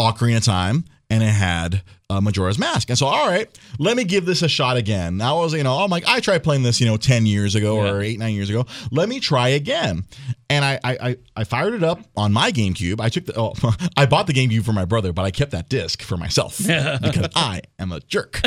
Ocarina 0.00 0.38
of 0.38 0.44
Time, 0.44 0.84
and 1.10 1.22
it 1.22 1.26
had 1.32 1.82
uh, 2.10 2.20
Majora's 2.20 2.58
Mask. 2.58 2.88
And 2.88 2.98
so, 2.98 3.06
all 3.06 3.28
right, 3.28 3.48
let 3.78 3.96
me 3.96 4.04
give 4.04 4.24
this 4.24 4.42
a 4.42 4.48
shot 4.48 4.76
again. 4.76 5.18
Now 5.18 5.38
I 5.38 5.40
was, 5.42 5.52
you 5.52 5.62
know, 5.62 5.74
I'm 5.76 5.90
like, 5.90 6.04
I 6.06 6.20
tried 6.20 6.42
playing 6.42 6.62
this, 6.62 6.80
you 6.80 6.86
know, 6.86 6.96
ten 6.96 7.26
years 7.26 7.54
ago 7.54 7.76
or 7.76 8.00
eight, 8.00 8.18
nine 8.18 8.34
years 8.34 8.48
ago. 8.48 8.64
Let 8.90 9.08
me 9.08 9.20
try 9.20 9.48
again. 9.48 10.04
And 10.50 10.64
I, 10.64 10.80
I, 10.82 10.98
I, 11.00 11.16
I 11.36 11.44
fired 11.44 11.74
it 11.74 11.82
up 11.82 12.00
on 12.16 12.32
my 12.32 12.50
GameCube. 12.50 13.00
I 13.00 13.10
took 13.10 13.26
the, 13.26 13.38
oh, 13.38 13.52
I 13.96 14.06
bought 14.06 14.26
the 14.26 14.32
GameCube 14.32 14.64
for 14.64 14.72
my 14.72 14.86
brother, 14.86 15.12
but 15.12 15.24
I 15.24 15.30
kept 15.30 15.50
that 15.50 15.68
disc 15.68 16.02
for 16.02 16.16
myself 16.16 16.58
because 16.58 17.28
I 17.34 17.60
am 17.78 17.92
a 17.92 18.00
jerk. 18.00 18.40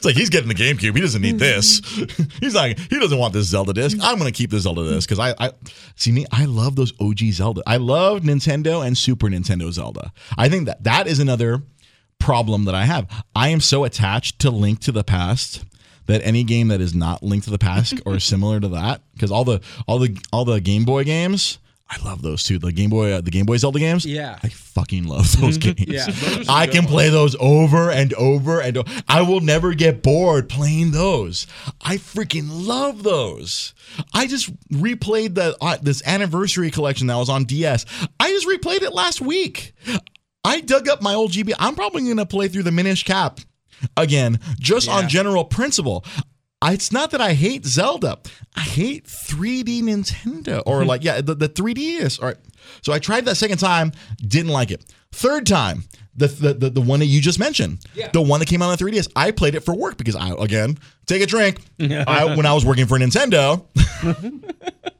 It's 0.00 0.06
like 0.06 0.16
he's 0.16 0.30
getting 0.30 0.48
the 0.48 0.54
GameCube. 0.54 0.94
He 0.94 1.00
doesn't 1.02 1.20
need 1.20 1.38
this. 1.38 1.80
he's 2.40 2.54
like 2.54 2.78
he 2.78 2.98
doesn't 2.98 3.18
want 3.18 3.34
this 3.34 3.48
Zelda 3.48 3.74
disc. 3.74 3.98
I'm 4.00 4.16
gonna 4.16 4.32
keep 4.32 4.48
the 4.50 4.58
Zelda 4.58 4.88
disc 4.88 5.06
because 5.06 5.18
I, 5.18 5.34
I 5.38 5.52
see 5.94 6.10
me. 6.10 6.24
I 6.32 6.46
love 6.46 6.74
those 6.74 6.94
OG 6.98 7.18
Zelda. 7.32 7.62
I 7.66 7.76
love 7.76 8.22
Nintendo 8.22 8.82
and 8.86 8.96
Super 8.96 9.26
Nintendo 9.26 9.70
Zelda. 9.70 10.10
I 10.38 10.48
think 10.48 10.64
that 10.66 10.84
that 10.84 11.06
is 11.06 11.18
another 11.18 11.49
problem 12.20 12.64
that 12.66 12.74
I 12.74 12.84
have. 12.84 13.08
I 13.34 13.48
am 13.48 13.60
so 13.60 13.82
attached 13.84 14.38
to 14.40 14.50
Link 14.50 14.78
to 14.80 14.92
the 14.92 15.02
Past 15.02 15.64
that 16.06 16.20
any 16.24 16.44
game 16.44 16.68
that 16.68 16.80
is 16.80 16.94
not 16.94 17.22
Link 17.22 17.44
to 17.44 17.50
the 17.50 17.58
Past 17.58 18.00
or 18.06 18.18
similar 18.20 18.60
to 18.60 18.68
that, 18.68 19.02
because 19.14 19.32
all 19.32 19.44
the 19.44 19.60
all 19.88 19.98
the 19.98 20.16
all 20.32 20.44
the 20.44 20.60
Game 20.60 20.84
Boy 20.84 21.02
games. 21.04 21.58
I 21.92 21.96
love 22.04 22.22
those 22.22 22.44
too. 22.44 22.60
The 22.60 22.70
Game 22.70 22.88
Boy, 22.88 23.10
uh, 23.10 23.20
the 23.20 23.32
Game 23.32 23.46
Boy 23.46 23.56
Zelda 23.56 23.80
games. 23.80 24.06
Yeah. 24.06 24.38
I 24.44 24.48
fucking 24.48 25.08
love 25.08 25.40
those 25.40 25.58
games. 25.58 25.88
Yeah, 25.88 26.06
those 26.06 26.48
I 26.48 26.68
can 26.68 26.84
ones. 26.84 26.92
play 26.92 27.08
those 27.08 27.34
over 27.40 27.90
and 27.90 28.14
over 28.14 28.60
and 28.60 28.78
I 29.08 29.22
will 29.22 29.40
never 29.40 29.74
get 29.74 30.00
bored 30.00 30.48
playing 30.48 30.92
those. 30.92 31.48
I 31.80 31.96
freaking 31.96 32.46
love 32.48 33.02
those. 33.02 33.74
I 34.14 34.28
just 34.28 34.56
replayed 34.68 35.34
the 35.34 35.56
uh, 35.60 35.78
this 35.82 36.00
anniversary 36.06 36.70
collection 36.70 37.08
that 37.08 37.16
was 37.16 37.28
on 37.28 37.42
DS. 37.42 37.86
I 38.20 38.30
just 38.30 38.46
replayed 38.46 38.82
it 38.82 38.92
last 38.92 39.20
week. 39.20 39.74
I 40.44 40.60
dug 40.60 40.88
up 40.88 41.02
my 41.02 41.14
old 41.14 41.32
GB. 41.32 41.52
I'm 41.58 41.74
probably 41.74 42.02
going 42.02 42.16
to 42.16 42.26
play 42.26 42.48
through 42.48 42.62
the 42.64 42.70
Minish 42.72 43.04
Cap 43.04 43.40
again 43.96 44.38
just 44.58 44.86
Yeah. 44.86 44.94
on 44.94 45.08
general 45.08 45.44
principle. 45.44 46.04
I, 46.62 46.74
it's 46.74 46.92
not 46.92 47.10
that 47.12 47.20
I 47.22 47.32
hate 47.32 47.64
Zelda. 47.64 48.18
I 48.54 48.60
hate 48.60 49.06
3D 49.06 49.82
Nintendo 49.82 50.62
or 50.66 50.82
hmm. 50.82 50.88
like 50.88 51.02
yeah, 51.02 51.20
the, 51.20 51.34
the 51.34 51.48
3DS. 51.48 52.20
All 52.20 52.28
right. 52.28 52.36
So 52.82 52.92
I 52.92 52.98
tried 52.98 53.24
that 53.24 53.36
second 53.36 53.58
time, 53.58 53.92
didn't 54.18 54.52
like 54.52 54.70
it. 54.70 54.84
Third 55.12 55.46
time, 55.46 55.84
the 56.14 56.26
the, 56.26 56.54
the, 56.54 56.70
the 56.70 56.80
one 56.80 57.00
that 57.00 57.06
you 57.06 57.20
just 57.20 57.38
mentioned, 57.38 57.78
Yeah. 57.94 58.10
the 58.12 58.20
one 58.20 58.40
that 58.40 58.46
came 58.46 58.60
out 58.62 58.70
on 58.70 58.76
the 58.76 58.84
3DS. 58.84 59.08
I 59.16 59.30
played 59.30 59.54
it 59.54 59.60
for 59.60 59.74
work 59.74 59.96
because 59.96 60.16
I 60.16 60.32
again 60.38 60.78
take 61.06 61.22
a 61.22 61.26
drink. 61.26 61.60
I, 61.80 62.36
when 62.36 62.44
I 62.46 62.52
was 62.52 62.64
working 62.64 62.86
for 62.86 62.98
Nintendo, 62.98 63.64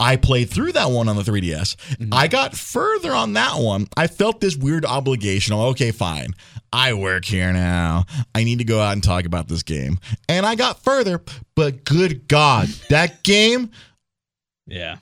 I 0.00 0.16
played 0.16 0.50
through 0.50 0.72
that 0.72 0.90
one 0.90 1.08
on 1.08 1.14
the 1.16 1.22
3DS. 1.22 1.76
Mm-hmm. 1.76 2.12
I 2.12 2.26
got 2.26 2.56
further 2.56 3.12
on 3.12 3.34
that 3.34 3.56
one. 3.60 3.86
I 3.96 4.06
felt 4.06 4.40
this 4.40 4.56
weird 4.56 4.84
obligation. 4.86 5.54
Oh, 5.54 5.66
okay, 5.68 5.92
fine. 5.92 6.34
I 6.72 6.94
work 6.94 7.24
here 7.24 7.52
now. 7.52 8.06
I 8.34 8.42
need 8.42 8.58
to 8.58 8.64
go 8.64 8.80
out 8.80 8.94
and 8.94 9.04
talk 9.04 9.26
about 9.26 9.46
this 9.48 9.62
game. 9.62 10.00
And 10.28 10.46
I 10.46 10.54
got 10.54 10.82
further, 10.82 11.22
but 11.54 11.84
good 11.84 12.26
God, 12.28 12.68
that 12.88 13.22
game, 13.24 13.70
Yeah. 14.66 14.96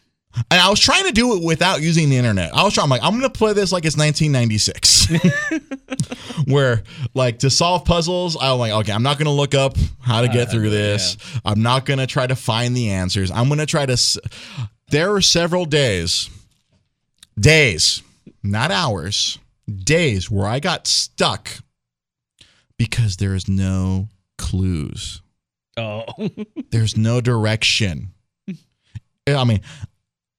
And 0.51 0.61
I 0.61 0.69
was 0.71 0.79
trying 0.79 1.05
to 1.05 1.13
do 1.13 1.37
it 1.37 1.43
without 1.43 1.81
using 1.81 2.11
the 2.11 2.17
internet. 2.17 2.55
I 2.55 2.63
was 2.63 2.73
trying, 2.75 2.85
I'm 2.85 2.91
like, 2.91 3.03
I'm 3.03 3.11
going 3.19 3.23
to 3.23 3.31
play 3.31 3.55
this 3.55 3.73
like 3.73 3.85
it's 3.85 3.97
1996. 3.97 5.09
Where, 6.47 6.83
like, 7.15 7.41
to 7.41 7.51
solve 7.51 7.85
puzzles, 7.85 8.37
I'm 8.41 8.59
like, 8.59 8.73
okay, 8.73 8.93
I'm 8.93 9.03
not 9.03 9.19
going 9.19 9.27
to 9.27 9.33
look 9.33 9.55
up 9.55 9.77
how 10.01 10.21
to 10.21 10.29
get 10.29 10.49
uh, 10.49 10.51
through 10.53 10.71
this. 10.71 11.17
I'm 11.45 11.63
not 11.63 11.87
going 11.87 11.99
to 11.99 12.07
try 12.07 12.27
to 12.27 12.37
find 12.37 12.77
the 12.77 12.91
answers. 12.91 13.31
I'm 13.31 13.49
going 13.49 13.59
to 13.59 13.67
try 13.67 13.85
to. 13.87 13.95
S- 13.95 14.19
there 14.91 15.11
were 15.13 15.21
several 15.21 15.65
days, 15.65 16.31
days, 17.39 18.03
not 18.43 18.71
hours, 18.71 19.39
days 19.69 20.31
where 20.31 20.47
I 20.47 20.61
got 20.61 20.87
stuck 20.87 21.51
because 22.79 23.17
there 23.17 23.35
is 23.35 23.49
no 23.49 24.09
clues. 24.39 25.21
Oh, 25.77 26.05
There's 26.71 26.97
no 26.97 27.21
direction. 27.21 28.13
I 29.27 29.45
mean, 29.45 29.61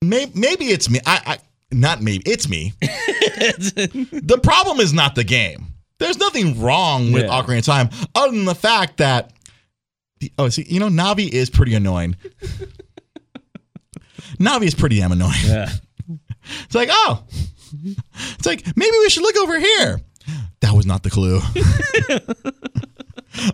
maybe, 0.02 0.32
maybe 0.34 0.64
it's 0.66 0.90
me. 0.90 1.00
I, 1.06 1.20
I 1.24 1.38
not 1.72 2.02
maybe 2.02 2.24
it's 2.26 2.48
me. 2.48 2.72
the 2.80 4.40
problem 4.42 4.80
is 4.80 4.92
not 4.92 5.14
the 5.14 5.22
game. 5.24 5.66
There's 5.98 6.18
nothing 6.18 6.60
wrong 6.60 7.12
with 7.12 7.24
Yeah. 7.24 7.30
Ocarina 7.42 7.58
of 7.58 7.64
Time 7.64 7.90
other 8.14 8.32
than 8.32 8.46
the 8.46 8.54
fact 8.54 8.96
that 8.96 9.32
the, 10.18 10.32
oh, 10.38 10.48
see, 10.48 10.64
you 10.68 10.80
know, 10.80 10.88
Navi 10.88 11.28
is 11.28 11.48
pretty 11.50 11.74
annoying. 11.74 12.16
Navi 14.38 14.66
is 14.66 14.74
pretty 14.74 14.98
damn 14.98 15.12
annoying. 15.12 15.32
yeah. 15.44 15.68
It's 16.64 16.74
like, 16.74 16.88
oh, 16.90 17.22
it's 18.34 18.46
like 18.46 18.66
maybe 18.76 18.96
we 18.98 19.10
should 19.10 19.22
look 19.22 19.36
over 19.38 19.58
here. 19.58 20.00
That 20.60 20.74
was 20.74 20.86
not 20.86 21.02
the 21.02 21.10
clue. 21.10 21.38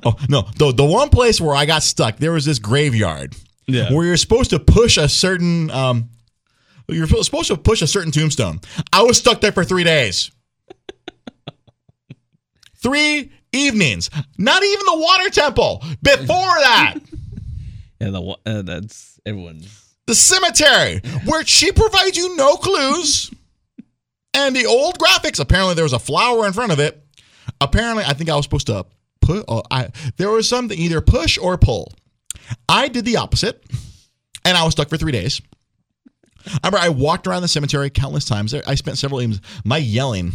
oh 0.05 0.14
no, 0.29 0.42
the 0.57 0.72
the 0.72 0.85
one 0.85 1.09
place 1.11 1.40
where 1.40 1.55
I 1.55 1.66
got 1.66 1.83
stuck, 1.83 2.18
there 2.18 2.33
was 2.33 2.44
this 2.44 2.59
graveyard 2.59 3.35
Yeah. 3.66 3.92
where 3.92 4.07
you're 4.07 4.16
supposed 4.16 4.50
to 4.50 4.59
push 4.61 4.96
a 4.96 5.09
certain 5.09 5.70
um, 5.70 6.11
you're 6.88 7.07
supposed 7.09 7.48
to 7.48 7.57
push 7.57 7.83
a 7.83 7.87
certain 7.87 8.12
tombstone. 8.12 8.61
I 8.92 9.02
was 9.02 9.18
stuck 9.18 9.40
there 9.40 9.52
for 9.52 9.64
three 9.64 9.85
days, 9.85 10.31
three 12.76 13.33
evenings. 13.52 14.11
Not 14.38 14.62
even 14.62 14.87
the 14.87 14.98
water 14.98 15.31
temple. 15.31 15.83
Before 16.02 16.26
that. 16.29 16.94
Yeah, 18.00 18.11
the 18.11 18.37
uh, 18.46 18.62
that's 18.62 19.18
everyone's. 19.26 19.83
The 20.07 20.14
cemetery, 20.14 21.01
where 21.25 21.45
she 21.45 21.73
provides 21.73 22.16
you 22.16 22.37
no 22.37 22.57
clues. 22.57 23.31
And 24.35 24.55
the 24.55 24.66
old 24.66 24.99
graphics, 24.99 25.40
apparently 25.40 25.75
there 25.75 25.85
was 25.85 25.92
a 25.95 25.99
flower 25.99 26.47
in 26.47 26.53
front 26.53 26.73
of 26.73 26.79
it. 26.79 27.03
Apparently, 27.61 28.05
I 28.05 28.12
think 28.12 28.29
I 28.29 28.37
was 28.37 28.45
supposed 28.45 28.66
to 28.66 28.85
put, 29.21 29.45
oh, 29.49 29.62
I 29.71 29.88
there 30.16 30.31
was 30.31 30.49
something 30.49 30.79
either 30.79 31.01
push 31.01 31.38
or 31.38 31.57
pull. 31.57 31.92
I 32.69 32.88
did 32.88 33.05
the 33.05 33.16
opposite, 33.16 33.64
and 34.45 34.57
I 34.57 34.64
was 34.64 34.73
stuck 34.73 34.88
for 34.88 34.97
three 34.97 35.12
days. 35.12 35.40
I 36.47 36.59
remember 36.69 36.79
I 36.79 36.90
walked 36.90 37.27
around 37.27 37.42
the 37.42 37.49
cemetery 37.49 37.90
countless 37.90 38.25
times. 38.25 38.55
I 38.55 38.75
spent 38.77 38.99
several 38.99 39.21
evenings. 39.21 39.40
My 39.64 39.79
yelling, 39.79 40.33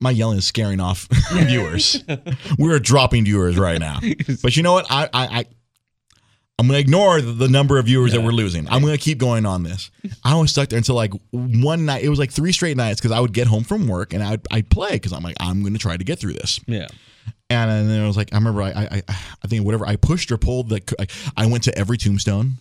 my 0.00 0.10
yelling 0.10 0.38
is 0.38 0.46
scaring 0.46 0.80
off 0.80 1.08
viewers. 1.32 2.02
We're 2.58 2.78
dropping 2.78 3.24
viewers 3.24 3.58
right 3.58 3.78
now. 3.78 4.00
But 4.42 4.56
you 4.56 4.62
know 4.62 4.72
what? 4.72 4.86
I, 4.90 5.08
I, 5.12 5.26
I 5.40 5.44
I'm 6.58 6.66
gonna 6.68 6.78
ignore 6.78 7.20
the- 7.20 7.48
number 7.48 7.78
of 7.78 7.86
viewers 7.86 8.12
that 8.12 8.20
we're 8.20 8.30
losing. 8.30 8.68
I'm 8.68 8.82
gonna 8.82 8.98
keep 8.98 9.18
going 9.18 9.46
on 9.46 9.62
this. 9.64 9.90
I 10.22 10.34
was 10.36 10.50
stuck 10.52 10.68
there 10.68 10.76
until 10.76 10.94
like 10.94 11.12
one 11.30 11.86
night. 11.86 12.04
It 12.04 12.08
was 12.08 12.18
like 12.18 12.30
three 12.30 12.52
straight 12.52 12.76
nights 12.76 13.00
because 13.00 13.10
I 13.10 13.18
would 13.20 13.32
get 13.32 13.46
home 13.48 13.64
from 13.64 13.88
work 13.88 14.12
and 14.12 14.22
I'd, 14.22 14.40
I'd 14.50 14.70
play 14.70 14.92
because 14.92 15.12
I'm 15.12 15.22
like 15.22 15.36
I'm 15.40 15.62
gonna 15.64 15.78
try 15.78 15.96
to 15.96 16.04
get 16.04 16.18
through 16.18 16.34
this. 16.34 16.60
Yeah. 16.66 16.86
And, 17.50 17.70
and 17.70 17.90
then 17.90 18.02
I 18.02 18.06
was 18.06 18.16
like, 18.16 18.32
I 18.32 18.36
remember 18.36 18.62
I 18.62 18.70
I, 18.70 18.84
I, 18.84 19.02
I 19.08 19.48
think 19.48 19.64
whatever 19.64 19.86
I 19.86 19.96
pushed 19.96 20.30
or 20.30 20.38
pulled 20.38 20.68
the 20.68 20.82
I, 21.00 21.06
I 21.36 21.46
went 21.46 21.64
to 21.64 21.76
every 21.76 21.96
tombstone. 21.98 22.52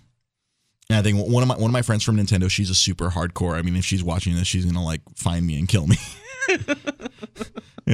And 0.89 0.97
I 0.97 1.01
think 1.03 1.25
one 1.27 1.43
of 1.43 1.47
my 1.47 1.55
one 1.55 1.69
of 1.69 1.73
my 1.73 1.83
friends 1.83 2.03
from 2.03 2.17
Nintendo, 2.17 2.49
she's 2.49 2.69
a 2.69 2.75
super 2.75 3.09
hardcore. 3.09 3.53
I 3.55 3.61
mean, 3.61 3.75
if 3.75 3.85
she's 3.85 4.03
watching 4.03 4.35
this, 4.35 4.47
she's 4.47 4.65
gonna 4.65 4.83
like 4.83 5.01
find 5.15 5.45
me 5.45 5.59
and 5.59 5.67
kill 5.67 5.85
me. 5.87 5.97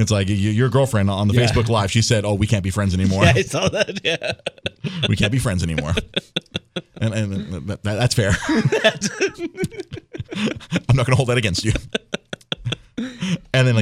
it's 0.00 0.10
like 0.10 0.26
your 0.28 0.68
girlfriend 0.68 1.10
on 1.10 1.28
the 1.28 1.34
Yeah. 1.34 1.46
Facebook 1.46 1.68
Live. 1.68 1.90
She 1.90 2.02
said, 2.02 2.24
"Oh, 2.24 2.34
we 2.34 2.46
can't 2.46 2.62
be 2.64 2.70
friends 2.70 2.94
anymore. 2.98 3.24
Yeah, 3.24 3.32
I 3.36 3.42
saw 3.42 3.68
that. 3.68 4.00
Yeah. 4.04 4.32
We 5.08 5.16
can't 5.16 5.32
be 5.32 5.38
friends 5.38 5.62
anymore." 5.62 5.92
and, 7.00 7.14
and 7.14 7.68
that, 7.68 7.82
that- 7.82 7.96
that's 7.98 8.14
fair. 8.14 8.30
I'm 10.88 10.96
not 10.96 11.06
gonna 11.06 11.16
hold 11.16 11.28
that 11.28 11.38
against 11.38 11.64
you. 11.64 11.72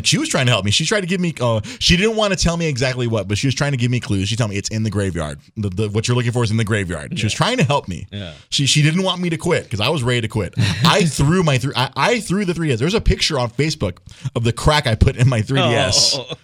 Like 0.07 0.11
she 0.11 0.19
was 0.19 0.29
trying 0.29 0.47
to 0.47 0.53
help 0.53 0.65
me. 0.65 0.71
She 0.71 0.85
tried 0.87 1.01
to 1.01 1.07
give 1.07 1.21
me. 1.21 1.35
Uh, 1.41 1.61
she 1.81 1.97
didn't 1.97 2.17
want 2.17 2.33
to 2.33 2.39
tell 2.39 2.57
me 2.57 2.67
exactly 2.69 3.09
what, 3.09 3.27
but 3.27 3.37
she 3.39 3.49
was 3.49 3.55
trying 3.55 3.73
to 3.73 3.77
give 3.77 3.91
me 3.91 3.99
clues. 3.99 4.29
She 4.29 4.37
told 4.37 4.51
me 4.51 4.57
it's 4.57 4.69
in 4.69 4.85
the 4.85 4.91
graveyard. 4.91 5.41
The, 5.57 5.69
the 5.69 5.89
what 5.89 6.07
you're 6.07 6.17
looking 6.17 6.31
for 6.33 6.45
is 6.45 6.51
in 6.53 6.57
the 6.57 6.65
graveyard. 6.65 7.19
She 7.19 7.27
was 7.27 7.35
trying 7.35 7.57
to 7.57 7.65
help 7.65 7.89
me. 7.89 8.07
Yeah. 8.13 8.33
She 8.51 8.67
she 8.67 8.83
didn't 8.83 9.03
want 9.03 9.21
me 9.21 9.31
to 9.31 9.37
quit 9.37 9.65
because 9.65 9.81
I 9.81 9.89
was 9.89 10.03
ready 10.05 10.21
to 10.21 10.29
quit. 10.29 10.55
I 10.85 11.05
threw 11.07 11.43
my 11.43 11.59
three. 11.59 11.73
I, 11.75 11.91
I 11.97 12.21
threw 12.21 12.45
the 12.45 12.53
3ds. 12.53 12.79
There's 12.79 12.95
a 12.95 13.01
picture 13.01 13.39
on 13.39 13.51
Facebook 13.51 13.99
of 14.37 14.45
the 14.45 14.53
crack 14.53 14.87
I 14.87 14.95
put 14.95 15.17
in 15.17 15.29
my 15.29 15.41
3ds. 15.43 16.17
Oh, 16.19 16.35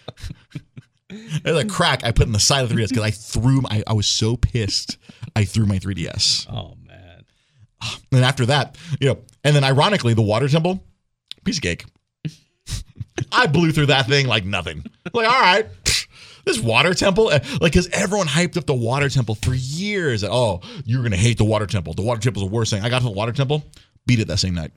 There's 1.45 1.59
a 1.59 1.67
crack 1.67 2.05
I 2.05 2.11
put 2.11 2.27
in 2.27 2.33
the 2.33 2.41
side 2.41 2.63
of 2.65 2.69
the 2.69 2.75
3ds 2.75 2.89
because 2.89 3.05
I 3.05 3.11
threw. 3.11 3.61
My, 3.61 3.83
I 3.87 3.93
was 3.93 4.09
so 4.09 4.37
pissed. 4.37 4.99
I 5.37 5.45
threw 5.45 5.67
my 5.67 5.79
3ds. 5.79 6.47
oh 6.51 6.77
man. 6.87 7.25
And 8.13 8.25
after 8.25 8.47
that, 8.47 8.77
you 9.01 9.09
know, 9.09 9.19
and 9.45 9.55
then 9.55 9.65
ironically, 9.65 10.15
the 10.15 10.23
water 10.23 10.49
temple, 10.49 10.83
piece 11.45 11.57
of 11.59 11.63
cake. 11.63 11.85
I 13.31 13.47
blew 13.47 13.73
through 13.73 13.87
that 13.87 14.07
thing 14.07 14.27
like 14.27 14.45
nothing. 14.45 14.85
Like, 15.13 15.27
all 15.27 15.41
right, 15.41 15.67
this 16.45 16.59
water 16.59 16.95
temple, 16.95 17.31
eh, 17.31 17.41
like, 17.61 17.73
because 17.73 17.89
everyone 17.89 18.27
hyped 18.27 18.57
up 18.57 18.67
the 18.67 18.75
water 18.75 19.09
temple 19.09 19.35
for 19.37 19.55
years. 19.55 20.25
Oh, 20.25 20.61
you're 20.85 21.03
gonna 21.03 21.17
hate 21.17 21.39
the 21.39 21.45
water 21.45 21.67
temple. 21.67 21.95
The 21.95 22.03
water 22.03 22.21
temple 22.21 22.43
temple's 22.43 22.51
the 22.51 22.55
worst 22.55 22.71
thing. 22.73 22.83
I 22.83 22.89
got 22.89 23.01
to 23.01 23.05
the 23.05 23.11
water 23.11 23.33
temple, 23.33 23.65
beat 24.07 24.21
it 24.21 24.29
that 24.29 24.39
same 24.39 24.55
night. 24.55 24.73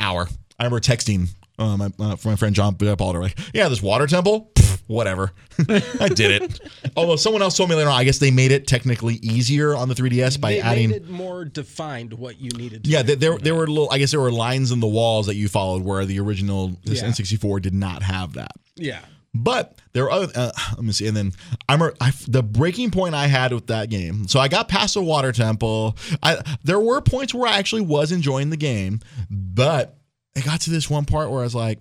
Hour. 0.00 0.28
I 0.58 0.64
remember 0.64 0.80
texting 0.80 1.28
uh, 1.58 1.76
my 1.76 1.86
uh, 1.98 2.16
my 2.24 2.36
friend 2.36 2.54
John 2.54 2.74
Balder 2.74 3.20
like, 3.20 3.38
yeah, 3.54 3.68
this 3.68 3.82
water 3.82 4.06
temple, 4.06 4.52
whatever. 4.86 5.32
I 5.68 6.08
did 6.08 6.42
it. 6.42 6.60
Although 6.96 7.16
someone 7.16 7.42
else 7.42 7.56
told 7.56 7.70
me 7.70 7.76
later 7.76 7.88
on, 7.88 7.96
I 7.98 8.04
guess 8.04 8.18
they 8.18 8.30
made 8.30 8.52
it 8.52 8.66
technically 8.66 9.14
easier 9.16 9.74
on 9.74 9.88
the 9.88 9.94
3ds 9.94 10.40
by 10.40 10.52
They 10.52 10.60
adding. 10.60 10.90
made 10.90 10.96
it 11.02 11.08
more 11.08 11.44
defined 11.46 12.12
what 12.14 12.38
you 12.40 12.50
needed. 12.50 12.84
To 12.84 12.90
Yeah, 12.90 13.02
do. 13.02 13.16
there, 13.16 13.30
there 13.32 13.38
there 13.38 13.54
were 13.54 13.66
little. 13.66 13.88
I 13.90 13.98
guess 13.98 14.10
there 14.10 14.20
were 14.20 14.32
lines 14.32 14.70
in 14.72 14.80
the 14.80 14.86
walls 14.86 15.26
that 15.26 15.36
you 15.36 15.48
followed 15.48 15.82
where 15.82 16.04
the 16.04 16.20
original 16.20 16.76
this 16.84 17.00
Yeah. 17.02 17.08
N64 17.08 17.62
did 17.62 17.74
not 17.74 18.02
have 18.02 18.34
that. 18.34 18.52
yeah. 18.76 19.00
But 19.38 19.78
there 19.92 20.04
were 20.04 20.10
other. 20.10 20.32
Uh, 20.34 20.50
let 20.76 20.82
me 20.84 20.92
see. 20.92 21.06
And 21.06 21.14
then 21.16 21.32
I'm 21.68 21.82
I, 22.00 22.10
the 22.26 22.42
breaking 22.42 22.90
point 22.90 23.14
I 23.14 23.26
had 23.26 23.52
with 23.52 23.66
that 23.66 23.90
game. 23.90 24.26
So 24.28 24.40
I 24.40 24.48
got 24.48 24.68
past 24.68 24.94
the 24.94 25.02
water 25.02 25.30
temple. 25.30 25.94
I 26.22 26.42
there 26.64 26.80
were 26.80 27.02
points 27.02 27.34
where 27.34 27.46
I 27.50 27.58
actually 27.58 27.82
was 27.82 28.12
enjoying 28.12 28.48
the 28.48 28.56
game, 28.56 29.00
but 29.30 29.98
it 30.36 30.44
got 30.44 30.60
to 30.62 30.70
this 30.70 30.88
one 30.88 31.04
part 31.04 31.30
where 31.30 31.40
I 31.40 31.44
was 31.44 31.54
like, 31.54 31.80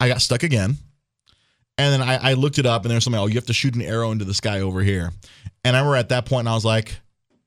I 0.00 0.08
got 0.08 0.20
stuck 0.20 0.42
again. 0.42 0.76
And 1.78 1.92
then 1.92 2.02
I, 2.02 2.30
I 2.30 2.32
looked 2.34 2.58
it 2.58 2.66
up, 2.66 2.82
and 2.82 2.90
there's 2.90 3.04
something. 3.04 3.20
Oh, 3.20 3.26
you 3.26 3.34
have 3.36 3.46
to 3.46 3.52
shoot 3.52 3.74
an 3.74 3.82
arrow 3.82 4.10
into 4.10 4.24
the 4.24 4.34
sky 4.34 4.60
over 4.60 4.80
here. 4.82 5.10
And 5.64 5.76
I 5.76 5.80
remember 5.80 5.96
at 5.96 6.08
that 6.10 6.26
point, 6.26 6.40
and 6.40 6.48
I 6.48 6.54
was 6.54 6.64
like, 6.64 6.96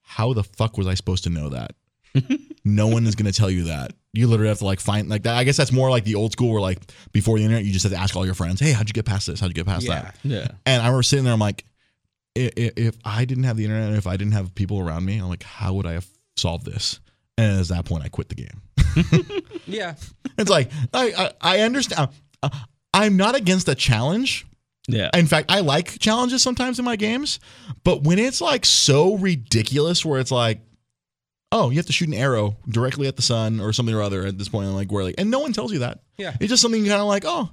how 0.01 0.33
the 0.33 0.43
fuck 0.43 0.77
was 0.77 0.87
I 0.87 0.93
supposed 0.93 1.25
to 1.25 1.29
know 1.29 1.49
that? 1.49 1.71
no 2.65 2.87
one 2.87 3.05
is 3.05 3.15
going 3.15 3.31
to 3.31 3.37
tell 3.37 3.51
you 3.51 3.65
that. 3.65 3.91
You 4.13 4.27
literally 4.27 4.47
have 4.49 4.59
to 4.59 4.65
like 4.65 4.79
find 4.79 5.09
like 5.09 5.23
that. 5.23 5.35
I 5.35 5.43
guess 5.43 5.57
that's 5.57 5.71
more 5.73 5.89
like 5.89 6.05
the 6.05 6.15
old 6.15 6.31
school 6.31 6.51
where 6.53 6.61
like 6.61 6.79
before 7.11 7.37
the 7.37 7.43
internet, 7.43 7.65
you 7.65 7.73
just 7.73 7.83
have 7.83 7.91
to 7.91 7.97
ask 7.99 8.15
all 8.15 8.25
your 8.25 8.33
friends, 8.33 8.61
"Hey, 8.61 8.71
how'd 8.71 8.87
you 8.87 8.93
get 8.93 9.05
past 9.05 9.27
this? 9.27 9.39
How'd 9.41 9.49
you 9.49 9.53
get 9.53 9.65
past 9.65 9.85
Yeah. 9.85 10.01
that?" 10.03 10.15
Yeah. 10.23 10.47
And 10.65 10.81
I 10.81 10.85
remember 10.85 11.03
sitting 11.03 11.25
there, 11.25 11.33
I'm 11.33 11.39
like, 11.39 11.65
i- 12.37 12.51
i- 12.57 12.71
if 12.77 12.95
I 13.03 13.25
didn't 13.25 13.43
have 13.43 13.57
the 13.57 13.65
internet, 13.65 13.89
and 13.89 13.97
if 13.97 14.07
I 14.07 14.15
didn't 14.15 14.33
have 14.33 14.55
people 14.55 14.79
around 14.79 15.03
me, 15.05 15.17
I'm 15.17 15.27
like, 15.27 15.43
how 15.43 15.73
would 15.73 15.85
I 15.85 15.93
have 15.93 16.07
solved 16.37 16.65
this? 16.65 16.99
And 17.37 17.59
at 17.59 17.67
that 17.67 17.85
point, 17.85 18.03
I 18.03 18.09
quit 18.09 18.29
the 18.29 18.35
game. 18.35 18.61
Yeah. 19.67 19.95
It's 20.37 20.49
like 20.49 20.71
I 20.93 21.31
I, 21.41 21.57
I 21.57 21.59
understand. 21.61 22.09
Uh, 22.43 22.49
I'm 22.93 23.17
not 23.17 23.35
against 23.35 23.67
a 23.67 23.75
challenge. 23.75 24.45
Yeah. 24.87 25.09
In 25.15 25.25
fact, 25.25 25.51
I 25.51 25.61
like 25.61 25.97
challenges 25.99 26.43
sometimes 26.43 26.77
in 26.77 26.85
my 26.85 26.95
games, 26.95 27.39
but 27.83 28.03
when 28.03 28.19
it's 28.19 28.41
like 28.41 28.65
so 28.65 29.15
ridiculous, 29.15 30.05
where 30.05 30.19
it's 30.19 30.31
like, 30.31 30.59
oh, 31.51 31.71
you 31.71 31.77
have 31.77 31.87
to 31.87 31.93
shoot 31.93 32.07
an 32.07 32.13
arrow 32.13 32.57
directly 32.69 33.07
at 33.07 33.15
the 33.15 33.21
sun 33.23 33.59
or 33.59 33.73
something 33.73 33.95
or 33.95 34.03
other 34.03 34.25
at 34.25 34.37
this 34.37 34.47
point, 34.49 34.67
I'm 34.67 34.75
like, 34.75 34.91
where 34.91 35.03
like, 35.03 35.15
and 35.17 35.31
no 35.31 35.39
one 35.39 35.53
tells 35.53 35.73
you 35.73 35.79
that. 35.79 36.01
Yeah. 36.17 36.35
It's 36.39 36.49
just 36.49 36.61
something 36.61 36.85
kind 36.85 37.01
of 37.01 37.07
like, 37.07 37.23
oh, 37.25 37.49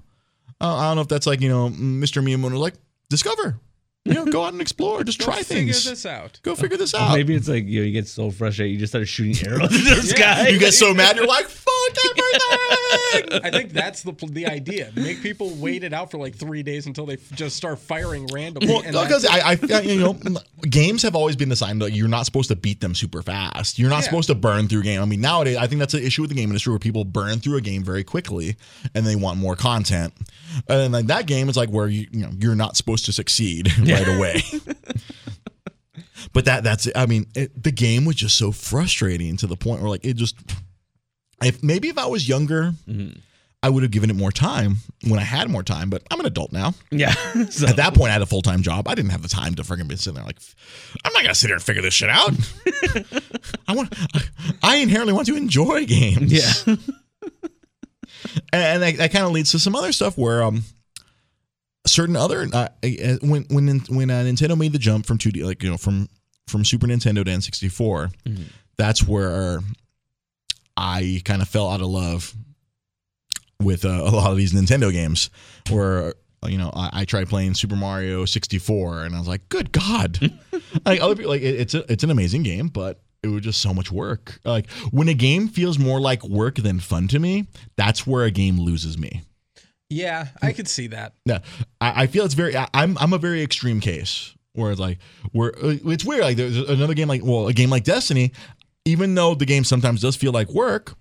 uh, 0.61 0.77
I 0.77 0.88
don't 0.88 0.97
know 0.97 1.03
if 1.03 1.09
that's 1.09 1.27
like 1.27 1.40
you 1.40 1.49
know, 1.49 1.71
Mr. 1.71 2.23
Miyamoto 2.23 2.53
was 2.53 2.61
like, 2.61 2.75
discover, 3.09 3.59
you 4.05 4.14
know, 4.14 4.24
go 4.24 4.44
out 4.44 4.53
and 4.53 4.61
explore, 4.61 5.05
just 5.05 5.20
try 5.20 5.42
things. 5.42 5.48
Go 5.48 5.55
figure 5.55 5.72
things, 5.72 5.84
this 5.84 6.07
out. 6.07 6.40
go 6.42 6.55
figure 6.57 6.76
this 6.76 6.94
out. 6.94 7.14
Maybe 7.14 7.34
it's 7.34 7.48
like 7.48 7.66
you 7.66 7.80
know 7.80 7.86
you 7.86 7.92
get 7.92 8.09
so 8.09 8.30
frustrated 8.30 8.72
you 8.74 8.78
just 8.78 8.92
start 8.92 9.07
shooting 9.07 9.46
arrows 9.46 9.64
at 9.64 9.70
the 9.70 10.03
sky. 10.03 10.48
You 10.48 10.59
get 10.59 10.74
so 10.74 10.92
mad, 10.92 11.16
you're 11.16 11.26
like, 11.26 11.46
fuck 11.46 11.72
everything. 11.91 13.41
I 13.45 13.51
think 13.51 13.72
that's 13.72 14.03
the 14.03 14.12
the 14.30 14.47
idea. 14.47 14.91
Make 14.97 15.22
people 15.22 15.51
wait 15.57 15.85
it 15.85 15.93
out 15.93 16.11
for 16.11 16.18
like 16.18 16.35
three 16.35 16.62
days 16.62 16.87
until 16.87 17.07
they 17.07 17.14
f- 17.14 17.30
just 17.35 17.57
start 17.57 17.78
firing 17.78 18.26
randomly. 18.33 18.68
Well, 18.68 18.83
and 18.83 18.93
because 18.93 19.22
that's- 19.22 19.61
I, 19.70 19.76
I, 19.78 19.80
you 19.83 20.01
know, 20.01 20.16
games 20.62 21.03
have 21.03 21.14
always 21.14 21.37
been 21.37 21.49
designed 21.51 21.83
that 21.83 21.93
you're 21.93 22.09
not 22.09 22.24
supposed 22.26 22.49
to 22.49 22.57
beat 22.57 22.80
them 22.80 22.95
super 22.95 23.22
fast. 23.22 23.78
You're 23.78 23.91
not 23.91 23.97
Yeah. 23.99 24.03
supposed 24.03 24.28
to 24.28 24.35
burn 24.35 24.68
through 24.68 24.80
a 24.80 24.85
game. 24.85 25.03
I 25.03 25.05
mean, 25.05 25.20
nowadays, 25.20 25.57
I 25.57 25.66
think 25.66 25.78
that's 25.80 25.95
an 25.95 26.03
issue 26.03 26.22
with 26.22 26.30
the 26.30 26.37
game 26.37 26.49
industry 26.49 26.70
where 26.72 26.78
people 26.78 27.05
burn 27.05 27.39
through 27.41 27.57
a 27.57 27.61
game 27.61 27.85
very 27.85 28.05
quickly 28.05 28.57
and 28.95 29.07
they 29.07 29.16
want 29.16 29.39
more 29.39 29.57
content. 29.57 30.14
And 30.68 30.93
like 30.93 31.07
that 31.07 31.26
game 31.26 31.49
is 31.49 31.57
like 31.57 31.68
where 31.68 31.89
you, 31.89 32.07
you 32.11 32.22
know, 32.22 32.30
you're 32.39 32.55
not 32.55 32.76
supposed 32.76 33.05
to 33.07 33.12
succeed 33.12 33.70
right 33.80 34.09
away. 34.09 34.43
but 36.33 36.45
that, 36.47 36.64
that's, 36.64 36.89
I 36.95 37.07
mean, 37.07 37.26
it, 37.35 37.62
the 37.62 37.72
game 37.72 38.05
was 38.05 38.16
just 38.16 38.37
so 38.39 38.53
frustrating 38.53 39.37
to 39.39 39.47
the 39.47 39.57
point 39.57 39.80
where 39.80 39.91
like 39.91 40.05
it 40.05 40.14
just, 40.16 40.37
if 41.43 41.62
maybe 41.62 41.88
if 41.88 41.99
I 41.99 42.07
was 42.07 42.28
younger, 42.28 42.72
I 43.62 43.68
would 43.68 43.82
have 43.84 43.93
given 43.93 44.11
it 44.11 44.16
more 44.16 44.32
time 44.32 44.78
when 45.07 45.20
I 45.20 45.22
had 45.22 45.49
more 45.49 45.62
time. 45.62 45.88
But 45.88 46.03
I'm 46.11 46.18
an 46.20 46.26
adult 46.26 46.53
now. 46.53 46.74
Yeah. 46.90 47.12
so, 47.51 47.66
At 47.68 47.76
that 47.76 47.95
point, 47.95 48.11
I 48.11 48.14
had 48.14 48.22
a 48.22 48.26
full 48.26 48.43
time 48.43 48.62
job. 48.62 48.88
I 48.88 48.95
didn't 48.95 49.12
have 49.12 49.22
the 49.22 49.28
time 49.28 49.55
to 49.55 49.62
freaking 49.62 49.88
be 49.88 49.97
sitting 49.97 50.14
there 50.14 50.24
like, 50.24 50.38
I'm 51.05 51.12
not 51.12 51.22
gonna 51.22 51.34
sit 51.34 51.49
here 51.49 51.57
and 51.57 51.62
figure 51.62 51.82
this 51.82 51.95
shit 51.95 52.11
out. 52.11 52.32
I 53.68 53.74
want, 53.74 53.95
I 54.62 54.76
inherently 54.76 55.12
want 55.12 55.26
to 55.28 55.36
enjoy 55.36 55.86
games. 55.86 56.32
yeah. 56.32 56.76
and 58.53 58.82
that, 58.82 58.97
that 58.97 59.12
kind 59.12 59.24
of 59.24 59.32
leads 59.32 59.53
to 59.53 59.59
some 59.59 59.74
other 59.74 59.93
stuff 59.93 60.16
where 60.16 60.43
um 60.43 60.62
certain 61.86 62.16
other 62.16 62.47
uh, 62.53 62.68
uh, 62.84 63.16
when 63.22 63.45
when 63.51 63.80
when 63.88 64.11
uh, 64.11 64.22
Nintendo 64.22 64.57
made 64.57 64.72
the 64.72 64.78
jump 64.78 65.07
from 65.07 65.18
2D 65.18 65.45
like 65.45 65.62
you 65.62 65.70
know 65.70 65.76
from 65.76 66.09
from 66.47 66.64
Super 66.64 66.86
Nintendo 66.86 67.24
to 67.24 67.30
N64 67.30 68.12
that's 68.76 69.07
where 69.07 69.61
I 70.77 71.20
kind 71.25 71.43
of 71.43 71.49
fell 71.49 71.68
out 71.68 71.81
of 71.81 71.87
love 71.89 72.35
with 73.61 73.85
uh, 73.85 73.89
a 73.89 74.11
lot 74.11 74.31
of 74.31 74.37
these 74.37 74.53
Nintendo 74.53 74.93
games 74.93 75.31
where 75.70 76.14
you 76.47 76.59
know 76.59 76.70
I, 76.75 76.91
I 76.93 77.05
tried 77.05 77.29
playing 77.29 77.55
Super 77.55 77.77
Mario 77.77 78.25
64 78.25 79.05
and 79.05 79.14
I 79.14 79.18
was 79.18 79.29
like 79.29 79.49
good 79.49 79.70
god 79.70 80.18
like 80.85 81.01
other 81.01 81.14
people 81.14 81.31
like 81.31 81.43
it, 81.43 81.55
it's 81.61 81.75
a, 81.75 81.91
it's 81.93 82.03
an 82.03 82.11
amazing 82.11 82.43
game 82.43 82.66
but 82.66 83.01
it 83.23 83.29
was 83.29 83.43
just 83.43 83.62
so 83.62 83.73
much 83.73 83.93
work 83.93 84.41
like 84.45 84.68
when 84.91 85.09
a 85.09 85.14
game 85.14 85.47
feels 85.47 85.79
more 85.79 86.01
like 86.01 86.25
work 86.25 86.57
than 86.57 86.81
fun 86.81 87.07
to 87.09 87.20
me 87.20 87.47
that's 87.77 88.05
where 88.07 88.25
a 88.25 88.31
game 88.33 88.59
loses 88.59 88.99
me 88.99 89.23
Yeah, 89.89 90.29
I 90.41 90.53
could 90.53 90.66
see 90.68 90.89
that. 90.89 91.12
yeah, 91.27 91.41
I, 91.81 92.03
I 92.03 92.07
feel 92.09 92.25
it's 92.25 92.35
very. 92.35 92.57
I, 92.57 92.66
I'm 92.75 92.97
I'm 92.99 93.12
a 93.12 93.18
very 93.18 93.43
extreme 93.43 93.79
case 93.79 94.35
where 94.55 94.70
it's 94.73 94.81
like 94.81 94.99
where 95.33 95.53
uh, 95.62 95.77
it's 95.85 96.05
weird. 96.05 96.23
Like 96.23 96.39
there's 96.39 96.57
another 96.57 96.95
game 96.95 97.09
like 97.09 97.23
well, 97.23 97.47
a 97.47 97.53
game 97.53 97.68
like 97.70 97.85
Destiny, 97.85 98.33
even 98.85 99.14
though 99.14 99.35
the 99.35 99.47
game 99.47 99.64
sometimes 99.64 100.01
does 100.01 100.16
feel 100.16 100.33
like 100.33 100.49
work. 100.51 100.95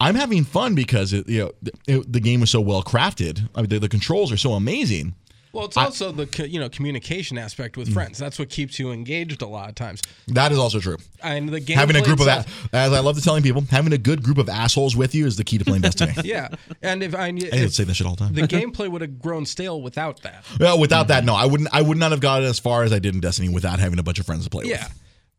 I'm 0.00 0.14
having 0.14 0.44
fun 0.44 0.74
because 0.74 1.12
it, 1.12 1.28
you 1.28 1.40
know 1.40 1.52
it, 1.86 2.10
the 2.12 2.20
game 2.20 2.42
is 2.42 2.50
so 2.50 2.60
well 2.60 2.82
crafted. 2.82 3.48
I 3.54 3.60
mean, 3.60 3.68
the, 3.68 3.78
the 3.80 3.88
controls 3.88 4.32
are 4.32 4.38
so 4.38 4.52
amazing. 4.54 5.14
Well, 5.52 5.64
it's 5.66 5.76
also 5.76 6.10
the 6.10 6.26
co- 6.26 6.44
you 6.44 6.58
know 6.58 6.68
communication 6.70 7.36
aspect 7.36 7.74
Mm. 7.74 7.78
with 7.78 7.92
friends. 7.92 8.16
That's 8.18 8.38
what 8.38 8.48
keeps 8.48 8.78
you 8.78 8.92
engaged 8.92 9.42
a 9.42 9.46
lot 9.46 9.68
of 9.68 9.74
times. 9.74 10.00
That 10.28 10.52
is 10.52 10.58
also 10.58 10.80
true. 10.80 10.96
And 11.22 11.48
the 11.50 11.60
game 11.60 11.76
having 11.76 11.96
a 11.96 12.02
group 12.02 12.18
of 12.20 12.26
that, 12.26 12.48
as 12.72 12.92
I 12.94 13.00
love 13.00 13.16
to 13.16 13.22
telling 13.22 13.42
people, 13.42 13.62
having 13.70 13.92
a 13.92 13.98
good 13.98 14.22
group 14.22 14.38
of 14.38 14.48
assholes 14.48 14.96
with 14.96 15.14
you 15.14 15.26
is 15.26 15.36
the 15.36 15.44
key 15.44 15.58
to 15.58 15.64
playing 15.64 15.82
Destiny. 15.82 16.14
Yeah, 16.24 16.48
and 16.82 17.02
if 17.02 17.14
I 17.14 17.26
I 17.26 17.32
if 17.36 17.74
say 17.74 17.84
that 17.84 17.94
shit 17.94 18.06
all 18.06 18.14
the 18.14 18.24
time. 18.24 18.34
the 18.34 18.42
gameplay 18.48 18.90
would 18.90 19.02
have 19.02 19.18
grown 19.18 19.44
stale 19.44 19.82
without 19.82 20.22
that. 20.22 20.44
well, 20.58 20.78
without 20.78 21.08
that, 21.08 21.24
no, 21.24 21.34
I 21.34 21.44
wouldn't. 21.44 21.68
I 21.74 21.82
would 21.82 21.98
not 21.98 22.10
have 22.12 22.20
gotten 22.20 22.46
as 22.48 22.58
far 22.58 22.84
as 22.84 22.92
I 22.92 22.98
did 23.00 23.14
in 23.14 23.20
Destiny 23.20 23.48
without 23.50 23.80
having 23.80 23.98
a 23.98 24.02
bunch 24.02 24.18
of 24.18 24.24
friends 24.26 24.44
to 24.44 24.50
play 24.50 24.64
Yeah, 24.64 24.72
with. 24.72 24.80
Yeah, 24.80 24.88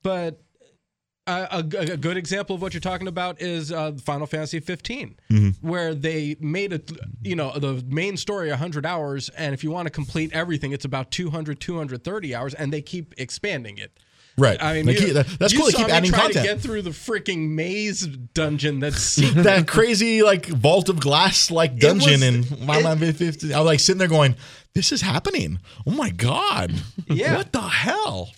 but 0.03 0.41
a, 1.27 1.59
a 1.59 1.63
good 1.97 2.17
example 2.17 2.55
of 2.55 2.61
what 2.61 2.73
you're 2.73 2.81
talking 2.81 3.07
about 3.07 3.39
is 3.41 3.71
uh, 3.71 3.91
Final 4.03 4.25
Fantasy 4.27 4.59
15, 4.59 5.15
Mm-hmm. 5.31 5.67
where 5.67 5.93
they 5.93 6.35
made 6.39 6.73
it, 6.73 6.91
you 7.23 7.35
know, 7.35 7.51
the 7.57 7.83
main 7.87 8.17
story 8.17 8.49
100 8.49 8.85
hours, 8.85 9.29
and 9.29 9.53
if 9.53 9.63
you 9.63 9.69
want 9.71 9.85
to 9.85 9.91
complete 9.91 10.33
everything, 10.33 10.71
it's 10.71 10.85
about 10.85 11.11
200, 11.11 11.59
230 11.59 12.33
hours, 12.35 12.53
and 12.55 12.73
they 12.73 12.81
keep 12.81 13.13
expanding 13.17 13.77
it. 13.77 13.91
Right. 14.37 14.57
I 14.63 14.73
mean, 14.75 14.85
They 14.85 14.93
you- 14.93 14.99
keep- 14.99 15.13
that- 15.15 15.27
that's 15.37 15.51
you 15.53 15.59
cool. 15.59 15.65
They 15.67 15.71
saw 15.73 15.77
keep 15.79 15.87
me 15.87 15.93
adding 15.93 16.09
try 16.11 16.19
content. 16.21 16.45
to 16.47 16.53
get 16.53 16.61
through 16.61 16.81
the 16.83 16.91
freaking 16.91 17.49
maze 17.49 18.07
dungeon 18.07 18.79
that's 18.79 19.15
that 19.35 19.67
crazy 19.67 20.23
like 20.23 20.45
vault 20.47 20.87
of 20.89 20.99
glass 20.99 21.51
like 21.51 21.77
dungeon 21.77 22.23
in 22.23 22.43
Final 22.43 22.95
Fantasy 22.95 23.11
15. 23.25 23.53
I 23.53 23.59
was 23.59 23.65
like 23.65 23.79
sitting 23.81 23.99
there 23.99 24.07
going, 24.07 24.35
"This 24.73 24.91
is 24.93 25.01
happening! 25.01 25.59
Oh 25.85 25.91
my 25.91 26.09
god! 26.09 26.73
Yeah. 27.07 27.35
what 27.35 27.51
the 27.51 27.59
hell?" 27.61 28.29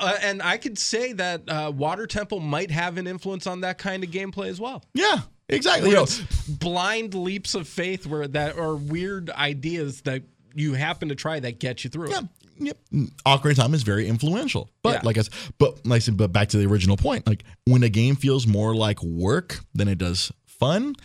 Uh, 0.00 0.16
and 0.22 0.42
I 0.42 0.56
could 0.56 0.78
say 0.78 1.12
that 1.12 1.48
uh, 1.48 1.72
Water 1.74 2.06
Temple 2.06 2.40
might 2.40 2.70
have 2.70 2.96
an 2.98 3.06
influence 3.06 3.46
on 3.46 3.60
that 3.60 3.78
kind 3.78 4.02
of 4.02 4.10
gameplay 4.10 4.48
as 4.48 4.58
well. 4.60 4.82
Yeah, 4.94 5.20
exactly. 5.48 5.90
You 5.90 5.96
Where 5.96 6.00
know, 6.00 6.02
it's 6.04 6.20
blind 6.48 7.14
leaps 7.14 7.54
of 7.54 7.68
faith, 7.68 8.06
where 8.06 8.26
that 8.28 8.58
are 8.58 8.74
weird 8.74 9.30
ideas 9.30 10.00
that 10.02 10.22
you 10.54 10.74
happen 10.74 11.08
to 11.10 11.14
try 11.14 11.38
that 11.40 11.60
get 11.60 11.84
you 11.84 11.90
through. 11.90 12.10
yeah, 12.10 12.20
it. 12.20 12.76
yep. 12.92 13.10
Ocarina 13.26 13.50
of 13.52 13.56
Time 13.56 13.74
is 13.74 13.82
very 13.84 14.08
influential, 14.08 14.68
but 14.82 14.94
Yeah. 14.94 15.00
like 15.04 15.16
I, 15.16 15.20
s- 15.20 15.30
but 15.58 15.84
like 15.86 15.96
I 15.96 15.98
said, 16.00 16.16
but 16.16 16.32
back 16.32 16.48
to 16.48 16.56
the 16.56 16.66
original 16.66 16.96
point, 16.96 17.26
like 17.26 17.44
when 17.66 17.82
a 17.82 17.88
game 17.88 18.16
feels 18.16 18.46
more 18.46 18.74
like 18.74 19.00
work 19.02 19.60
than 19.74 19.86
it 19.86 19.98
does 19.98 20.32
fun, 20.46 20.96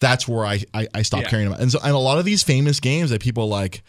that's 0.00 0.26
where 0.26 0.44
I 0.46 0.60
I, 0.72 0.88
I 0.94 1.02
stop 1.02 1.22
Yeah. 1.22 1.28
caring 1.30 1.46
about. 1.48 1.60
And 1.60 1.70
so, 1.70 1.78
and 1.82 1.92
a 1.92 1.98
lot 1.98 2.18
of 2.18 2.24
these 2.24 2.42
famous 2.42 2.80
games 2.80 3.10
that 3.10 3.20
people 3.20 3.48
like. 3.48 3.82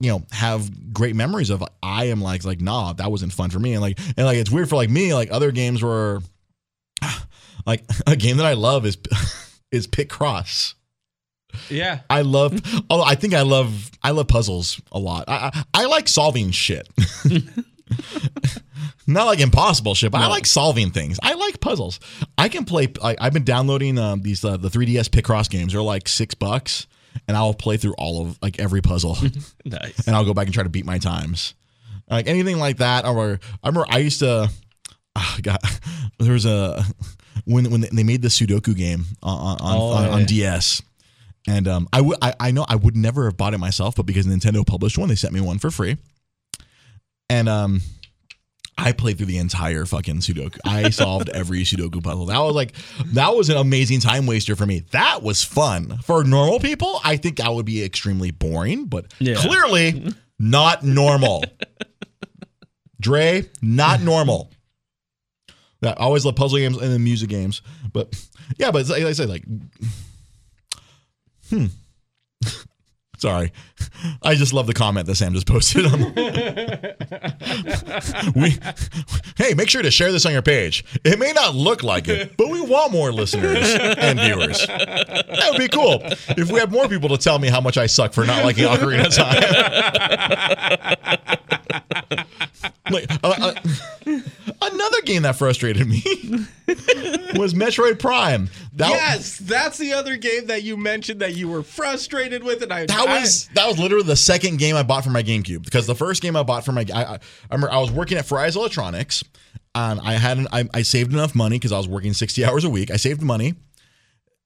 You 0.00 0.10
know 0.10 0.22
have 0.30 0.92
great 0.92 1.16
memories 1.16 1.48
of 1.48 1.64
i 1.82 2.04
am 2.06 2.20
like 2.20 2.44
like 2.44 2.60
nah 2.60 2.92
that 2.94 3.10
wasn't 3.10 3.32
fun 3.32 3.48
for 3.50 3.58
me. 3.58 3.72
And 3.72 3.80
like 3.80 3.98
and 4.16 4.26
like 4.26 4.36
it's 4.36 4.50
weird 4.50 4.68
for 4.68 4.76
like 4.76 4.90
me 4.90 5.14
like 5.14 5.30
other 5.32 5.52
games 5.52 5.82
were 5.82 6.20
like 7.66 7.82
a 8.06 8.14
game 8.16 8.36
that 8.36 8.46
i 8.46 8.52
love 8.52 8.84
is 8.84 8.98
is 9.72 9.86
Picross. 9.86 10.74
Yeah. 11.70 12.00
i 12.10 12.20
love 12.20 12.60
oh 12.90 13.02
i 13.02 13.14
think 13.14 13.32
i 13.32 13.40
love 13.40 13.90
i 14.02 14.10
love 14.10 14.28
puzzles 14.28 14.78
a 14.92 14.98
lot. 14.98 15.24
I 15.28 15.50
i, 15.54 15.82
I 15.82 15.86
like 15.86 16.08
solving 16.08 16.50
shit. 16.50 16.86
Not 19.06 19.24
like 19.26 19.40
impossible 19.40 19.94
shit 19.94 20.12
but 20.12 20.20
i 20.20 20.26
like 20.26 20.44
solving 20.44 20.90
things. 20.90 21.18
I 21.22 21.34
like 21.34 21.60
puzzles. 21.60 22.00
I 22.36 22.50
can 22.50 22.66
play 22.66 22.88
like 23.00 23.16
i've 23.20 23.32
been 23.32 23.44
downloading 23.44 23.96
um, 23.96 24.20
these 24.20 24.44
uh, 24.44 24.58
the 24.58 24.68
3ds 24.68 25.08
Picross 25.08 25.48
games. 25.48 25.72
They're 25.72 25.80
like 25.80 26.06
six 26.08 26.34
bucks 26.34 26.86
and 27.28 27.36
i'll 27.36 27.54
play 27.54 27.76
through 27.76 27.94
all 27.98 28.22
of 28.26 28.38
like 28.42 28.58
every 28.58 28.80
puzzle 28.82 29.16
Nice. 29.64 30.06
and 30.06 30.14
I'll 30.16 30.24
go 30.24 30.34
back 30.34 30.46
and 30.46 30.54
try 30.54 30.62
to 30.62 30.68
beat 30.68 30.84
my 30.86 30.98
times. 30.98 31.54
Like 32.08 32.28
anything 32.28 32.58
like 32.58 32.76
that, 32.76 33.04
or 33.04 33.40
I 33.64 33.66
remember 33.68 33.86
I 33.90 33.98
used 33.98 34.20
to. 34.20 34.48
Oh 35.16 35.36
God, 35.42 35.58
there 36.20 36.32
was 36.34 36.46
a 36.46 36.84
when 37.44 37.68
when 37.70 37.80
they 37.92 38.04
made 38.04 38.22
the 38.22 38.28
Sudoku 38.28 38.76
game 38.76 39.06
on 39.24 39.38
on, 39.38 39.76
Oh, 39.76 39.88
on, 39.92 40.04
yeah. 40.04 40.10
on 40.12 40.24
DS, 40.24 40.82
and 41.48 41.66
um, 41.66 41.88
I 41.92 42.08
I, 42.22 42.34
I 42.38 42.50
know 42.52 42.64
I 42.68 42.76
would 42.76 42.96
never 42.96 43.24
have 43.24 43.36
bought 43.36 43.54
it 43.54 43.58
myself, 43.58 43.96
but 43.96 44.06
because 44.06 44.24
Nintendo 44.24 44.64
published 44.64 44.98
one, 44.98 45.08
they 45.08 45.16
sent 45.16 45.34
me 45.34 45.40
one 45.40 45.58
for 45.58 45.70
free, 45.72 45.96
and 47.28 47.48
um. 47.48 47.80
I 48.78 48.92
played 48.92 49.16
through 49.16 49.26
the 49.26 49.38
entire 49.38 49.86
fucking 49.86 50.16
Sudoku. 50.18 50.58
I 50.64 50.90
solved 50.90 51.28
every 51.30 51.60
Sudoku 51.62 52.02
puzzle. 52.04 52.26
That 52.26 52.38
was 52.40 52.54
like, 52.54 52.74
that 53.14 53.34
was 53.34 53.48
an 53.48 53.56
amazing 53.56 54.00
time 54.00 54.26
waster 54.26 54.54
for 54.54 54.66
me. 54.66 54.80
That 54.90 55.22
was 55.22 55.42
fun. 55.42 55.98
For 56.04 56.22
normal 56.24 56.60
people, 56.60 57.00
I 57.02 57.16
think 57.16 57.38
that 57.38 57.52
would 57.52 57.64
be 57.66 57.82
extremely 57.82 58.30
boring, 58.32 58.84
but 58.86 59.12
Yeah. 59.18 59.36
clearly 59.36 60.12
not 60.38 60.82
normal. 60.84 61.42
Dre, 63.00 63.48
not 63.62 64.02
normal. 64.02 64.50
I 65.82 65.92
always 65.92 66.24
love 66.24 66.36
puzzle 66.36 66.58
games 66.58 66.76
and 66.76 66.92
then 66.92 67.02
music 67.04 67.28
games. 67.30 67.62
But 67.92 68.14
yeah, 68.58 68.70
but 68.72 68.88
like 68.88 69.04
I 69.04 69.12
said, 69.12 69.28
like, 69.28 69.44
hmm. 71.48 71.66
Sorry. 73.18 73.52
I 74.22 74.34
just 74.34 74.52
love 74.52 74.66
the 74.66 74.74
comment 74.74 75.06
that 75.06 75.14
Sam 75.14 75.32
just 75.32 75.46
posted. 75.46 75.86
on 75.86 76.00
we, 78.34 78.58
hey, 79.36 79.54
make 79.54 79.70
sure 79.70 79.82
to 79.82 79.90
share 79.90 80.12
this 80.12 80.26
on 80.26 80.32
your 80.32 80.42
page. 80.42 80.84
It 81.04 81.18
may 81.18 81.32
not 81.32 81.54
look 81.54 81.82
like 81.82 82.08
it, 82.08 82.36
but 82.36 82.48
we 82.48 82.60
want 82.60 82.92
more 82.92 83.12
listeners 83.12 83.74
and 83.98 84.20
viewers. 84.20 84.66
That 84.66 85.48
would 85.50 85.58
be 85.58 85.68
cool 85.68 86.00
if 86.36 86.50
we 86.50 86.58
had 86.58 86.70
more 86.70 86.88
people 86.88 87.08
to 87.10 87.18
tell 87.18 87.38
me 87.38 87.48
how 87.48 87.60
much 87.60 87.78
I 87.78 87.86
suck 87.86 88.12
for 88.12 88.26
not 88.26 88.44
liking 88.44 88.64
Ocarina 88.64 89.06
of 89.06 89.14
Time. 89.14 89.36
like, 92.90 93.10
uh, 93.24 93.34
uh, 93.38 93.54
another 94.62 95.02
game 95.02 95.22
that 95.22 95.36
frustrated 95.36 95.86
me 95.86 96.02
was 97.36 97.54
Metroid 97.54 97.98
Prime. 97.98 98.50
That, 98.74 98.90
yes, 98.90 99.38
that's 99.38 99.78
the 99.78 99.92
other 99.92 100.16
game 100.16 100.46
that 100.46 100.62
you 100.62 100.76
mentioned 100.76 101.20
that 101.20 101.34
you 101.34 101.48
were 101.48 101.62
frustrated 101.62 102.44
with, 102.44 102.62
and 102.62 102.72
I 102.72 102.86
That 102.86 103.05
I- 103.08 103.20
was 103.20 103.48
that 103.54 103.66
was 103.66 103.78
literally 103.78 104.04
the 104.06 104.16
second 104.16 104.58
game 104.58 104.76
I 104.76 104.82
bought 104.82 105.04
for 105.04 105.10
my 105.10 105.22
GameCube 105.22 105.64
because 105.64 105.86
the 105.86 105.94
first 105.94 106.22
game 106.22 106.36
I 106.36 106.42
bought 106.42 106.64
for 106.64 106.72
my 106.72 106.84
I, 106.92 107.02
I, 107.02 107.14
I 107.14 107.18
remember 107.50 107.72
I 107.72 107.78
was 107.78 107.90
working 107.90 108.18
at 108.18 108.26
Fry's 108.26 108.56
Electronics 108.56 109.22
and 109.74 110.00
I 110.00 110.14
had 110.14 110.38
an, 110.38 110.48
I, 110.52 110.68
I 110.72 110.82
saved 110.82 111.12
enough 111.12 111.34
money 111.34 111.56
because 111.56 111.72
I 111.72 111.76
was 111.76 111.86
working 111.88 112.12
sixty 112.14 112.44
hours 112.44 112.64
a 112.64 112.70
week. 112.70 112.90
I 112.90 112.96
saved 112.96 113.22
money, 113.22 113.54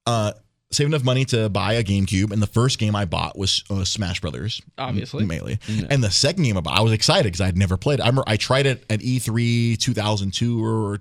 uh, 0.06 0.32
saved 0.72 0.88
enough 0.88 1.04
money 1.04 1.24
to 1.26 1.48
buy 1.48 1.74
a 1.74 1.84
GameCube, 1.84 2.32
and 2.32 2.42
the 2.42 2.46
first 2.48 2.78
game 2.78 2.96
I 2.96 3.04
bought 3.04 3.38
was 3.38 3.62
uh, 3.70 3.84
Smash 3.84 4.20
Brothers, 4.20 4.60
Obviously. 4.76 5.24
Melee, 5.24 5.58
and 5.88 6.02
the 6.02 6.10
second 6.10 6.42
game 6.42 6.56
I 6.56 6.60
bought, 6.60 6.78
I 6.78 6.82
was 6.82 6.92
excited 6.92 7.24
because 7.24 7.40
I'd 7.40 7.56
never 7.56 7.76
played. 7.76 8.00
it. 8.00 8.02
I 8.02 8.06
remember 8.06 8.24
I 8.26 8.36
tried 8.36 8.66
it 8.66 8.84
at 8.90 9.02
E 9.02 9.18
E3 9.20 9.78
2002 9.78 10.64
or 10.64 10.94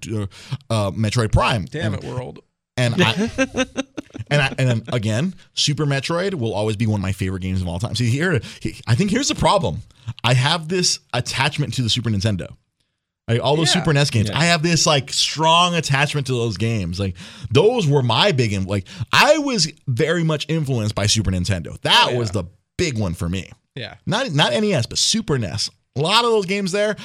uh, 0.70 0.92
Metroid 0.92 1.32
Prime. 1.32 1.66
damn 1.66 1.94
and, 1.94 2.04
it, 2.04 2.08
we're 2.08 2.34
and 2.78 2.96
I, 2.98 3.66
and 4.30 4.42
I, 4.42 4.54
and 4.58 4.70
then 4.70 4.84
again, 4.92 5.34
Super 5.54 5.86
Metroid 5.86 6.34
will 6.36 6.54
always 6.54 6.76
be 6.76 6.86
one 6.88 7.00
of 7.00 7.04
my 7.04 7.12
favorite 7.12 7.42
games 7.42 7.62
of 7.62 7.68
all 7.68 7.80
time. 7.80 7.96
See 7.96 8.10
here, 8.10 8.40
I 8.88 8.96
think 8.96 9.12
here's 9.12 9.28
the 9.28 9.36
problem. 9.36 9.82
I 10.24 10.34
have 10.34 10.68
this 10.68 11.00
attachment 11.14 11.74
to 11.76 11.82
the 11.82 11.90
Super 11.90 12.10
Nintendo. 12.10 12.48
Like 13.28 13.42
all 13.44 13.56
those 13.56 13.68
Yeah. 13.76 13.82
Super 13.82 13.94
NES 13.94 14.10
games, 14.10 14.30
Yeah. 14.30 14.40
I 14.40 14.46
have 14.46 14.64
this 14.64 14.88
like 14.88 15.14
strong 15.14 15.76
attachment 15.76 16.26
to 16.28 16.34
those 16.34 16.58
games. 16.58 17.00
Like 17.00 17.16
those 17.52 17.86
were 17.88 18.02
my 18.02 18.32
big, 18.32 18.54
in- 18.54 18.66
like 18.66 18.88
I 19.14 19.38
was 19.38 19.72
very 19.88 20.24
much 20.24 20.48
influenced 20.50 20.96
by 20.96 21.06
Super 21.06 21.30
Nintendo. 21.30 21.80
That 21.82 22.06
Oh, 22.08 22.12
yeah. 22.14 22.18
was 22.18 22.32
the 22.32 22.46
big 22.78 22.98
one 22.98 23.14
for 23.14 23.30
me. 23.30 23.52
Yeah. 23.76 23.96
Not 24.08 24.32
not 24.32 24.52
NES, 24.54 24.88
but 24.88 24.98
Super 24.98 25.38
NES. 25.38 25.70
A 25.96 26.02
lot 26.02 26.26
of 26.26 26.32
those 26.32 26.46
games 26.48 26.72
there, 26.72 26.96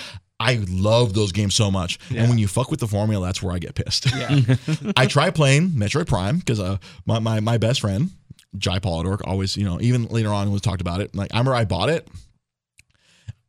I 0.44 0.62
love 0.68 1.14
those 1.14 1.32
games 1.32 1.54
so 1.54 1.70
much. 1.70 1.98
And 2.14 2.28
when 2.28 2.36
you 2.36 2.46
fuck 2.46 2.70
with 2.70 2.80
the 2.80 2.86
formula, 2.86 3.24
that's 3.24 3.42
where 3.42 3.54
I 3.54 3.58
get 3.58 3.74
pissed. 3.74 4.06
Yeah. 4.14 4.56
I 4.96 5.06
try 5.06 5.30
playing 5.30 5.70
Metroid 5.70 6.06
Prime 6.06 6.38
because 6.38 6.60
uh, 6.60 6.76
my, 7.06 7.18
my 7.18 7.40
my 7.40 7.56
best 7.56 7.80
friend 7.80 8.10
Jai 8.58 8.78
Polidork 8.78 9.22
always 9.24 9.56
you 9.56 9.64
know 9.64 9.80
even 9.80 10.04
later 10.06 10.28
on 10.28 10.52
was 10.52 10.60
talked 10.60 10.82
about 10.82 11.00
it. 11.00 11.14
Like 11.14 11.32
I 11.32 11.38
remember 11.38 11.54
I 11.54 11.64
bought 11.64 11.88
it, 11.88 12.06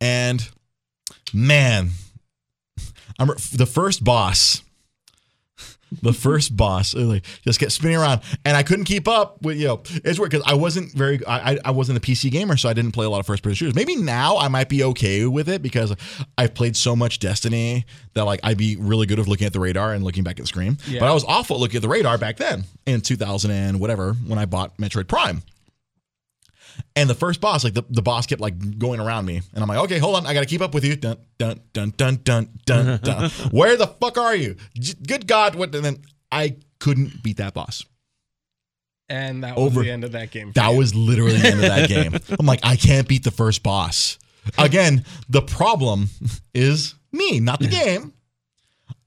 and 0.00 0.46
man, 1.34 1.90
I 2.78 2.82
remember 3.20 3.40
the 3.54 3.66
first 3.66 4.02
boss. 4.02 4.62
The 6.02 6.12
first 6.12 6.56
boss 6.56 6.94
like 6.94 7.24
just 7.44 7.58
kept 7.58 7.72
spinning 7.72 7.96
around, 7.96 8.20
and 8.44 8.56
I 8.56 8.62
couldn't 8.62 8.84
keep 8.84 9.08
up 9.08 9.42
with 9.42 9.56
you 9.58 9.66
know. 9.68 9.82
It's 10.04 10.18
weird 10.18 10.30
because 10.30 10.44
I 10.46 10.54
wasn't 10.54 10.92
very, 10.92 11.24
I, 11.26 11.52
I- 11.54 11.58
I 11.66 11.70
wasn't 11.70 11.98
a 11.98 12.00
PC 12.00 12.30
gamer, 12.30 12.56
so 12.56 12.68
I 12.68 12.72
didn't 12.74 12.92
play 12.92 13.06
a 13.06 13.10
lot 13.10 13.20
of 13.20 13.26
first 13.26 13.42
person 13.42 13.54
shooters. 13.56 13.74
Maybe 13.74 13.96
now 13.96 14.36
I 14.36 14.48
might 14.48 14.68
be 14.68 14.84
okay 14.84 15.24
with 15.26 15.48
it 15.48 15.62
because 15.62 15.94
I've 16.38 16.54
played 16.54 16.76
so 16.76 16.94
much 16.94 17.18
Destiny 17.18 17.86
that 18.14 18.24
like 18.24 18.40
I'd 18.44 18.58
be 18.58 18.76
really 18.76 19.06
good 19.06 19.18
at 19.18 19.26
looking 19.26 19.46
at 19.46 19.52
the 19.52 19.60
radar 19.60 19.92
and 19.94 20.04
looking 20.04 20.22
back 20.24 20.38
at 20.38 20.42
the 20.44 20.46
screen. 20.46 20.78
Yeah. 20.86 21.00
But 21.00 21.08
I 21.08 21.12
was 21.14 21.24
awful 21.24 21.56
at 21.56 21.60
looking 21.60 21.76
at 21.76 21.82
the 21.82 21.88
radar 21.88 22.18
back 22.18 22.36
then 22.36 22.64
in 22.86 23.00
2000 23.00 23.50
and 23.50 23.80
whatever 23.80 24.12
when 24.14 24.38
I 24.38 24.44
bought 24.44 24.76
Metroid 24.78 25.08
Prime. 25.08 25.42
And 26.94 27.08
the 27.10 27.14
first 27.14 27.40
boss, 27.40 27.62
like 27.64 27.74
the, 27.74 27.84
the 27.90 28.02
boss 28.02 28.26
kept 28.26 28.40
like 28.40 28.78
going 28.78 29.00
around 29.00 29.26
me. 29.26 29.40
And 29.54 29.62
I'm 29.62 29.68
like, 29.68 29.78
okay, 29.80 29.98
hold 29.98 30.16
on. 30.16 30.26
I 30.26 30.32
got 30.34 30.40
to 30.40 30.46
keep 30.46 30.60
up 30.62 30.72
with 30.74 30.84
you. 30.84 30.96
Dun, 30.96 31.16
dun, 31.38 31.60
dun, 31.72 31.90
dun, 31.96 32.20
dun, 32.24 32.48
dun, 32.64 33.00
dun. 33.04 33.30
Where 33.50 33.76
the 33.76 33.86
fuck 33.86 34.16
are 34.18 34.34
you? 34.34 34.56
J- 34.74 34.94
Good 35.06 35.26
God. 35.26 35.54
What? 35.54 35.74
And 35.74 35.84
then 35.84 35.98
I 36.32 36.56
couldn't 36.80 37.22
beat 37.22 37.36
that 37.38 37.54
boss. 37.54 37.84
And 39.08 39.44
that 39.44 39.56
was 39.56 39.66
Over- 39.66 39.82
the 39.82 39.90
end 39.90 40.04
of 40.04 40.12
that 40.12 40.30
game. 40.30 40.52
That 40.54 40.70
you. 40.72 40.78
was 40.78 40.94
literally 40.94 41.36
the 41.36 41.48
end 41.48 41.60
of 41.64 41.68
that 41.70 41.88
game. 41.88 42.14
I'm 42.38 42.46
like, 42.46 42.60
I 42.62 42.76
can't 42.76 43.06
beat 43.06 43.24
the 43.24 43.30
first 43.30 43.62
boss. 43.62 44.18
Again, 44.58 45.04
the 45.28 45.42
problem 45.42 46.08
is 46.54 46.94
me, 47.12 47.40
not 47.40 47.60
the 47.60 47.66
game. 47.68 48.12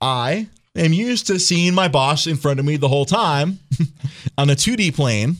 I 0.01 0.47
am 0.76 0.93
used 0.93 1.28
to 1.28 1.39
seeing 1.39 1.74
my 1.74 1.88
boss 1.88 2.28
in 2.28 2.38
front 2.38 2.59
of 2.59 2.65
me 2.65 2.78
the 2.78 2.88
whole 2.88 3.05
time 3.05 3.59
on 4.38 4.49
a 4.49 4.53
2D 4.55 4.95
plane. 4.95 5.38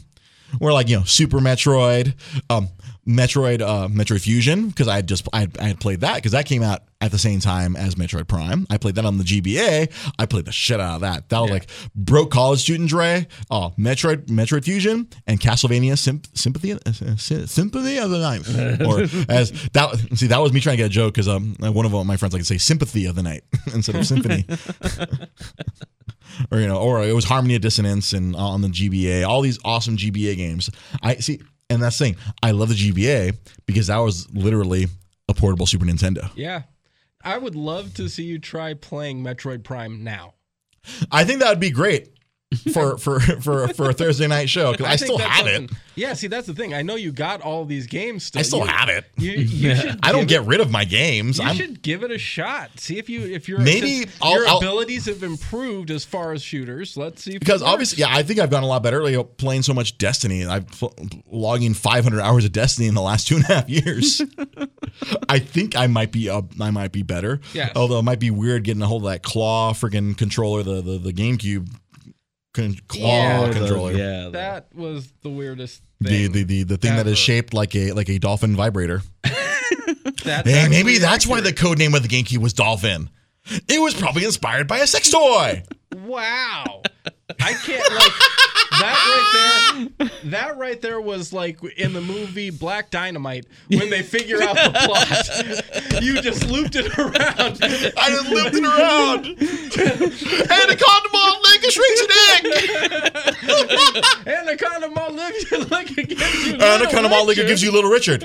Where 0.58 0.74
like 0.74 0.90
you 0.90 0.98
know 0.98 1.04
Super 1.04 1.38
Metroid, 1.40 2.14
um, 2.50 2.70
Metroid, 3.08 3.62
uh, 3.62 3.88
Metroid 3.88 4.22
Fusion, 4.22 4.68
because 4.70 4.88
I 4.88 4.96
had 4.96 5.08
just 5.08 5.28
I 5.32 5.42
had, 5.42 5.58
I 5.60 5.64
had 5.70 5.80
played 5.80 6.02
that 6.02 6.16
because 6.16 6.32
that 6.34 6.46
came 6.46 6.64
out 6.64 6.82
at 7.02 7.12
the 7.12 7.18
same 7.18 7.40
time 7.40 7.76
as 7.78 7.96
Metroid 7.96 8.28
Prime. 8.28 8.68
I 8.70 8.78
played 8.78 8.96
that 8.96 9.06
on 9.06 9.18
the 9.18 9.24
GBA. 9.24 9.90
I 10.20 10.26
played 10.26 10.46
the 10.46 10.52
shit 10.52 10.80
out 10.80 10.96
of 10.96 11.02
that. 11.02 11.30
That 11.30 11.40
was 11.40 11.50
Yeah. 11.50 11.54
like 11.54 11.70
broke 11.96 12.32
college 12.32 12.60
student 12.62 12.90
Dre. 12.90 13.26
Oh, 13.50 13.74
Metroid, 13.80 14.26
Metroid 14.28 14.64
Fusion, 14.66 15.08
and 15.28 15.40
Castlevania 15.40 15.98
Symp- 15.98 16.28
Sympathy, 16.34 16.74
uh, 16.74 16.78
Sympathy 17.16 17.98
of 18.00 18.10
the 18.10 18.20
Night, 18.20 18.82
or 18.86 19.02
as 19.32 19.52
that. 19.74 19.96
See, 20.18 20.28
that 20.28 20.40
was 20.40 20.52
me 20.52 20.60
trying 20.60 20.74
to 20.74 20.84
get 20.84 20.88
a 20.88 20.90
joke 20.90 21.14
because 21.14 21.28
um 21.28 21.56
one 21.60 21.86
of 21.86 22.06
my 22.06 22.18
friends 22.18 22.34
like 22.34 22.42
to 22.42 22.46
say 22.46 22.58
Sympathy 22.58 23.06
of 23.06 23.16
the 23.16 23.24
Night 23.24 23.44
instead 23.74 23.96
of 23.96 24.06
Symphony. 24.06 24.46
or 26.52 26.60
you 26.60 26.68
know, 26.68 26.78
or 26.78 27.04
it 27.04 27.14
was 27.14 27.26
Harmony 27.26 27.56
of 27.56 27.62
Dissonance 27.62 28.14
and 28.14 28.36
uh, 28.36 28.40
on 28.40 28.62
the 28.62 28.68
GBA, 28.68 29.28
all 29.28 29.42
these 29.42 29.60
awesome 29.64 29.98
GBA 29.98 30.36
games. 30.38 30.70
I 31.02 31.16
see, 31.16 31.42
and 31.70 31.82
that's 31.82 31.98
the 31.98 32.06
thing. 32.06 32.16
I 32.42 32.52
love 32.52 32.70
the 32.70 32.76
GBA 32.76 33.38
because 33.66 33.88
that 33.88 33.98
was 33.98 34.30
literally 34.34 34.88
a 35.28 35.34
portable 35.34 35.66
Super 35.66 35.86
Nintendo. 35.86 36.30
Yeah. 36.36 36.64
I 37.24 37.38
would 37.38 37.56
love 37.56 37.94
to 37.96 38.08
see 38.08 38.24
you 38.24 38.40
try 38.40 38.74
playing 38.74 39.24
Metroid 39.24 39.64
Prime 39.64 40.04
now. 40.04 40.36
I 41.12 41.26
think 41.26 41.42
that 41.42 41.50
would 41.50 41.60
be 41.60 41.70
great 41.70 42.10
for 42.74 42.98
for 42.98 43.20
for 43.20 43.68
for 43.76 43.90
a 43.92 43.94
Thursday 43.94 44.26
night 44.26 44.50
show 44.50 44.72
because 44.72 44.88
I, 44.88 44.98
think 44.98 45.06
still 45.06 45.18
have 45.20 45.46
it. 45.46 45.70
Yeah, 45.94 46.14
see, 46.14 46.26
that's 46.26 46.48
the 46.48 46.56
thing. 46.56 46.74
I 46.74 46.82
know 46.82 46.96
you 46.96 47.12
got 47.12 47.42
all 47.42 47.64
these 47.64 47.86
games 47.86 48.24
still. 48.24 48.40
I 48.40 48.42
still 48.42 48.60
You- 48.62 48.66
have 48.66 48.90
it. 48.90 49.06
You, 49.20 49.32
you 49.34 49.76
should 49.80 50.00
I 50.02 50.12
don't 50.12 50.22
give 50.22 50.42
get 50.42 50.46
rid 50.46 50.60
of 50.60 50.72
my 50.72 50.84
games. 50.84 51.38
You 51.38 51.46
I'm 51.46 51.56
should 51.56 51.84
give 51.84 52.04
it 52.04 52.10
a 52.10 52.18
shot. 52.18 52.72
See 52.80 52.98
if 52.98 53.08
you 53.08 53.22
if 53.22 53.48
your 53.48 53.60
Maybe 53.60 54.00
since 54.00 54.18
I'll- 54.20 54.34
your 54.34 54.48
I'll- 54.48 54.58
abilities 54.58 55.06
have 55.06 55.22
improved 55.22 55.92
as 55.92 56.04
far 56.06 56.32
as 56.32 56.42
shooters. 56.42 56.98
Let's 56.98 57.22
see 57.24 57.36
if 57.36 57.40
because 57.40 57.62
obviously, 57.62 58.00
yeah, 58.02 58.08
I 58.10 58.24
think 58.24 58.40
I've 58.40 58.50
gotten 58.50 58.64
a 58.64 58.68
lot 58.68 58.82
better. 58.82 59.04
Like, 59.04 59.12
you 59.12 59.24
playing 59.24 59.62
so 59.62 59.76
much 59.76 60.00
Destiny, 60.00 60.44
I've 60.44 60.66
pl- 60.70 60.96
logging 61.30 61.76
500 61.76 62.20
hours 62.20 62.46
of 62.46 62.52
Destiny 62.52 62.88
in 62.88 62.96
the 62.96 63.02
last 63.02 63.28
two 63.28 63.36
and 63.36 63.44
a 63.46 63.54
half 63.54 63.70
years. 63.70 64.24
I 65.30 65.38
think 65.38 65.76
I 65.76 65.86
might 65.86 66.12
be 66.12 66.30
up. 66.32 66.46
I 66.60 66.72
might 66.72 66.92
be 66.92 67.04
better. 67.04 67.42
Yeah. 67.54 67.72
Although 67.76 68.00
it 68.00 68.04
might 68.04 68.20
be 68.20 68.32
weird 68.32 68.64
getting 68.64 68.82
a 68.82 68.88
hold 68.88 69.04
of 69.06 69.12
that 69.12 69.22
claw 69.22 69.74
freaking 69.74 70.18
controller, 70.18 70.64
the 70.64 70.82
the, 70.82 70.98
the 70.98 71.14
GameCube 71.14 71.70
con- 72.54 72.76
claw 72.88 73.02
Yeah. 73.02 73.48
the- 73.48 73.54
controller. 73.60 73.92
yeah. 73.94 74.24
the- 74.26 74.30
that 74.32 74.68
was 74.76 75.12
the 75.22 75.30
weirdest 75.30 75.82
The, 76.02 76.10
thing. 76.10 76.32
the 76.32 76.44
the 76.44 76.64
the 76.64 76.78
thing 76.78 76.92
that 76.96 77.02
ever. 77.02 77.10
is 77.10 77.18
shaped 77.18 77.54
like 77.54 77.76
a 77.76 77.92
like 77.94 78.10
a 78.10 78.20
dolphin 78.20 78.56
vibrator. 78.56 79.02
That's 80.24 80.50
Hey, 80.50 80.68
maybe 80.70 80.94
actually 80.94 80.98
that's 81.00 81.28
why 81.28 81.42
the 81.42 81.50
accurate. 81.50 81.58
code 81.58 81.78
name 81.80 81.94
of 81.96 82.04
the 82.04 82.10
GameCube 82.10 82.38
was 82.40 82.54
Dolphin. 82.54 83.10
It 83.68 83.82
was 83.82 83.94
probably 83.94 84.26
inspired 84.26 84.68
by 84.68 84.80
a 84.80 84.88
sex 84.88 85.10
toy. 85.10 85.64
Wow. 85.96 86.84
I 87.40 87.54
can't 87.54 87.94
like 87.94 88.12
that 88.80 88.96
right 88.96 89.90
there. 89.98 90.10
That 90.26 90.58
right 90.58 90.82
there 90.82 91.00
was 91.00 91.32
like 91.34 91.64
in 91.78 91.94
the 91.94 92.02
movie 92.02 92.50
Black 92.50 92.90
Dynamite 92.90 93.46
when 93.70 93.90
they 93.90 94.02
figure 94.16 94.42
out 94.44 94.56
the 94.56 94.72
plot. 94.86 96.04
You 96.04 96.22
just 96.22 96.48
looped 96.50 96.76
it 96.76 96.98
around. 96.98 97.60
I 97.64 98.10
just 98.10 98.30
looped 98.30 98.56
it 98.56 98.64
around. 98.64 99.26
and 99.28 100.72
a 100.72 100.76
condom 100.76 101.16
on 101.16 101.42
leg 101.44 101.64
and 101.64 101.72
shrinks 101.72 102.02
an 102.02 102.12
egg. 102.32 102.46
Anaconda 104.28 104.90
malt 104.90 105.14
liquor 105.14 105.58
like 105.70 105.88
gives 105.96 106.46
you 106.46 106.54
Anaconda 106.56 107.10
malt 107.10 107.28
liquor 107.28 107.44
gives 107.46 107.64
you 107.64 107.72
Little 107.72 107.90
Richard. 107.90 108.24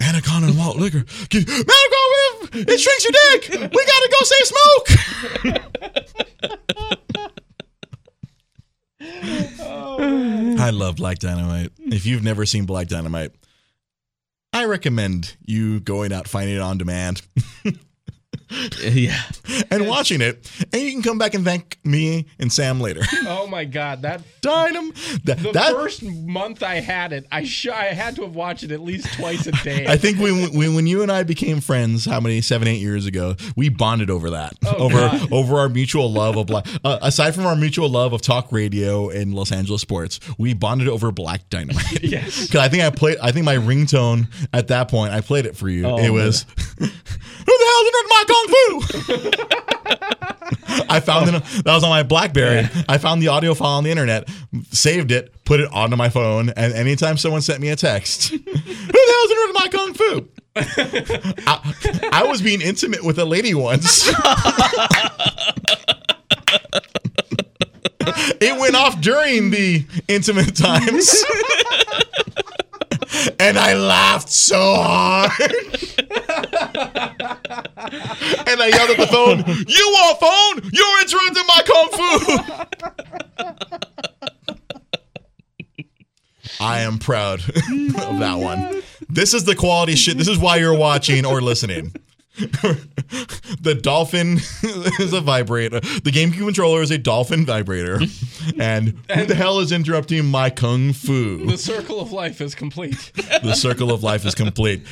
Anaconda 0.00 0.52
malt 0.54 0.76
liquor. 0.78 1.04
Gives, 1.28 1.50
Anaconda, 1.50 2.70
it 2.72 2.78
shrinks 2.80 3.04
your 3.04 3.12
dick. 3.12 3.50
We 3.72 3.84
gotta 3.84 4.08
go 4.10 4.24
save 4.24 4.46
smoke. 4.46 4.88
I 10.58 10.70
love 10.70 10.96
Black 10.96 11.18
Dynamite. 11.18 11.72
If 11.78 12.06
you've 12.06 12.22
never 12.22 12.46
seen 12.46 12.64
Black 12.66 12.88
Dynamite, 12.88 13.32
I 14.52 14.64
recommend 14.64 15.36
you 15.44 15.80
going 15.80 16.12
out 16.12 16.28
finding 16.28 16.56
it 16.56 16.60
on 16.60 16.78
demand 16.78 17.22
yeah. 18.82 19.20
and 19.70 19.86
watching 19.88 20.20
it, 20.20 20.50
and 20.72 20.82
you 20.82 20.92
can 20.92 21.02
come 21.02 21.18
back 21.18 21.34
and 21.34 21.44
thank 21.44 21.78
me 21.84 22.26
and 22.38 22.52
Sam 22.52 22.80
later. 22.80 23.02
Oh 23.26 23.46
my 23.46 23.64
god, 23.64 24.02
that 24.02 24.22
Dynam. 24.42 24.92
That, 25.24 25.38
the 25.38 25.52
that 25.52 25.72
first 25.72 26.02
month 26.02 26.62
I 26.62 26.76
had 26.76 27.12
it, 27.12 27.26
I 27.32 27.44
sh- 27.44 27.68
I 27.68 27.84
had 27.86 28.16
to 28.16 28.22
have 28.22 28.34
watched 28.34 28.62
it 28.62 28.70
at 28.70 28.80
least 28.80 29.12
twice 29.14 29.46
a 29.46 29.52
day. 29.52 29.86
I 29.88 29.96
think 29.96 30.18
when, 30.18 30.52
when 30.54 30.74
when 30.74 30.86
you 30.86 31.02
and 31.02 31.10
I 31.10 31.22
became 31.22 31.60
friends, 31.60 32.04
how 32.04 32.20
many 32.20 32.40
seven 32.42 32.68
eight 32.68 32.80
years 32.80 33.06
ago, 33.06 33.34
we 33.56 33.68
bonded 33.70 34.10
over 34.10 34.30
that, 34.30 34.54
Oh, 34.66 34.74
over 34.76 34.96
God. 34.96 35.32
over 35.32 35.58
our 35.58 35.68
mutual 35.68 36.10
love 36.12 36.36
of 36.36 36.46
black. 36.46 36.66
Uh, 36.84 36.98
aside 37.02 37.34
from 37.34 37.46
our 37.46 37.56
mutual 37.56 37.88
love 37.88 38.12
of 38.12 38.20
talk 38.22 38.52
radio 38.52 39.08
and 39.08 39.34
Los 39.34 39.50
Angeles 39.52 39.80
sports, 39.82 40.20
we 40.38 40.52
bonded 40.54 40.88
over 40.88 41.10
Black 41.10 41.48
Dynamite. 41.50 42.02
yes. 42.02 42.46
Because 42.46 42.60
I 42.60 42.68
think 42.68 42.82
I 42.82 42.90
played. 42.90 43.16
I 43.22 43.32
think 43.32 43.44
my 43.46 43.56
ringtone 43.56 44.28
at 44.52 44.68
that 44.68 44.88
point, 44.88 45.12
I 45.12 45.20
played 45.22 45.46
it 45.46 45.56
for 45.56 45.68
you. 45.68 45.86
Oh, 45.86 45.98
it 45.98 46.10
was, 46.10 46.44
"Who 46.78 46.88
hell's 47.74 47.88
in 48.00 48.08
my 48.08 48.24
kung 48.26 48.48
fu?" 48.48 48.64
I 50.88 51.00
found 51.00 51.28
it. 51.28 51.42
That 51.64 51.74
was 51.74 51.84
on 51.84 51.90
my 51.90 52.02
BlackBerry. 52.02 52.68
I 52.88 52.98
found 52.98 53.22
the 53.22 53.28
audio 53.28 53.54
file 53.54 53.78
on 53.78 53.84
the 53.84 53.90
internet, 53.90 54.28
saved 54.70 55.10
it, 55.12 55.32
put 55.44 55.60
it 55.60 55.70
onto 55.72 55.96
my 55.96 56.08
phone, 56.08 56.50
and 56.50 56.72
anytime 56.72 57.16
someone 57.16 57.42
sent 57.42 57.60
me 57.60 57.68
a 57.70 57.76
text, 57.76 58.30
"Who 58.32 58.38
the 58.38 59.14
hell's 59.16 59.30
in 59.30 59.52
my 59.52 59.68
kung 59.70 59.94
fu?" 59.94 60.28
I, 61.46 62.10
I 62.12 62.24
was 62.24 62.40
being 62.40 62.60
intimate 62.60 63.02
with 63.04 63.18
a 63.18 63.24
lady 63.24 63.54
once. 63.54 64.08
it 68.40 68.60
went 68.60 68.76
off 68.76 69.00
during 69.00 69.50
the 69.50 69.84
intimate 70.06 70.54
times. 70.54 71.24
And 73.38 73.58
I 73.58 73.74
laughed 73.74 74.30
so 74.30 74.74
hard. 74.76 75.30
and 75.40 75.50
I 78.60 78.68
yelled 78.68 78.90
at 78.90 78.96
the 78.98 79.06
phone, 79.10 79.38
You 79.68 79.88
want 79.92 80.20
phone? 80.20 80.70
You're 80.72 81.00
interrupting 81.02 81.46
my 81.46 81.62
kung 81.66 81.88
fu. 81.92 82.08
I 86.60 86.80
am 86.80 86.98
proud 86.98 87.40
of 87.48 88.18
that 88.18 88.38
one. 88.38 88.82
This 89.08 89.34
is 89.34 89.44
the 89.44 89.54
quality 89.54 89.96
shit. 89.96 90.16
This 90.16 90.28
is 90.28 90.38
why 90.38 90.56
you're 90.56 90.76
watching 90.76 91.26
or 91.26 91.40
listening. 91.40 91.92
the 93.60 93.78
dolphin 93.80 94.38
is 95.00 95.12
a 95.12 95.20
vibrator. 95.20 95.78
The 95.78 96.10
GameCube 96.10 96.44
controller 96.44 96.82
is 96.82 96.90
a 96.90 96.98
dolphin 96.98 97.46
vibrator. 97.46 98.00
And 98.58 98.90
who 99.12 99.24
the 99.24 99.34
hell 99.34 99.60
is 99.60 99.72
interrupting 99.72 100.26
my 100.26 100.50
kung 100.50 100.92
fu? 100.92 101.46
The 101.46 101.56
circle 101.56 101.98
of 101.98 102.12
life 102.12 102.42
is 102.42 102.54
complete. 102.54 103.10
the 103.42 103.54
circle 103.54 103.90
of 103.90 104.02
life 104.02 104.26
is 104.26 104.34
complete. 104.34 104.82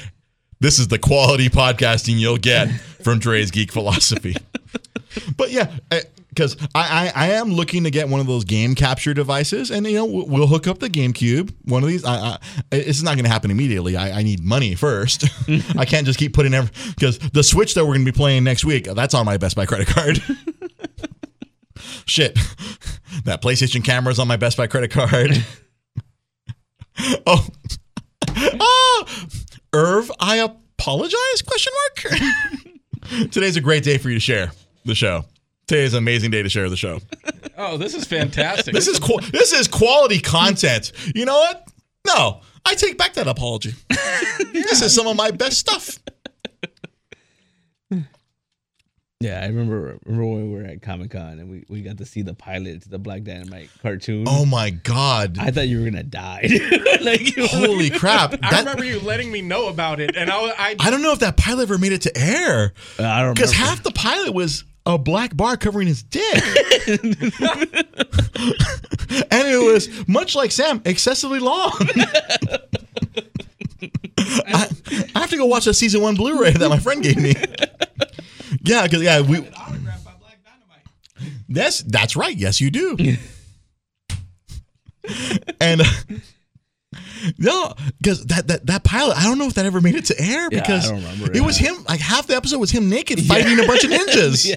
This 0.59 0.79
is 0.79 0.89
the 0.89 0.99
quality 0.99 1.51
podcasting 1.51 2.19
you'll 2.19 2.39
get 2.39 2.71
from 3.03 3.19
Dre's 3.19 3.51
Geek 3.51 3.71
Philosophy. 3.71 4.37
But 5.37 5.51
yeah, 5.51 5.71
I, 5.91 6.03
because 6.35 6.57
I, 6.75 7.13
I 7.15 7.27
I 7.27 7.29
am 7.33 7.53
looking 7.53 7.85
to 7.85 7.91
get 7.91 8.09
one 8.09 8.21
of 8.21 8.27
those 8.27 8.45
game 8.45 8.75
capture 8.75 9.13
devices, 9.13 9.71
and 9.71 9.87
you 9.87 9.97
know 9.97 10.07
we'll, 10.07 10.27
we'll 10.27 10.47
hook 10.47 10.67
up 10.67 10.79
the 10.79 10.89
GameCube. 10.89 11.55
One 11.65 11.83
of 11.83 11.89
these, 11.89 12.05
I, 12.05 12.17
I, 12.17 12.39
it's 12.73 13.03
not 13.03 13.17
going 13.17 13.25
to 13.25 13.31
happen 13.31 13.51
immediately. 13.51 13.97
I, 13.97 14.21
I 14.21 14.23
need 14.23 14.43
money 14.43 14.75
first. 14.75 15.25
I 15.79 15.85
can't 15.85 16.07
just 16.07 16.19
keep 16.19 16.33
putting 16.35 16.55
every 16.55 16.71
because 16.91 17.19
the 17.19 17.43
Switch 17.43 17.75
that 17.75 17.85
we're 17.85 17.95
going 17.95 18.07
to 18.07 18.13
be 18.13 18.17
playing 18.17 18.45
next 18.45 18.65
week, 18.65 18.85
that's 18.85 19.15
on 19.15 19.27
my 19.27 19.37
Best 19.37 19.57
Buy 19.57 19.67
credit 19.67 19.89
card. 19.89 20.23
Shit, 22.07 22.35
that 23.25 23.43
PlayStation 23.43 23.85
camera's 23.85 24.19
on 24.19 24.29
my 24.29 24.37
Best 24.37 24.57
Buy 24.57 24.67
credit 24.67 24.91
card. 24.91 25.45
oh, 27.27 27.47
ah, 28.29 29.05
Irv, 29.73 30.11
I 30.21 30.37
apologize? 30.37 31.43
Question 31.47 31.73
mark. 31.97 33.31
Today's 33.31 33.57
a 33.57 33.61
great 33.61 33.85
day 33.85 33.99
for 33.99 34.09
you 34.09 34.15
to 34.15 34.21
share 34.21 34.53
the 34.85 34.95
show. 34.95 35.25
Today 35.67 35.85
is 35.85 35.95
an 35.95 35.99
amazing 35.99 36.31
day 36.31 36.43
to 36.43 36.49
share 36.49 36.69
the 36.69 36.77
show. 36.77 37.01
Oh, 37.55 37.77
this 37.77 37.95
is 37.95 38.07
fantastic. 38.07 38.73
This 38.73 38.89
is 38.89 38.99
qu- 38.99 39.21
this 39.31 39.53
is 39.53 39.69
quality 39.69 40.21
content. 40.21 40.91
You 41.15 41.27
know 41.27 41.37
what? 41.37 41.69
No, 42.07 42.41
I 42.65 42.75
take 42.75 42.97
back 42.97 43.13
that 43.15 43.29
apology. 43.29 43.75
This 44.53 44.81
is 44.81 44.95
some 44.95 45.07
of 45.07 45.17
my 45.17 45.31
best 45.31 45.59
stuff. 45.59 45.99
Yeah, 49.21 49.41
I 49.41 49.47
remember 49.47 49.99
remember 50.05 50.27
when 50.27 50.51
we 50.53 50.59
were 50.59 50.65
at 50.65 50.83
Comic 50.83 51.13
Con 51.13 51.39
and 51.39 51.49
we, 51.49 51.65
we 51.69 51.83
got 51.83 51.99
to 51.99 52.05
see 52.05 52.23
the 52.23 52.35
pilot 52.35 52.83
to 52.83 52.89
the 52.89 52.99
Black 52.99 53.23
Dynamite 53.23 53.71
cartoon. 53.81 54.25
Oh 54.29 54.45
my 54.45 54.71
god! 54.71 55.39
I 55.39 55.53
thought 55.53 55.69
you 55.69 55.79
were 55.79 55.85
gonna 55.85 56.03
die. 56.03 56.49
like, 57.03 57.33
Holy 57.39 57.91
like- 57.91 58.01
crap! 58.01 58.35
I 58.43 58.59
remember 58.61 58.83
you 58.83 58.99
letting 58.99 59.31
me 59.31 59.41
know 59.43 59.69
about 59.69 60.01
it, 60.01 60.17
and 60.17 60.29
I, 60.29 60.37
I, 60.39 60.77
I 60.81 60.91
don't 60.91 61.03
know 61.03 61.13
if 61.13 61.21
that 61.21 61.37
pilot 61.37 61.65
ever 61.65 61.79
made 61.79 61.93
it 61.93 62.03
to 62.03 62.19
air 62.19 62.73
I 62.99 63.23
don't 63.23 63.35
because 63.35 63.53
half 63.53 63.85
the 63.85 63.93
pilot 63.93 64.35
was 64.35 64.65
a 64.85 64.99
black 64.99 65.37
bar 65.37 65.57
covering 65.57 65.87
his 65.87 66.03
dick, 66.03 66.43
and 69.31 69.49
it 69.49 69.65
was 69.65 70.09
much 70.09 70.35
like 70.35 70.51
Sam, 70.51 70.83
excessively 70.85 71.39
long. 71.39 71.73
I, 74.19 74.69
I 75.15 75.21
have 75.21 75.31
to 75.31 75.37
go 75.37 75.47
watch 75.47 75.67
a 75.67 75.75
season 75.75 76.03
one 76.03 76.15
Blu-ray 76.15 76.53
that 76.53 76.69
my 76.69 76.79
friend 76.79 77.03
gave 77.03 77.17
me. 77.17 77.35
Yeah, 78.65 78.83
because 78.83 79.03
yeah, 79.03 79.21
we. 79.21 79.49
That's 81.49 81.81
that's 81.83 82.17
right. 82.17 82.37
Yes, 82.37 82.61
you 82.61 82.71
do. 82.71 82.97
and 85.61 85.81
uh, 85.81 85.85
no, 87.39 87.75
because 87.99 88.25
that, 88.27 88.49
that 88.49 88.67
that 88.67 88.85
pilot, 88.85 89.17
I 89.17 89.25
don't 89.25 89.39
know 89.39 89.47
if 89.47 89.55
that 89.55 89.67
ever 89.67 89.81
made 89.81 89.95
it 89.95 90.07
to 90.07 90.21
air 90.21 90.49
Yeah, 90.51 90.61
because 90.61 90.91
it 91.35 91.41
was 91.45 91.57
him. 91.57 91.85
Like 91.89 92.01
half 92.01 92.27
the 92.27 92.37
episode 92.37 92.59
was 92.59 92.71
him 92.71 92.89
naked 92.89 93.21
fighting 93.25 93.59
a 93.59 93.67
bunch 93.67 93.85
of 93.85 93.91
ninjas. 93.91 94.47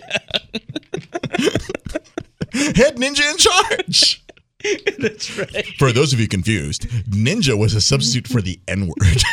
Head 2.75 2.95
ninja 2.95 3.29
in 3.29 3.37
charge. 3.37 4.23
That's 4.97 5.37
right. 5.37 5.67
For 5.77 5.91
those 5.91 6.13
of 6.13 6.19
you 6.19 6.27
confused, 6.27 6.83
ninja 7.09 7.57
was 7.57 7.73
a 7.73 7.81
substitute 7.81 8.27
for 8.27 8.41
the 8.41 8.59
N 8.67 8.87
word. 8.87 9.23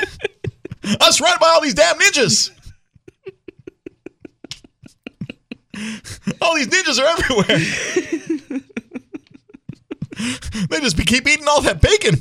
Us 1.00 1.20
right 1.20 1.38
by 1.40 1.46
all 1.46 1.60
these 1.60 1.74
damn 1.74 1.98
ninjas. 1.98 2.50
all 6.42 6.54
these 6.56 6.68
ninjas 6.68 6.98
are 7.00 7.06
everywhere. 7.06 7.58
they 10.68 10.80
just 10.80 10.96
be, 10.96 11.04
keep 11.04 11.26
eating 11.26 11.46
all 11.48 11.62
that 11.62 11.80
bacon 11.80 12.16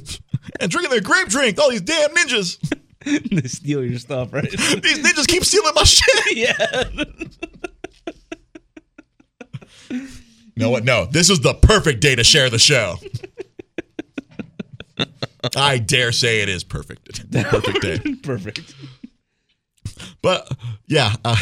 and 0.59 0.69
drinking 0.71 0.91
their 0.91 1.01
grape 1.01 1.27
drink. 1.27 1.59
All 1.59 1.69
these 1.69 1.81
damn 1.81 2.09
ninjas. 2.11 2.57
they 3.31 3.47
steal 3.47 3.83
your 3.83 3.99
stuff, 3.99 4.31
right? 4.33 4.49
These 4.49 4.99
ninjas 4.99 5.27
keep 5.27 5.43
stealing 5.43 5.71
my 5.75 5.83
shit. 5.83 6.37
yeah. 6.37 6.83
You 9.89 10.07
know 10.55 10.69
what? 10.69 10.83
No, 10.83 11.05
this 11.05 11.29
is 11.29 11.39
the 11.39 11.55
perfect 11.55 12.01
day 12.01 12.15
to 12.15 12.23
share 12.23 12.49
the 12.49 12.59
show. 12.59 12.97
I 15.55 15.79
dare 15.79 16.11
say 16.11 16.41
it 16.41 16.49
is 16.49 16.63
perfect. 16.63 17.31
Perfect 17.31 17.81
day. 17.81 17.99
Perfect. 18.21 18.75
But 20.21 20.51
yeah, 20.87 21.15
uh, 21.25 21.35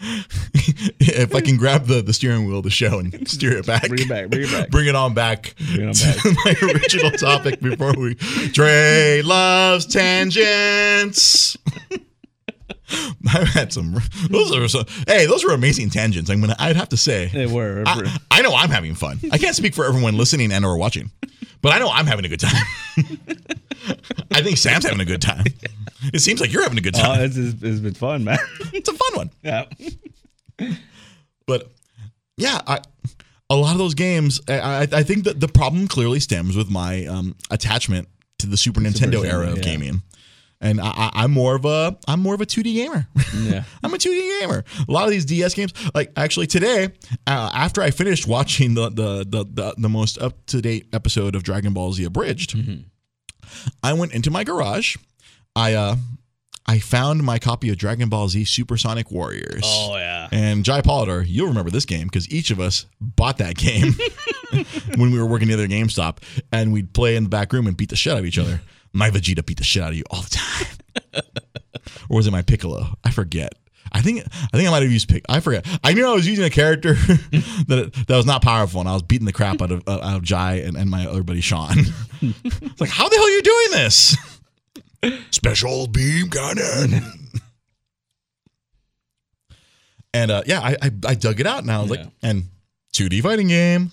if 1.00 1.34
I 1.34 1.40
can 1.40 1.56
grab 1.56 1.86
the, 1.86 2.02
the 2.02 2.12
steering 2.12 2.46
wheel 2.46 2.58
of 2.58 2.64
the 2.64 2.70
show 2.70 2.98
and 2.98 3.28
steer 3.28 3.56
it 3.58 3.66
back, 3.66 3.88
Bring 3.88 4.02
it 4.02 4.08
back. 4.08 4.28
Bring 4.28 4.42
it 4.44 4.50
back. 4.52 4.70
bring 4.70 4.86
it 4.86 4.94
on 4.94 5.14
back 5.14 5.54
Bring 5.74 5.88
it 5.88 5.88
on 5.88 5.94
to 5.94 6.36
my 6.44 6.54
original 6.72 7.10
topic 7.12 7.60
before 7.60 7.94
we. 7.98 8.14
Trey 8.14 9.22
loves 9.22 9.86
tangents. 9.86 11.56
I've 13.34 13.48
had 13.48 13.72
some. 13.72 13.96
Those 14.30 14.54
are 14.54 14.66
some. 14.68 14.86
Hey, 15.06 15.26
those 15.26 15.44
were 15.44 15.52
amazing 15.52 15.90
tangents. 15.90 16.30
I'm 16.30 16.40
gonna. 16.40 16.56
I'd 16.58 16.76
have 16.76 16.88
to 16.90 16.96
say. 16.96 17.26
They 17.26 17.46
were. 17.46 17.82
I, 17.86 18.16
I 18.30 18.42
know 18.42 18.54
I'm 18.54 18.70
having 18.70 18.94
fun. 18.94 19.18
I 19.30 19.36
can't 19.38 19.54
speak 19.54 19.74
for 19.74 19.84
everyone 19.84 20.16
listening 20.16 20.52
and 20.52 20.64
or 20.64 20.76
watching, 20.78 21.10
but 21.60 21.72
I 21.72 21.78
know 21.80 21.90
I'm 21.90 22.06
having 22.06 22.24
a 22.24 22.28
good 22.28 22.40
time. 22.40 22.64
I 24.32 24.42
think 24.42 24.56
Sam's 24.56 24.84
having 24.84 25.00
a 25.00 25.04
good 25.04 25.20
time. 25.20 25.44
It 26.12 26.20
seems 26.20 26.40
like 26.40 26.52
you're 26.52 26.62
having 26.62 26.78
a 26.78 26.82
good 26.82 26.96
oh, 26.96 27.00
time. 27.00 27.20
it's, 27.22 27.36
it's, 27.36 27.62
it's 27.62 27.80
been 27.80 27.94
fun, 27.94 28.24
man. 28.24 28.38
It's 28.72 28.88
a 28.88 28.92
fun 28.92 29.12
one. 29.14 29.30
yeah. 29.42 29.64
But 31.46 31.72
yeah, 32.36 32.60
I, 32.66 32.80
a 33.50 33.56
lot 33.56 33.72
of 33.72 33.78
those 33.78 33.94
games, 33.94 34.40
I, 34.48 34.60
I, 34.60 34.80
I 34.80 35.02
think 35.02 35.24
that 35.24 35.40
the 35.40 35.48
problem 35.48 35.88
clearly 35.88 36.20
stems 36.20 36.56
with 36.56 36.70
my 36.70 37.06
um, 37.06 37.34
attachment 37.50 38.08
to 38.38 38.46
the 38.46 38.56
Super 38.56 38.80
Nintendo 38.80 39.24
era 39.24 39.50
of 39.50 39.58
yeah. 39.58 39.64
gaming. 39.64 40.02
And 40.60 40.80
I, 40.80 40.88
I, 40.88 41.10
I'm 41.14 41.30
more 41.30 41.54
of 41.54 41.64
a 41.64 41.96
I'm 42.08 42.20
more 42.20 42.34
of 42.34 42.40
a 42.40 42.46
2D 42.46 42.74
gamer. 42.74 43.06
Yeah. 43.38 43.62
I'm 43.84 43.94
a 43.94 43.98
2D 43.98 44.40
gamer. 44.40 44.64
A 44.88 44.92
lot 44.92 45.04
of 45.04 45.10
these 45.10 45.24
DS 45.24 45.54
games, 45.54 45.72
like 45.94 46.10
actually 46.16 46.48
today, 46.48 46.88
uh, 47.26 47.50
after 47.54 47.80
I 47.80 47.90
finished 47.90 48.26
watching 48.26 48.74
the 48.74 48.88
the 48.88 49.24
the 49.28 49.44
the, 49.44 49.74
the 49.78 49.88
most 49.88 50.18
up 50.18 50.44
to 50.46 50.60
date 50.60 50.88
episode 50.92 51.36
of 51.36 51.44
Dragon 51.44 51.72
Ball 51.72 51.92
Z 51.92 52.02
Abridged, 52.04 52.56
I 53.82 53.92
went 53.92 54.12
into 54.12 54.30
my 54.30 54.42
garage. 54.42 54.96
I 55.56 55.74
uh 55.74 55.96
I 56.66 56.80
found 56.80 57.22
my 57.22 57.38
copy 57.38 57.70
of 57.70 57.78
Dragon 57.78 58.10
Ball 58.10 58.28
Z 58.28 58.44
Supersonic 58.44 59.10
Warriors. 59.10 59.62
Oh 59.64 59.96
yeah. 59.96 60.28
And 60.30 60.64
Jai 60.64 60.82
Polidor, 60.82 61.24
you'll 61.26 61.48
remember 61.48 61.70
this 61.70 61.86
game 61.86 62.06
because 62.08 62.30
each 62.30 62.50
of 62.50 62.60
us 62.60 62.84
bought 63.00 63.38
that 63.38 63.56
game 63.56 63.94
when 64.96 65.10
we 65.10 65.18
were 65.18 65.26
working 65.26 65.48
together 65.48 65.64
at 65.64 65.70
GameStop, 65.70 66.18
and 66.52 66.72
we'd 66.72 66.92
play 66.92 67.16
in 67.16 67.24
the 67.24 67.28
back 67.30 67.52
room 67.52 67.66
and 67.66 67.76
beat 67.76 67.88
the 67.90 67.96
shit 67.96 68.12
out 68.12 68.18
of 68.18 68.26
each 68.26 68.38
other. 68.38 68.60
My 68.92 69.10
Vegeta 69.10 69.44
beat 69.44 69.58
the 69.58 69.64
shit 69.64 69.82
out 69.82 69.90
of 69.90 69.96
you 69.96 70.04
all 70.10 70.22
the 70.22 70.30
time, 70.30 71.22
or 72.08 72.16
was 72.16 72.26
it 72.26 72.30
my 72.30 72.40
Piccolo? 72.40 72.94
I 73.04 73.10
forget. 73.10 73.52
I 73.92 74.00
think 74.00 74.22
I 74.22 74.56
think 74.56 74.66
I 74.66 74.70
might 74.70 74.82
have 74.82 74.90
used 74.90 75.10
Pick. 75.10 75.24
I 75.28 75.40
forget. 75.40 75.66
I 75.84 75.92
knew 75.92 76.06
I 76.08 76.14
was 76.14 76.26
using 76.26 76.46
a 76.46 76.50
character 76.50 76.94
that 76.94 77.90
that 78.08 78.16
was 78.16 78.24
not 78.24 78.40
powerful, 78.40 78.80
and 78.80 78.88
I 78.88 78.94
was 78.94 79.02
beating 79.02 79.26
the 79.26 79.32
crap 79.32 79.60
out 79.60 79.70
of 79.70 79.82
uh, 79.86 80.00
out 80.02 80.16
of 80.16 80.22
Jai 80.22 80.54
and, 80.54 80.74
and 80.76 80.90
my 80.90 81.06
other 81.06 81.22
buddy 81.22 81.42
Sean. 81.42 81.76
it's 82.22 82.80
like, 82.80 82.88
how 82.90 83.08
the 83.10 83.16
hell 83.16 83.24
are 83.26 83.30
you 83.30 83.42
doing 83.42 83.66
this? 83.72 84.16
Special 85.30 85.86
beam 85.86 86.28
cannon. 86.30 87.02
And 90.14 90.30
uh, 90.30 90.42
yeah, 90.46 90.60
I, 90.60 90.76
I 90.82 90.90
I 91.06 91.14
dug 91.14 91.38
it 91.38 91.46
out 91.46 91.60
and 91.62 91.70
I 91.70 91.80
was 91.82 91.90
Yeah. 91.90 91.96
like, 92.04 92.06
and 92.22 92.44
2D 92.94 93.20
fighting 93.22 93.48
game. 93.48 93.92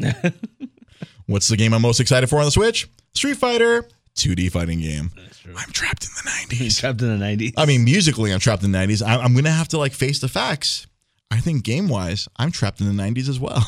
What's 1.26 1.46
the 1.48 1.56
game 1.56 1.72
I'm 1.72 1.80
most 1.82 2.00
excited 2.00 2.28
for 2.28 2.40
on 2.40 2.44
the 2.44 2.50
Switch? 2.50 2.88
Street 3.14 3.36
Fighter, 3.36 3.84
2D 4.16 4.50
fighting 4.50 4.80
game. 4.80 5.12
That's 5.16 5.38
true. 5.38 5.54
I'm 5.56 5.70
trapped 5.70 6.04
in 6.04 6.10
the 6.24 6.56
90s. 6.56 6.80
Trapped 6.80 7.00
in 7.02 7.18
the 7.18 7.24
90s. 7.24 7.54
I 7.56 7.66
mean, 7.66 7.84
musically, 7.84 8.32
I'm 8.32 8.40
trapped 8.40 8.64
in 8.64 8.72
the 8.72 8.78
90s. 8.78 9.00
I, 9.06 9.16
I'm 9.16 9.32
gonna 9.34 9.50
have 9.52 9.68
to 9.68 9.78
like 9.78 9.92
face 9.92 10.18
the 10.20 10.28
facts. 10.28 10.88
I 11.30 11.38
think 11.38 11.62
game 11.62 11.88
wise, 11.88 12.28
I'm 12.36 12.50
trapped 12.50 12.80
in 12.80 12.94
the 12.94 13.02
90s 13.02 13.28
as 13.28 13.38
well. 13.40 13.64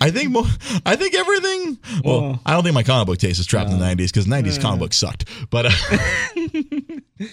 I 0.00 0.10
think 0.10 0.30
mo- 0.30 0.46
I 0.86 0.96
think 0.96 1.14
everything. 1.14 1.78
Well, 2.04 2.20
Well- 2.22 2.42
I 2.46 2.52
don't 2.54 2.62
think 2.62 2.74
my 2.74 2.82
comic 2.82 3.06
book 3.06 3.18
taste 3.18 3.40
is 3.40 3.46
trapped 3.46 3.70
in 3.70 3.78
the 3.78 3.84
90s 3.84 4.06
because 4.12 4.26
90s 4.26 4.60
comic 4.60 4.80
books 4.80 4.96
sucked. 4.96 5.24
But 5.50 5.66
uh, 5.66 5.70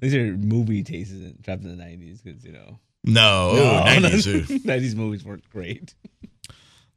These 0.00 0.14
are 0.14 0.36
movie 0.36 0.82
tastes 0.82 1.14
trapped 1.44 1.62
in 1.62 1.76
the 1.76 1.82
90s 1.82 2.22
because, 2.24 2.42
you 2.44 2.52
know. 2.52 2.78
no, 3.04 3.50
ooh, 3.54 3.90
90s. 4.00 4.26
ooh. 4.50 4.58
90s 4.60 4.94
movies 4.94 5.24
weren't 5.24 5.48
great. 5.50 5.94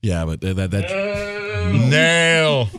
Yeah, 0.03 0.25
but 0.25 0.41
that 0.41 0.55
that, 0.57 0.71
that 0.71 1.71
nail. 1.71 2.69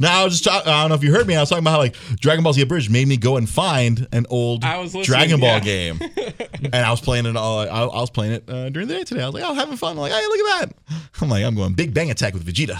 Now 0.00 0.20
I 0.20 0.24
was 0.24 0.34
just 0.34 0.44
talking. 0.44 0.68
I 0.68 0.82
don't 0.82 0.88
know 0.88 0.96
if 0.96 1.04
you 1.04 1.12
heard 1.12 1.28
me. 1.28 1.36
I 1.36 1.40
was 1.40 1.48
talking 1.48 1.62
about 1.62 1.70
how 1.70 1.78
like 1.78 1.94
Dragon 2.16 2.42
Ball 2.42 2.52
Z 2.52 2.60
Abridged 2.60 2.90
made 2.90 3.06
me 3.06 3.16
go 3.16 3.36
and 3.36 3.48
find 3.48 4.08
an 4.10 4.26
old 4.28 4.64
I 4.64 4.78
was 4.78 4.92
listening, 4.92 5.04
Dragon 5.04 5.40
Ball 5.40 5.58
yeah. 5.58 5.60
game, 5.60 6.00
and 6.64 6.74
I 6.74 6.90
was 6.90 7.00
playing 7.00 7.26
it 7.26 7.36
all. 7.36 7.60
I, 7.60 7.66
I 7.66 8.00
was 8.00 8.10
playing 8.10 8.32
it 8.32 8.50
uh, 8.50 8.68
during 8.70 8.88
the 8.88 8.94
day 8.94 9.04
today. 9.04 9.22
I 9.22 9.26
was 9.26 9.34
like, 9.34 9.44
oh, 9.46 9.54
having 9.54 9.76
fun. 9.76 9.92
I'm 9.92 9.98
like, 9.98 10.12
hey, 10.12 10.26
look 10.26 10.40
at 10.40 10.60
that. 10.60 11.02
I'm 11.20 11.28
like, 11.28 11.44
I'm 11.44 11.54
going 11.54 11.74
Big 11.74 11.94
Bang 11.94 12.10
Attack 12.10 12.34
with 12.34 12.44
Vegeta, 12.44 12.78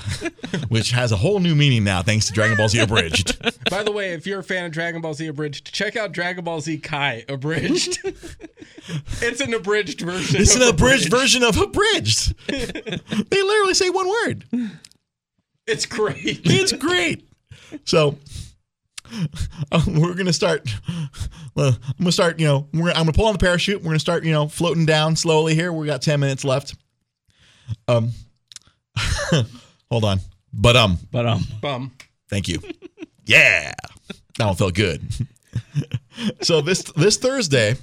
which 0.69 0.91
has 0.91 1.13
a 1.13 1.17
whole 1.17 1.39
new 1.39 1.55
meaning 1.55 1.85
now 1.85 2.03
thanks 2.03 2.27
to 2.27 2.33
Dragon 2.33 2.57
Ball 2.57 2.69
Z 2.69 2.81
Abridged. 2.81 3.71
By 3.71 3.85
the 3.85 3.93
way, 3.93 4.15
if 4.15 4.27
you're 4.27 4.41
a 4.41 4.45
fan 4.45 4.65
of 4.65 4.73
Dragon 4.73 5.01
Ball 5.01 5.15
Z 5.15 5.29
Abridged, 5.29 5.73
check 5.73 5.95
out 5.95 6.11
Dragon 6.11 6.43
Ball 6.43 6.61
Z 6.61 6.79
Kai 6.79 7.25
Abridged. 7.29 8.01
it's 9.21 9.41
an 9.41 9.55
abridged 9.55 10.01
version. 10.01 10.41
It's 10.41 10.55
of 10.57 10.63
an 10.63 10.69
abridged 10.69 11.11
version 11.11 11.43
of 11.43 11.57
Abridged. 11.61 12.35
they 12.49 13.43
literally 13.43 13.75
say 13.75 13.91
one 13.91 14.09
word. 14.09 14.45
It's 15.67 15.87
great. 15.87 16.41
It's 16.45 16.73
great. 16.73 17.29
So, 17.85 18.19
uh, 19.71 19.83
we're 19.87 20.15
gonna 20.15 20.33
start. 20.33 20.69
Uh, 21.57 21.73
I'm 21.83 21.95
gonna 21.99 22.13
start. 22.13 22.41
You 22.41 22.47
know, 22.47 22.69
we're, 22.73 22.91
I'm 22.91 23.05
gonna 23.05 23.13
pull 23.13 23.27
on 23.27 23.33
the 23.33 23.39
parachute. 23.39 23.81
We're 23.81 23.91
gonna 23.91 23.99
start. 23.99 24.25
You 24.25 24.33
know, 24.33 24.49
floating 24.49 24.87
down 24.87 25.17
slowly 25.17 25.55
here. 25.55 25.73
We 25.73 25.87
got 25.87 26.03
ten 26.03 26.21
minutes 26.21 26.45
left. 26.45 26.75
Um, 27.89 28.11
hold 29.91 30.05
on. 30.05 30.21
But 30.53 30.77
um, 30.77 30.99
But 31.11 31.27
um, 31.27 31.43
Bum. 31.61 31.93
Thank 32.29 32.49
you. 32.49 32.61
yeah, 33.25 33.73
that 34.39 34.47
one 34.47 34.57
felt 34.57 34.75
good. 34.75 35.03
so 36.43 36.61
this 36.61 36.83
this 36.97 37.17
Thursday, 37.17 37.77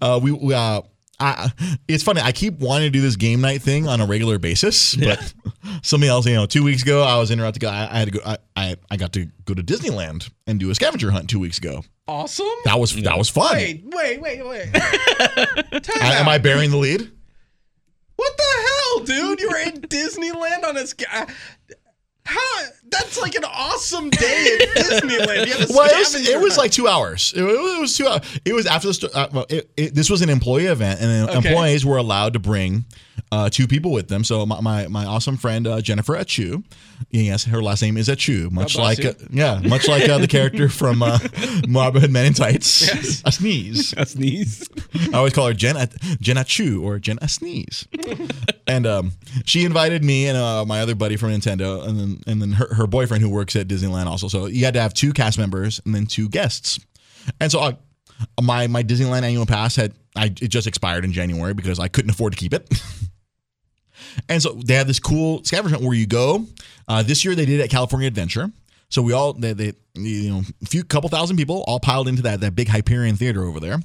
uh, 0.00 0.20
we, 0.22 0.32
we 0.32 0.54
uh, 0.54 0.82
I, 1.20 1.52
it's 1.86 2.02
funny. 2.02 2.20
I 2.20 2.32
keep 2.32 2.58
wanting 2.58 2.86
to 2.86 2.90
do 2.90 3.00
this 3.00 3.16
game 3.16 3.40
night 3.40 3.62
thing 3.62 3.86
on 3.86 4.00
a 4.00 4.06
regular 4.06 4.38
basis, 4.38 4.96
but 4.96 5.32
something 5.82 6.08
else. 6.08 6.26
You 6.26 6.34
know, 6.34 6.46
two 6.46 6.64
weeks 6.64 6.82
ago 6.82 7.02
I 7.02 7.18
was 7.18 7.30
interrupted. 7.30 7.64
I, 7.64 7.88
I 7.90 7.98
had 8.00 8.12
to 8.12 8.18
go. 8.18 8.20
I, 8.24 8.38
I 8.56 8.76
I 8.90 8.96
got 8.96 9.12
to 9.12 9.26
go 9.44 9.54
to 9.54 9.62
Disneyland 9.62 10.30
and 10.46 10.58
do 10.58 10.70
a 10.70 10.74
scavenger 10.74 11.10
hunt 11.10 11.30
two 11.30 11.38
weeks 11.38 11.58
ago. 11.58 11.84
Awesome. 12.08 12.46
That 12.64 12.80
was 12.80 12.94
that 13.02 13.16
was 13.16 13.28
fun. 13.28 13.54
Wait, 13.54 13.84
wait, 13.86 14.20
wait, 14.20 14.44
wait. 14.44 14.68
I- 14.74 16.16
am. 16.18 16.28
I 16.28 16.38
bearing 16.38 16.70
the 16.70 16.76
lead? 16.76 17.08
What 18.16 18.36
the 18.36 18.44
hell, 18.66 19.04
dude? 19.04 19.40
You 19.40 19.48
were 19.50 19.58
in 19.58 19.80
Disneyland 19.82 20.64
on 20.64 20.76
a 20.76 20.86
sca- 20.86 21.26
How? 22.24 22.40
That's 22.88 23.20
like 23.20 23.34
an 23.34 23.44
awesome 23.44 24.10
day 24.10 24.58
at 24.60 24.68
Disneyland. 24.76 25.46
You 25.46 25.52
had 25.54 25.70
a 25.70 25.72
Well, 25.72 25.88
it 25.90 25.98
was, 25.98 26.14
it 26.28 26.40
was 26.40 26.56
like 26.58 26.70
two 26.70 26.86
hours. 26.88 27.32
It, 27.34 27.42
was- 27.42 27.54
it 27.56 27.80
was 27.80 27.96
two 27.96 28.06
hours. 28.06 28.40
It 28.44 28.52
was 28.52 28.66
after 28.66 28.88
the. 28.92 29.10
Uh, 29.14 29.28
well, 29.32 29.46
it, 29.48 29.70
it, 29.76 29.94
this 29.94 30.10
was 30.10 30.20
an 30.22 30.28
employee 30.28 30.66
event, 30.66 31.00
and 31.00 31.30
Okay. 31.30 31.48
employees 31.50 31.84
were 31.86 31.96
allowed 31.96 32.34
to 32.34 32.38
bring 32.38 32.84
uh, 33.30 33.48
two 33.48 33.66
people 33.66 33.92
with 33.92 34.08
them. 34.08 34.24
So 34.24 34.44
my 34.44 34.60
my, 34.60 34.86
my 34.88 35.06
awesome 35.06 35.36
friend 35.36 35.66
uh, 35.66 35.80
Jennifer 35.80 36.14
Achu, 36.14 36.62
yes, 37.10 37.44
her 37.44 37.62
last 37.62 37.82
name 37.82 37.96
is 37.96 38.08
Achu, 38.08 38.50
much 38.50 38.76
like 38.76 39.04
uh, 39.04 39.14
yeah, 39.30 39.60
much 39.64 39.88
like 39.88 40.08
uh, 40.08 40.18
the 40.18 40.28
character 40.28 40.68
from 40.68 41.02
uh, 41.02 41.18
Marblehead 41.68 42.10
Men 42.10 42.26
in 42.26 42.34
Tights. 42.34 42.86
Yes. 42.86 43.22
A 43.24 43.32
sneeze. 43.32 43.94
a 43.96 44.04
sneeze. 44.04 44.68
I 45.12 45.16
always 45.16 45.32
call 45.32 45.46
her 45.46 45.54
Jen 45.54 45.76
Jen 46.20 46.36
Achu 46.36 46.82
or 46.82 46.98
Jen 46.98 47.18
a 47.22 47.28
sneeze. 47.28 47.88
and 48.66 48.86
um, 48.86 49.12
she 49.44 49.64
invited 49.64 50.04
me 50.04 50.26
and 50.26 50.36
uh, 50.36 50.64
my 50.66 50.80
other 50.80 50.94
buddy 50.94 51.16
from 51.16 51.30
Nintendo, 51.30 51.86
and 51.86 51.98
then 51.98 52.20
and 52.26 52.42
then 52.42 52.52
her, 52.52 52.74
her 52.74 52.86
boyfriend 52.86 53.22
who 53.22 53.30
works 53.30 53.56
at 53.56 53.66
Disneyland 53.66 54.06
also. 54.06 54.28
So 54.28 54.46
you 54.46 54.64
had 54.64 54.74
to 54.74 54.80
have 54.80 54.92
two 54.92 55.12
cast 55.12 55.38
members 55.38 55.80
and 55.84 55.94
then 55.94 56.06
two 56.06 56.28
guests. 56.28 56.78
And 57.40 57.50
so 57.50 57.60
I, 57.60 57.76
my 58.40 58.66
my 58.66 58.82
Disneyland 58.82 59.22
annual 59.22 59.46
pass 59.46 59.76
had 59.76 59.94
I 60.16 60.26
it 60.26 60.48
just 60.48 60.66
expired 60.66 61.04
in 61.04 61.12
January 61.12 61.54
because 61.54 61.78
I 61.78 61.88
couldn't 61.88 62.10
afford 62.10 62.32
to 62.34 62.38
keep 62.38 62.52
it. 62.52 62.68
and 64.28 64.42
so 64.42 64.52
they 64.52 64.74
have 64.74 64.86
this 64.86 64.98
cool 65.00 65.42
scavenger 65.44 65.76
hunt 65.76 65.86
where 65.86 65.96
you 65.96 66.06
go. 66.06 66.46
Uh, 66.88 67.02
this 67.02 67.24
year 67.24 67.34
they 67.34 67.44
did 67.46 67.60
it 67.60 67.64
at 67.64 67.70
California 67.70 68.06
Adventure. 68.08 68.50
So 68.88 69.00
we 69.00 69.12
all 69.12 69.32
they, 69.32 69.52
they 69.54 69.72
you 69.94 70.30
know 70.30 70.42
a 70.62 70.66
few 70.66 70.84
couple 70.84 71.08
thousand 71.08 71.36
people 71.36 71.64
all 71.66 71.80
piled 71.80 72.08
into 72.08 72.22
that 72.22 72.40
that 72.40 72.54
big 72.54 72.68
Hyperion 72.68 73.16
theater 73.16 73.44
over 73.44 73.58
there, 73.60 73.78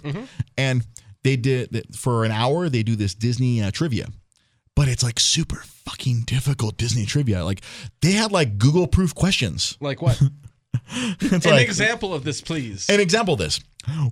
and 0.58 0.86
they 1.24 1.36
did 1.38 1.96
for 1.96 2.26
an 2.26 2.32
hour 2.32 2.68
they 2.70 2.84
do 2.84 2.96
this 2.96 3.14
Disney 3.16 3.62
uh, 3.64 3.72
trivia, 3.72 4.08
but 4.76 4.88
it's 4.90 5.04
like 5.04 5.20
super 5.20 5.64
fucking 5.86 6.24
difficult 6.26 6.76
Disney 6.78 7.06
trivia. 7.06 7.46
Like 7.46 7.62
they 8.02 8.12
had 8.14 8.32
like 8.34 8.58
Google 8.58 8.88
proof 8.88 9.16
questions. 9.16 9.78
like 9.80 10.02
what? 10.02 10.22
An 10.92 11.40
like- 11.46 11.66
example 11.66 12.14
of 12.14 12.24
this, 12.24 12.42
please. 12.42 12.90
an 12.90 13.00
example 13.00 13.34
of 13.36 13.40
this. 13.40 13.60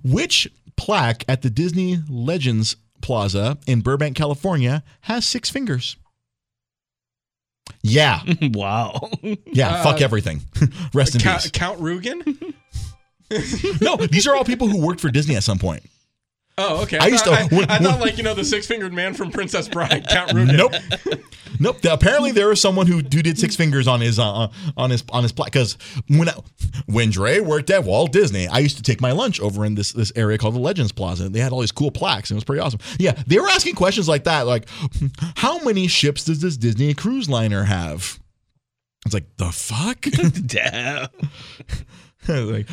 Which 0.02 0.48
plaque 0.76 1.24
at 1.28 1.42
the 1.42 1.50
Disney 1.50 1.98
Legends 2.08 2.76
Plaza 3.02 3.58
in 3.66 3.82
Burbank, 3.82 4.16
California 4.16 4.82
has 5.02 5.26
six 5.26 5.50
fingers? 5.50 5.96
Yeah. 7.86 8.22
wow. 8.52 9.10
Yeah. 9.46 9.68
Uh, 9.76 9.82
fuck 9.84 10.00
everything. 10.00 10.42
Rest 10.94 11.14
in 11.14 11.20
Count, 11.20 11.42
peace. 11.42 11.50
Count 11.50 11.80
Rugen? 11.80 12.22
No, 13.80 13.96
these 13.96 14.28
are 14.28 14.36
all 14.36 14.44
people 14.44 14.68
who 14.68 14.80
worked 14.80 15.00
for 15.00 15.10
Disney 15.10 15.34
at 15.34 15.42
some 15.42 15.58
point. 15.58 15.82
Oh, 16.58 16.82
okay. 16.84 16.96
I 16.98 17.08
used 17.08 17.24
to- 17.24 17.30
thought, 17.30 17.52
I, 17.52 17.54
when- 17.56 17.70
I 17.70 17.74
when- 17.74 17.82
thought 17.82 18.00
like 18.00 18.16
you 18.16 18.22
know 18.24 18.34
the 18.34 18.44
six 18.44 18.66
fingered 18.66 18.92
man 18.92 19.12
from 19.14 19.30
Princess 19.30 19.68
Bride, 19.68 20.06
Count 20.10 20.30
Rugen. 20.32 20.56
Nope. 20.56 20.72
Nope. 21.60 21.84
Apparently, 21.84 22.32
there 22.32 22.48
was 22.48 22.60
someone 22.60 22.86
who, 22.86 22.96
who 22.96 23.02
did 23.02 23.38
six 23.38 23.56
fingers 23.56 23.86
on 23.86 24.00
his 24.00 24.18
uh, 24.18 24.48
on 24.76 24.90
his 24.90 25.04
on 25.10 25.22
his 25.22 25.32
plaque. 25.32 25.52
Because 25.52 25.76
when 26.08 26.28
I, 26.30 26.34
when 26.86 27.10
Dre 27.10 27.40
worked 27.40 27.68
at 27.70 27.84
Walt 27.84 28.12
Disney, 28.12 28.46
I 28.48 28.58
used 28.60 28.76
to 28.78 28.82
take 28.82 29.00
my 29.02 29.12
lunch 29.12 29.38
over 29.40 29.64
in 29.66 29.74
this 29.74 29.92
this 29.92 30.12
area 30.16 30.38
called 30.38 30.54
the 30.54 30.58
Legends 30.60 30.92
Plaza. 30.92 31.26
and 31.26 31.34
They 31.34 31.40
had 31.40 31.52
all 31.52 31.60
these 31.60 31.72
cool 31.72 31.90
plaques, 31.90 32.30
and 32.30 32.36
it 32.36 32.38
was 32.38 32.44
pretty 32.44 32.60
awesome. 32.60 32.80
Yeah, 32.98 33.12
they 33.26 33.38
were 33.38 33.48
asking 33.48 33.74
questions 33.74 34.08
like 34.08 34.24
that, 34.24 34.46
like 34.46 34.66
how 35.36 35.62
many 35.62 35.88
ships 35.88 36.24
does 36.24 36.40
this 36.40 36.56
Disney 36.56 36.94
cruise 36.94 37.28
liner 37.28 37.64
have? 37.64 38.18
It's 39.04 39.14
like 39.14 39.36
the 39.36 39.50
fuck. 39.52 40.00
Damn. 40.46 41.08
like 42.28 42.68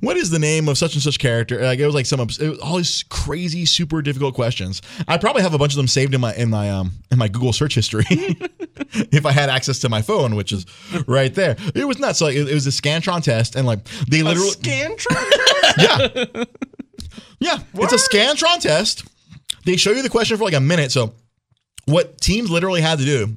what 0.00 0.16
is 0.16 0.30
the 0.30 0.38
name 0.38 0.68
of 0.68 0.78
such 0.78 0.94
and 0.94 1.02
such 1.02 1.18
character? 1.18 1.60
Like 1.62 1.78
it 1.78 1.86
was 1.86 1.94
like 1.94 2.06
some 2.06 2.20
it 2.20 2.26
was 2.26 2.58
all 2.58 2.76
these 2.76 3.04
crazy 3.04 3.64
super 3.64 4.02
difficult 4.02 4.34
questions. 4.34 4.82
I 5.08 5.18
probably 5.18 5.42
have 5.42 5.54
a 5.54 5.58
bunch 5.58 5.72
of 5.72 5.76
them 5.76 5.88
saved 5.88 6.14
in 6.14 6.20
my 6.20 6.34
in 6.34 6.50
my 6.50 6.70
um 6.70 6.92
in 7.10 7.18
my 7.18 7.28
google 7.28 7.52
search 7.52 7.74
history 7.74 8.04
if 8.08 9.26
i 9.26 9.32
had 9.32 9.50
access 9.50 9.78
to 9.80 9.88
my 9.88 10.02
phone 10.02 10.34
which 10.36 10.52
is 10.52 10.66
right 11.06 11.34
there. 11.34 11.56
It 11.74 11.86
was 11.86 11.98
nuts. 11.98 12.20
Like 12.20 12.36
it, 12.36 12.48
it 12.48 12.54
was 12.54 12.66
a 12.66 12.70
scantron 12.70 13.22
test 13.22 13.56
and 13.56 13.66
like 13.66 13.84
they 14.08 14.20
A 14.20 14.24
literally 14.24 14.50
Scantron? 14.50 15.30
yeah. 15.78 16.44
Yeah. 17.38 17.58
It's 17.74 17.92
a 17.92 18.16
scantron 18.16 18.60
test. 18.60 19.04
They 19.64 19.76
show 19.76 19.92
you 19.92 20.02
the 20.02 20.10
question 20.10 20.36
for 20.36 20.44
like 20.44 20.54
a 20.54 20.60
minute. 20.60 20.92
So 20.92 21.14
what 21.86 22.20
teams 22.20 22.50
literally 22.50 22.80
had 22.80 22.98
to 22.98 23.04
do 23.04 23.36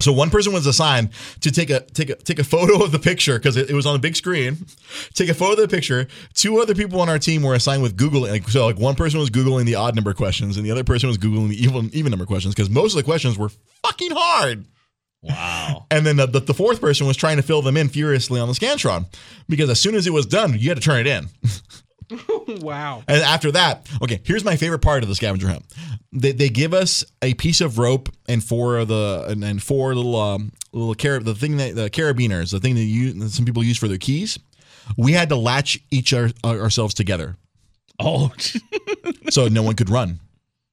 so 0.00 0.12
one 0.12 0.30
person 0.30 0.52
was 0.52 0.66
assigned 0.66 1.10
to 1.40 1.52
take 1.52 1.70
a 1.70 1.80
take 1.80 2.10
a 2.10 2.16
take 2.16 2.38
a 2.38 2.44
photo 2.44 2.82
of 2.82 2.92
the 2.92 2.98
picture 2.98 3.38
because 3.38 3.56
it, 3.56 3.70
it 3.70 3.74
was 3.74 3.86
on 3.86 3.94
a 3.94 3.98
big 3.98 4.16
screen. 4.16 4.66
Take 5.14 5.28
a 5.28 5.34
photo 5.34 5.62
of 5.62 5.70
the 5.70 5.74
picture. 5.74 6.08
Two 6.34 6.60
other 6.60 6.74
people 6.74 7.00
on 7.00 7.08
our 7.08 7.18
team 7.18 7.42
were 7.42 7.54
assigned 7.54 7.82
with 7.82 7.96
Google. 7.96 8.22
Like 8.22 8.48
so, 8.48 8.66
like 8.66 8.78
one 8.78 8.96
person 8.96 9.20
was 9.20 9.30
googling 9.30 9.66
the 9.66 9.76
odd 9.76 9.94
number 9.94 10.12
questions, 10.12 10.56
and 10.56 10.66
the 10.66 10.70
other 10.70 10.84
person 10.84 11.08
was 11.08 11.18
googling 11.18 11.48
the 11.48 11.62
even 11.62 11.90
even 11.92 12.10
number 12.10 12.26
questions 12.26 12.54
because 12.54 12.70
most 12.70 12.92
of 12.92 12.96
the 12.96 13.04
questions 13.04 13.38
were 13.38 13.50
fucking 13.82 14.10
hard. 14.12 14.66
Wow. 15.22 15.86
And 15.90 16.04
then 16.04 16.16
the, 16.16 16.26
the, 16.26 16.40
the 16.40 16.54
fourth 16.54 16.80
person 16.80 17.06
was 17.06 17.16
trying 17.16 17.36
to 17.36 17.42
fill 17.42 17.62
them 17.62 17.76
in 17.76 17.88
furiously 17.88 18.40
on 18.40 18.48
the 18.48 18.54
Scantron 18.54 19.06
because 19.48 19.70
as 19.70 19.80
soon 19.80 19.94
as 19.94 20.06
it 20.06 20.12
was 20.12 20.26
done, 20.26 20.58
you 20.58 20.68
had 20.68 20.76
to 20.76 20.82
turn 20.82 20.98
it 20.98 21.06
in. 21.06 21.28
wow. 22.60 23.02
And 23.08 23.22
after 23.22 23.52
that, 23.52 23.88
okay, 24.02 24.20
here's 24.24 24.44
my 24.44 24.56
favorite 24.56 24.80
part 24.80 25.02
of 25.02 25.08
the 25.08 25.14
scavenger 25.14 25.48
hunt. 25.48 25.64
They, 26.12 26.32
they 26.32 26.48
give 26.48 26.74
us 26.74 27.04
a 27.22 27.34
piece 27.34 27.60
of 27.60 27.78
rope 27.78 28.08
and 28.28 28.42
four 28.42 28.78
of 28.78 28.88
the 28.88 29.26
and, 29.28 29.42
and 29.44 29.62
four 29.62 29.94
little 29.94 30.16
um 30.16 30.52
little 30.72 30.94
car 30.94 31.18
the 31.20 31.34
thing 31.34 31.56
that 31.56 31.74
the 31.74 31.90
carabiners, 31.90 32.50
the 32.50 32.60
thing 32.60 32.74
that 32.74 32.82
you 32.82 33.12
that 33.14 33.30
some 33.30 33.44
people 33.44 33.64
use 33.64 33.78
for 33.78 33.88
their 33.88 33.98
keys. 33.98 34.38
We 34.98 35.12
had 35.12 35.30
to 35.30 35.36
latch 35.36 35.78
each 35.90 36.12
our, 36.12 36.28
ourselves 36.44 36.92
together 36.92 37.36
Oh. 38.00 38.32
so 39.30 39.48
no 39.48 39.62
one 39.62 39.74
could 39.74 39.90
run. 39.90 40.20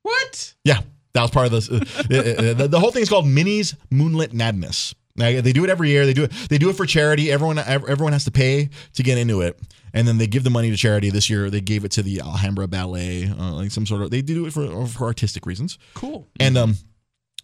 What? 0.01 0.53
Yeah, 0.63 0.81
that 1.13 1.21
was 1.21 1.31
part 1.31 1.47
of 1.47 1.51
this. 1.51 1.69
Uh, 1.69 1.75
uh, 1.75 2.53
the, 2.53 2.67
the 2.69 2.79
whole 2.79 2.91
thing 2.91 3.03
is 3.03 3.09
called 3.09 3.27
Minnie's 3.27 3.75
Moonlit 3.89 4.33
Madness. 4.33 4.95
They 5.15 5.53
do 5.53 5.63
it 5.63 5.69
every 5.69 5.89
year. 5.89 6.05
They 6.05 6.13
do 6.13 6.23
it. 6.23 6.31
They 6.49 6.57
do 6.57 6.69
it 6.69 6.75
for 6.75 6.85
charity. 6.85 7.31
Everyone, 7.31 7.57
everyone 7.59 8.13
has 8.13 8.25
to 8.25 8.31
pay 8.31 8.69
to 8.93 9.03
get 9.03 9.17
into 9.17 9.41
it, 9.41 9.59
and 9.93 10.07
then 10.07 10.17
they 10.17 10.27
give 10.27 10.43
the 10.43 10.49
money 10.49 10.69
to 10.71 10.77
charity. 10.77 11.09
This 11.09 11.29
year, 11.29 11.49
they 11.49 11.61
gave 11.61 11.85
it 11.85 11.91
to 11.91 12.03
the 12.03 12.21
Alhambra 12.21 12.67
Ballet, 12.67 13.27
uh, 13.27 13.51
like 13.53 13.71
some 13.71 13.85
sort 13.85 14.01
of. 14.01 14.11
They 14.11 14.21
do 14.21 14.45
it 14.45 14.53
for 14.53 14.85
for 14.87 15.05
artistic 15.05 15.45
reasons. 15.45 15.77
Cool. 15.93 16.27
And 16.39 16.57
um, 16.57 16.75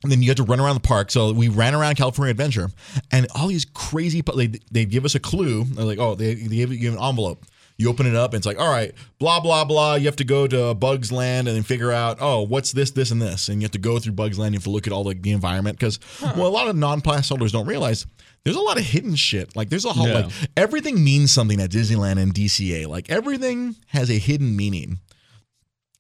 and 0.04 0.12
then 0.12 0.22
you 0.22 0.30
have 0.30 0.38
to 0.38 0.44
run 0.44 0.60
around 0.60 0.76
the 0.76 0.88
park. 0.88 1.12
So 1.12 1.34
we 1.34 1.50
ran 1.50 1.74
around 1.74 1.96
California 1.96 2.32
Adventure, 2.32 2.70
and 3.12 3.28
all 3.36 3.48
these 3.48 3.66
crazy. 3.66 4.22
They 4.22 4.48
they 4.72 4.86
give 4.86 5.06
us 5.06 5.16
a 5.16 5.20
clue. 5.20 5.64
They're 5.64 5.86
like, 5.86 6.00
oh, 6.00 6.16
they 6.16 6.36
they 6.36 6.56
give 6.56 6.74
you 6.74 6.92
an 6.92 7.00
envelope. 7.00 7.46
You 7.80 7.90
open 7.90 8.08
it 8.08 8.16
up, 8.16 8.32
and 8.34 8.40
it's 8.40 8.48
like, 8.48 8.60
all 8.60 8.72
right, 8.72 8.92
blah 9.20 9.40
blah 9.40 9.64
blah. 9.64 9.96
You 9.96 10.06
have 10.08 10.16
to 10.16 10.24
go 10.24 10.48
to 10.48 10.74
Bugs 10.74 11.12
Land 11.12 11.48
and 11.48 11.56
then 11.56 11.64
figure 11.64 11.92
out, 11.92 12.18
oh, 12.20 12.42
what's 12.42 12.72
this, 12.72 12.90
this, 12.92 13.12
and 13.12 13.22
this, 13.22 13.50
and 13.50 13.62
you 13.62 13.66
have 13.66 13.72
to 13.72 13.78
go 13.78 14.00
through 14.00 14.14
Bugs 14.14 14.40
Land. 14.40 14.54
You 14.56 14.58
have 14.58 14.64
to 14.64 14.72
look 14.72 14.88
at 14.88 14.94
all 14.94 15.04
the, 15.04 15.14
the 15.14 15.32
environment 15.32 15.78
because, 15.78 16.00
well, 16.36 16.48
a 16.48 16.50
lot 16.50 16.68
of 16.68 16.76
non-pass 16.76 17.30
holders 17.30 17.52
don't 17.52 17.68
realize 17.68 18.08
there's 18.44 18.56
a 18.56 18.62
lot 18.62 18.78
of 18.80 18.84
hidden 18.84 19.16
shit. 19.16 19.56
Like 19.56 19.70
there's 19.70 19.86
a 19.86 19.90
whole 19.94 20.08
Yeah. 20.08 20.14
like 20.22 20.32
everything 20.56 21.04
means 21.04 21.32
something 21.32 21.62
at 21.62 21.70
Disneyland 21.70 22.18
and 22.20 22.34
DCA. 22.34 22.88
Like 22.88 23.10
everything 23.12 23.76
has 23.88 24.10
a 24.10 24.18
hidden 24.18 24.56
meaning. 24.56 24.98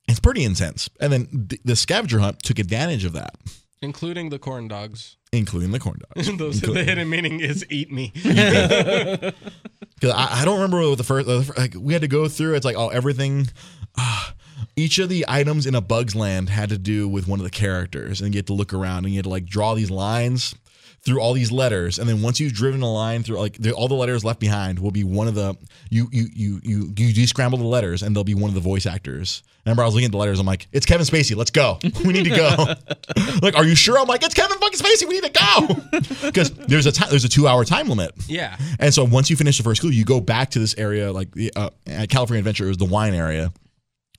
It's 0.08 0.20
pretty 0.20 0.46
intense. 0.46 0.90
And 1.00 1.12
then 1.14 1.48
th- 1.50 1.62
the 1.66 1.76
scavenger 1.76 2.20
hunt 2.20 2.42
took 2.42 2.58
advantage 2.60 3.04
of 3.06 3.14
that, 3.14 3.36
Including 3.82 4.30
the 4.30 4.40
corn 4.40 4.68
dogs. 4.68 5.18
including 5.32 5.72
the 5.72 5.80
corn 5.80 6.00
dogs. 6.16 6.36
Those 6.38 6.62
the 6.62 6.84
hidden 6.84 7.10
meaning 7.10 7.40
is 7.40 7.66
eat 7.70 7.92
me. 7.92 8.12
Because 8.16 9.34
I, 10.04 10.42
I 10.42 10.46
don't 10.46 10.56
remember 10.56 10.88
what 10.90 10.98
the 10.98 11.04
first, 11.04 11.28
uh, 11.28 11.44
like, 11.58 11.76
we 11.78 11.94
had 11.94 12.02
to 12.02 12.08
go 12.08 12.28
through. 12.28 12.56
It's 12.56 12.66
like, 12.66 12.76
oh, 12.78 12.90
everything. 12.90 13.48
ah, 13.98 14.34
each 14.76 14.98
of 15.00 15.10
the 15.10 15.26
items 15.28 15.66
in 15.68 15.76
a 15.76 15.82
Bugs 15.82 16.16
Land 16.16 16.50
had 16.50 16.70
to 16.70 16.78
do 16.78 17.08
with 17.08 17.28
one 17.28 17.40
of 17.40 17.44
the 17.44 17.50
characters, 17.52 18.22
and 18.22 18.34
you 18.34 18.40
had 18.40 18.48
to 18.48 18.54
look 18.54 18.74
around 18.74 19.06
and 19.06 19.14
you 19.14 19.18
had 19.18 19.26
to 19.26 19.30
like 19.30 19.46
draw 19.46 19.74
these 19.76 19.92
lines. 19.92 20.56
Through 21.08 21.22
all 21.22 21.32
these 21.32 21.54
letters, 21.54 21.98
and 21.98 22.08
then 22.08 22.22
once 22.22 22.38
you've 22.40 22.52
driven 22.52 22.82
a 22.82 22.92
line 22.92 23.24
through, 23.24 23.40
like 23.40 23.58
the, 23.58 23.72
all 23.72 23.88
the 23.88 23.96
letters 23.96 24.26
left 24.26 24.42
behind 24.42 24.78
will 24.78 24.92
be 24.92 25.06
one 25.06 25.30
of 25.30 25.36
the 25.36 25.56
you 25.90 26.10
you 26.12 26.28
you 26.36 26.60
you 26.64 26.94
you 26.98 27.14
descramble 27.14 27.58
the 27.58 27.64
letters, 27.64 28.04
and 28.04 28.14
they'll 28.14 28.26
be 28.26 28.36
one 28.36 28.50
of 28.50 28.56
the 28.56 28.62
voice 28.62 28.86
actors. 28.86 29.42
Remember, 29.66 29.84
I 29.84 29.86
was 29.86 29.96
looking 29.96 30.06
at 30.06 30.12
the 30.12 30.18
letters. 30.18 30.40
I'm 30.40 30.46
like, 30.46 30.68
it's 30.74 30.86
Kevin 30.86 31.06
Spacey. 31.06 31.36
Let's 31.36 31.52
go. 31.52 31.80
We 32.06 32.14
need 32.14 32.26
to 32.26 32.30
go. 32.30 32.76
like, 33.42 33.56
are 33.56 33.66
you 33.66 33.76
sure? 33.76 33.98
I'm 33.98 34.08
like, 34.08 34.24
it's 34.24 34.34
Kevin 34.34 34.58
fucking 34.60 34.80
Spacey. 34.80 35.08
We 35.08 35.20
need 35.20 35.34
to 35.34 35.40
go 35.92 36.22
because 36.28 36.52
there's 36.52 36.86
a 36.86 36.92
ti- 36.92 37.10
there's 37.10 37.26
a 37.26 37.30
two 37.30 37.48
hour 37.48 37.64
time 37.64 37.88
limit. 37.88 38.12
Yeah. 38.28 38.58
And 38.80 38.94
so 38.94 39.06
once 39.06 39.30
you 39.30 39.36
finish 39.38 39.58
the 39.58 39.64
first 39.64 39.82
clue, 39.82 39.90
you 39.92 40.04
go 40.06 40.20
back 40.20 40.52
to 40.52 40.60
this 40.60 40.76
area, 40.78 41.12
like 41.12 41.32
the 41.32 41.54
uh, 41.56 41.70
at 41.86 42.10
California 42.10 42.40
Adventure, 42.40 42.66
it 42.66 42.70
was 42.70 42.78
the 42.78 42.86
wine 42.86 43.14
area. 43.14 43.52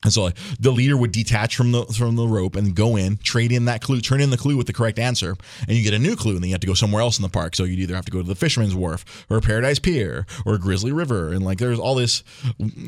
And 0.05 0.13
so 0.13 0.23
like, 0.23 0.37
the 0.61 0.71
leader 0.71 0.97
would 0.97 1.11
detach 1.11 1.57
from 1.57 1.73
the 1.73 1.85
from 1.87 2.15
the 2.15 2.29
rope 2.29 2.55
and 2.55 2.73
go 2.75 2.95
in, 2.97 3.17
trade 3.17 3.51
in 3.51 3.65
that 3.65 3.83
clue, 3.83 4.01
turn 4.01 4.21
in 4.21 4.31
the 4.31 4.37
clue 4.37 4.57
with 4.57 4.69
the 4.69 4.73
correct 4.73 4.99
answer, 4.99 5.35
and 5.67 5.77
you 5.77 5.83
get 5.83 5.93
a 5.93 5.99
new 5.99 6.15
clue. 6.15 6.35
And 6.35 6.43
then 6.43 6.51
you 6.51 6.55
have 6.55 6.61
to 6.61 6.69
go 6.69 6.75
somewhere 6.75 7.03
else 7.03 7.19
in 7.19 7.23
the 7.23 7.29
park. 7.29 7.57
So 7.57 7.65
you'd 7.65 7.81
either 7.81 7.97
have 7.97 8.05
to 8.05 8.13
go 8.13 8.23
to 8.23 8.27
the 8.27 8.37
Fisherman's 8.37 8.77
Wharf 8.77 9.27
or 9.29 9.41
Paradise 9.41 9.81
Pier 9.81 10.25
or 10.47 10.57
Grizzly 10.57 10.93
River, 10.93 11.33
and 11.33 11.45
like 11.45 11.59
there's 11.59 11.81
all 11.81 11.97
this 11.97 12.23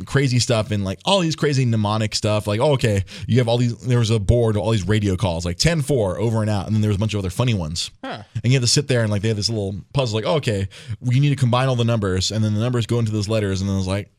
crazy 0.07 0.39
stuff 0.39 0.71
and 0.71 0.85
like 0.85 1.01
all 1.05 1.19
these 1.19 1.35
crazy 1.35 1.65
mnemonic 1.65 2.15
stuff. 2.15 2.47
Like 2.47 2.61
oh, 2.61 2.75
okay, 2.75 3.05
you 3.27 3.39
have 3.39 3.49
all 3.49 3.59
these. 3.59 3.77
There 3.79 3.99
was 3.99 4.11
a 4.11 4.21
board, 4.21 4.55
of 4.55 4.63
all 4.63 4.71
these 4.71 4.87
radio 4.87 5.17
calls, 5.17 5.45
like 5.45 5.57
10-4 5.57 6.17
over 6.19 6.43
and 6.43 6.51
out, 6.51 6.67
and 6.67 6.75
then 6.75 6.81
there 6.81 6.91
was 6.91 6.97
a 6.97 7.01
bunch 7.01 7.15
of 7.15 7.19
other 7.19 7.31
funny 7.31 7.55
ones. 7.55 7.91
Huh. 8.05 8.23
And 8.37 8.53
you 8.53 8.53
have 8.53 8.63
to 8.63 8.69
sit 8.69 8.87
there 8.87 9.03
and 9.03 9.11
like 9.11 9.23
they 9.23 9.29
have 9.29 9.37
this 9.37 9.49
little 9.49 9.75
puzzle, 9.93 10.17
like 10.17 10.27
oh, 10.27 10.37
okay, 10.37 10.69
we 11.01 11.19
need 11.19 11.31
to 11.31 11.37
combine 11.37 11.69
all 11.69 11.77
the 11.77 11.85
numbers, 11.85 12.31
and 12.31 12.45
then 12.45 12.55
the 12.55 12.61
numbers 12.61 12.87
go 12.87 13.01
into 13.01 13.11
those 13.11 13.29
letters, 13.29 13.61
and 13.61 13.69
then 13.69 13.77
it's 13.79 13.89
like. 13.89 14.11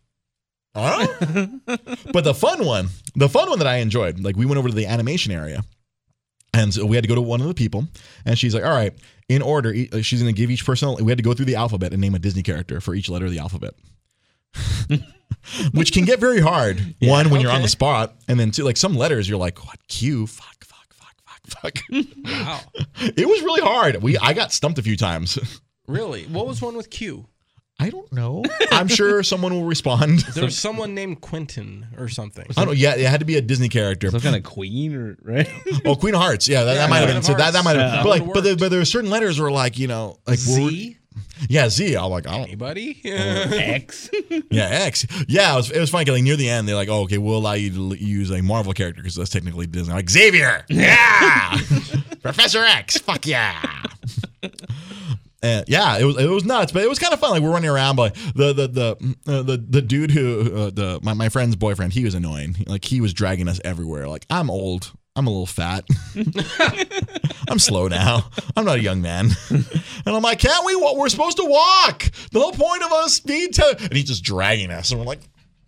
Huh? 0.76 1.08
but 2.14 2.24
the 2.24 2.34
fun 2.34 2.66
one, 2.66 2.88
the 3.16 3.28
fun 3.28 3.50
one 3.50 3.60
that 3.60 3.68
I 3.68 3.78
enjoyed, 3.78 4.20
like 4.22 4.38
we 4.38 4.46
went 4.46 4.58
over 4.58 4.70
to 4.70 4.76
the 4.76 4.86
animation 4.86 5.32
area, 5.34 5.64
and 6.54 6.74
so 6.74 6.86
we 6.86 6.96
had 6.96 7.04
to 7.04 7.10
go 7.10 7.16
to 7.16 7.22
one 7.22 7.42
of 7.42 7.48
the 7.48 7.54
people, 7.54 7.88
and 8.26 8.38
she's 8.40 8.54
like, 8.56 8.64
"All 8.64 8.72
right, 8.74 8.94
in 9.28 9.42
order, 9.42 9.74
e- 9.74 9.90
uh, 9.92 10.02
she's 10.02 10.22
going 10.22 10.34
to 10.34 10.40
give 10.42 10.50
each 10.50 10.66
person. 10.66 10.96
We 11.04 11.12
had 11.12 11.18
to 11.18 11.24
go 11.24 11.34
through 11.34 11.46
the 11.46 11.56
alphabet 11.56 11.92
and 11.92 12.00
name 12.02 12.16
a 12.16 12.20
Disney 12.20 12.42
character 12.44 12.80
for 12.80 12.96
each 12.96 13.10
letter 13.10 13.26
of 13.26 13.32
the 13.32 13.40
alphabet." 13.40 13.74
Which 15.74 15.92
can 15.92 16.06
get 16.06 16.20
very 16.20 16.40
hard. 16.40 16.96
one, 17.02 17.30
when 17.30 17.42
you're 17.42 17.52
on 17.52 17.62
the 17.62 17.68
spot, 17.68 18.16
and 18.28 18.40
then 18.40 18.52
two, 18.52 18.64
like 18.64 18.78
some 18.78 18.96
letters, 18.96 19.28
you're 19.28 19.40
like, 19.40 19.66
"What? 19.66 19.78
Q? 19.88 20.28
Fuck, 20.28 20.64
fuck, 20.66 20.94
fuck, 20.94 21.16
fuck, 21.26 21.62
fuck." 21.62 22.06
Wow. 22.24 22.60
it 23.00 23.28
was 23.28 23.42
really 23.42 23.62
hard. 23.62 24.02
We, 24.04 24.18
I 24.18 24.34
got 24.34 24.52
stumped 24.54 24.78
a 24.80 24.84
few 24.84 24.96
times. 24.98 25.38
Really? 25.88 26.24
What 26.26 26.48
was 26.48 26.62
one 26.62 26.78
with 26.78 26.90
Q? 26.90 27.26
I 27.80 27.90
don't 27.90 28.12
know. 28.14 28.44
I'm 28.72 28.88
sure 28.88 29.24
someone 29.24 29.54
will 29.54 29.64
respond. 29.64 30.20
There's 30.36 30.58
someone 30.68 30.94
named 30.94 31.22
Quentin 31.22 31.88
or 31.98 32.08
something. 32.10 32.46
I 32.52 32.54
don't 32.54 32.66
know. 32.68 32.72
Yeah, 32.74 32.96
it 32.96 33.08
had 33.08 33.22
to 33.22 33.26
be 33.26 33.38
a 33.38 33.42
Disney 33.42 33.70
character. 33.70 34.12
Some 34.12 34.22
kind 34.22 34.36
of 34.36 34.44
queen 34.44 34.94
or 34.96 35.18
right? 35.24 35.50
Oh, 35.86 35.96
Queen 35.96 36.14
of 36.14 36.22
Hearts. 36.22 36.48
Yeah, 36.48 36.64
that, 36.64 36.76
that 36.76 36.90
might 36.90 36.98
have 37.00 37.06
Queen 37.08 37.14
been. 37.16 37.18
of 37.18 37.26
So 37.26 37.34
that, 37.34 37.54
that 37.54 37.64
Hearts. 37.64 37.66
might 37.66 37.76
have. 37.78 37.94
Yeah. 37.96 38.04
But 38.04 38.10
like, 38.10 38.22
but 38.22 38.28
would've 38.28 38.44
there, 38.44 38.56
but 38.56 38.70
there 38.70 38.80
were 38.80 38.86
certain 38.86 39.10
letters 39.10 39.40
were 39.40 39.52
like, 39.52 39.80
you 39.80 39.88
know, 39.88 40.18
like 40.28 40.40
we're- 40.48 40.70
Z? 40.70 40.98
Yeah, 41.50 41.68
Z. 41.70 41.96
I'm 41.98 42.10
like, 42.12 42.26
I 42.28 42.38
don't. 42.38 42.44
Anybody? 42.44 43.02
X. 43.04 44.10
Yeah, 44.52 44.68
X. 44.70 45.06
Yeah, 45.28 45.52
it 45.54 45.56
was. 45.58 45.72
It 45.72 45.80
was 45.80 45.90
funny. 45.90 46.06
'cause, 46.06 46.14
Like 46.14 46.24
near 46.24 46.36
the 46.38 46.48
end, 46.48 46.68
they're 46.70 46.76
like, 46.76 46.88
oh, 46.88 47.02
okay, 47.02 47.18
we'll 47.18 47.36
allow 47.38 47.54
you 47.54 47.70
to 47.72 47.76
l- 47.90 47.96
use 47.96 48.32
a 48.32 48.42
Marvel 48.42 48.72
character 48.74 49.02
because 49.02 49.16
that's 49.16 49.30
technically 49.32 49.66
Disney. 49.68 49.94
Like 49.94 50.10
Xavier. 50.10 50.64
Yeah. 50.70 51.58
Professor 52.22 52.64
X. 52.64 52.98
Fuck 53.00 53.26
yeah. 53.26 53.60
And 55.44 55.68
yeah, 55.68 55.98
it 55.98 56.04
was 56.04 56.18
it 56.20 56.30
was 56.30 56.46
nuts, 56.46 56.72
but 56.72 56.84
it 56.84 56.90
was 56.90 57.00
kind 57.00 57.14
of 57.14 57.20
fun. 57.20 57.32
Like 57.32 57.42
we're 57.42 57.52
running 57.52 57.70
around, 57.70 57.96
but 57.96 58.14
the 58.36 58.54
the 58.54 58.68
the 58.68 59.16
uh, 59.28 59.42
the, 59.42 59.58
the 59.58 59.82
dude 59.82 60.12
who 60.12 60.42
uh, 60.56 60.70
the 60.70 61.00
my, 61.02 61.14
my 61.14 61.30
friend's 61.30 61.56
boyfriend, 61.56 61.94
he 61.94 62.04
was 62.04 62.14
annoying. 62.14 62.58
Like 62.68 62.86
he 62.86 63.02
was 63.02 63.12
dragging 63.14 63.48
us 63.48 63.60
everywhere. 63.66 64.08
Like 64.08 64.28
I'm 64.30 64.52
old, 64.52 64.92
I'm 65.16 65.26
a 65.26 65.32
little 65.32 65.48
fat, 65.48 65.84
I'm 67.50 67.58
slow 67.58 67.88
now. 67.88 68.30
I'm 68.56 68.66
not 68.66 68.78
a 68.78 68.82
young 68.82 69.02
man, 69.02 69.32
and 69.50 69.66
I'm 70.06 70.22
like, 70.22 70.38
can't 70.38 70.64
we? 70.64 70.76
What 70.76 70.96
We're 70.98 71.10
supposed 71.10 71.38
to 71.38 71.46
walk. 71.46 72.12
The 72.32 72.40
whole 72.40 72.52
point 72.52 72.84
of 72.84 72.92
us 72.92 73.20
being 73.20 73.52
to, 73.54 73.78
and 73.80 73.94
he's 73.94 74.06
just 74.06 74.24
dragging 74.24 74.70
us, 74.72 74.92
and 74.92 75.00
we're 75.00 75.08
like. 75.08 75.22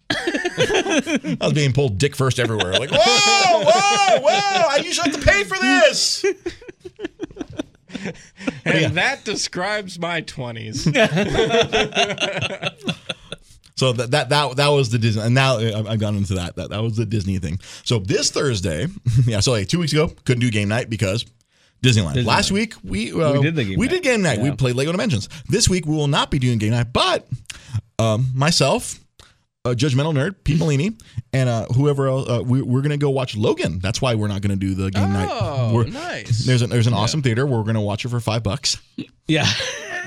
I 0.16 1.38
was 1.42 1.54
being 1.54 1.74
pulled 1.74 1.98
dick 1.98 2.16
first 2.16 2.38
everywhere. 2.38 2.74
Like, 2.74 2.92
whoa, 2.92 2.98
whoa, 3.00 4.20
whoa! 4.20 4.68
I 4.70 4.80
usually 4.84 5.10
have 5.10 5.20
to 5.20 5.26
pay 5.26 5.44
for 5.44 5.58
this. 5.58 6.24
and 8.66 8.96
that 8.96 9.24
describes 9.24 10.00
my 10.00 10.22
20s. 10.22 10.94
So 13.76 13.91
that 13.91 14.12
that 14.12 14.30
that 14.30 14.56
that 14.58 14.68
was 14.68 14.91
the 14.91 15.00
Disney, 15.00 15.24
and 15.24 15.34
now 15.34 15.58
I've 15.58 15.88
I've 15.88 16.00
gone 16.00 16.16
into 16.16 16.36
that. 16.36 16.56
That 16.58 16.70
that 16.70 16.82
was 16.82 16.96
the 16.96 17.08
Disney 17.08 17.39
thing. 17.39 17.60
So 17.84 17.98
this 17.98 18.30
Thursday, 18.30 18.88
yeah. 19.26 19.39
So 19.39 19.52
like 19.52 19.68
two 19.68 19.80
weeks 19.80 19.91
ago, 19.91 20.10
couldn't 20.26 20.41
do 20.41 20.52
game 20.52 20.70
night 20.70 20.91
because 20.91 21.26
Disneyland. 21.84 22.14
Disneyland. 22.14 22.26
Last 22.26 22.52
week 22.52 22.76
we 22.84 23.12
uh, 23.12 23.34
We 23.34 23.41
did 23.41 23.56
the 23.56 23.64
game 23.64 23.80
we 23.80 23.88
night. 23.88 23.91
did 23.94 24.04
game 24.04 24.22
night. 24.22 24.39
We 24.39 24.52
played 24.52 24.76
Lego 24.76 24.91
Dimensions. 24.91 25.28
This 25.50 25.68
week 25.68 25.88
we 25.88 25.96
will 25.96 26.08
not 26.08 26.30
be 26.30 26.38
doing 26.38 26.60
game 26.60 26.70
night, 26.72 26.94
but 26.94 27.28
um, 27.98 28.28
myself. 28.36 29.00
Uh, 29.66 29.74
judgmental 29.74 30.14
nerd, 30.14 30.36
Pete 30.43 30.59
Molini, 30.59 30.91
and 31.32 31.47
uh, 31.47 31.66
whoever 31.68 32.07
else, 32.09 32.28
uh, 32.30 32.43
we, 32.45 32.61
we're 32.61 32.82
gonna 32.82 32.97
go 32.97 33.09
watch 33.11 33.38
Logan. 33.38 33.80
That's 33.80 34.01
why 34.01 34.14
we're 34.14 34.28
not 34.28 34.41
gonna 34.41 34.57
do 34.57 34.76
the 34.76 34.91
game 34.91 35.14
night. 35.14 35.30
Oh, 35.32 35.74
We're- 35.74 35.89
nice. 35.89 36.45
There's 36.45 36.61
an 36.64 36.70
there's 36.70 36.86
an 36.88 36.93
awesome 36.93 37.22
theater 37.22 37.45
where 37.45 37.59
we're 37.59 37.64
gonna 37.64 37.80
watch 37.82 38.03
it 38.03 38.09
for 38.09 38.20
five 38.20 38.43
bucks. 38.43 38.78
Yeah. 39.26 39.45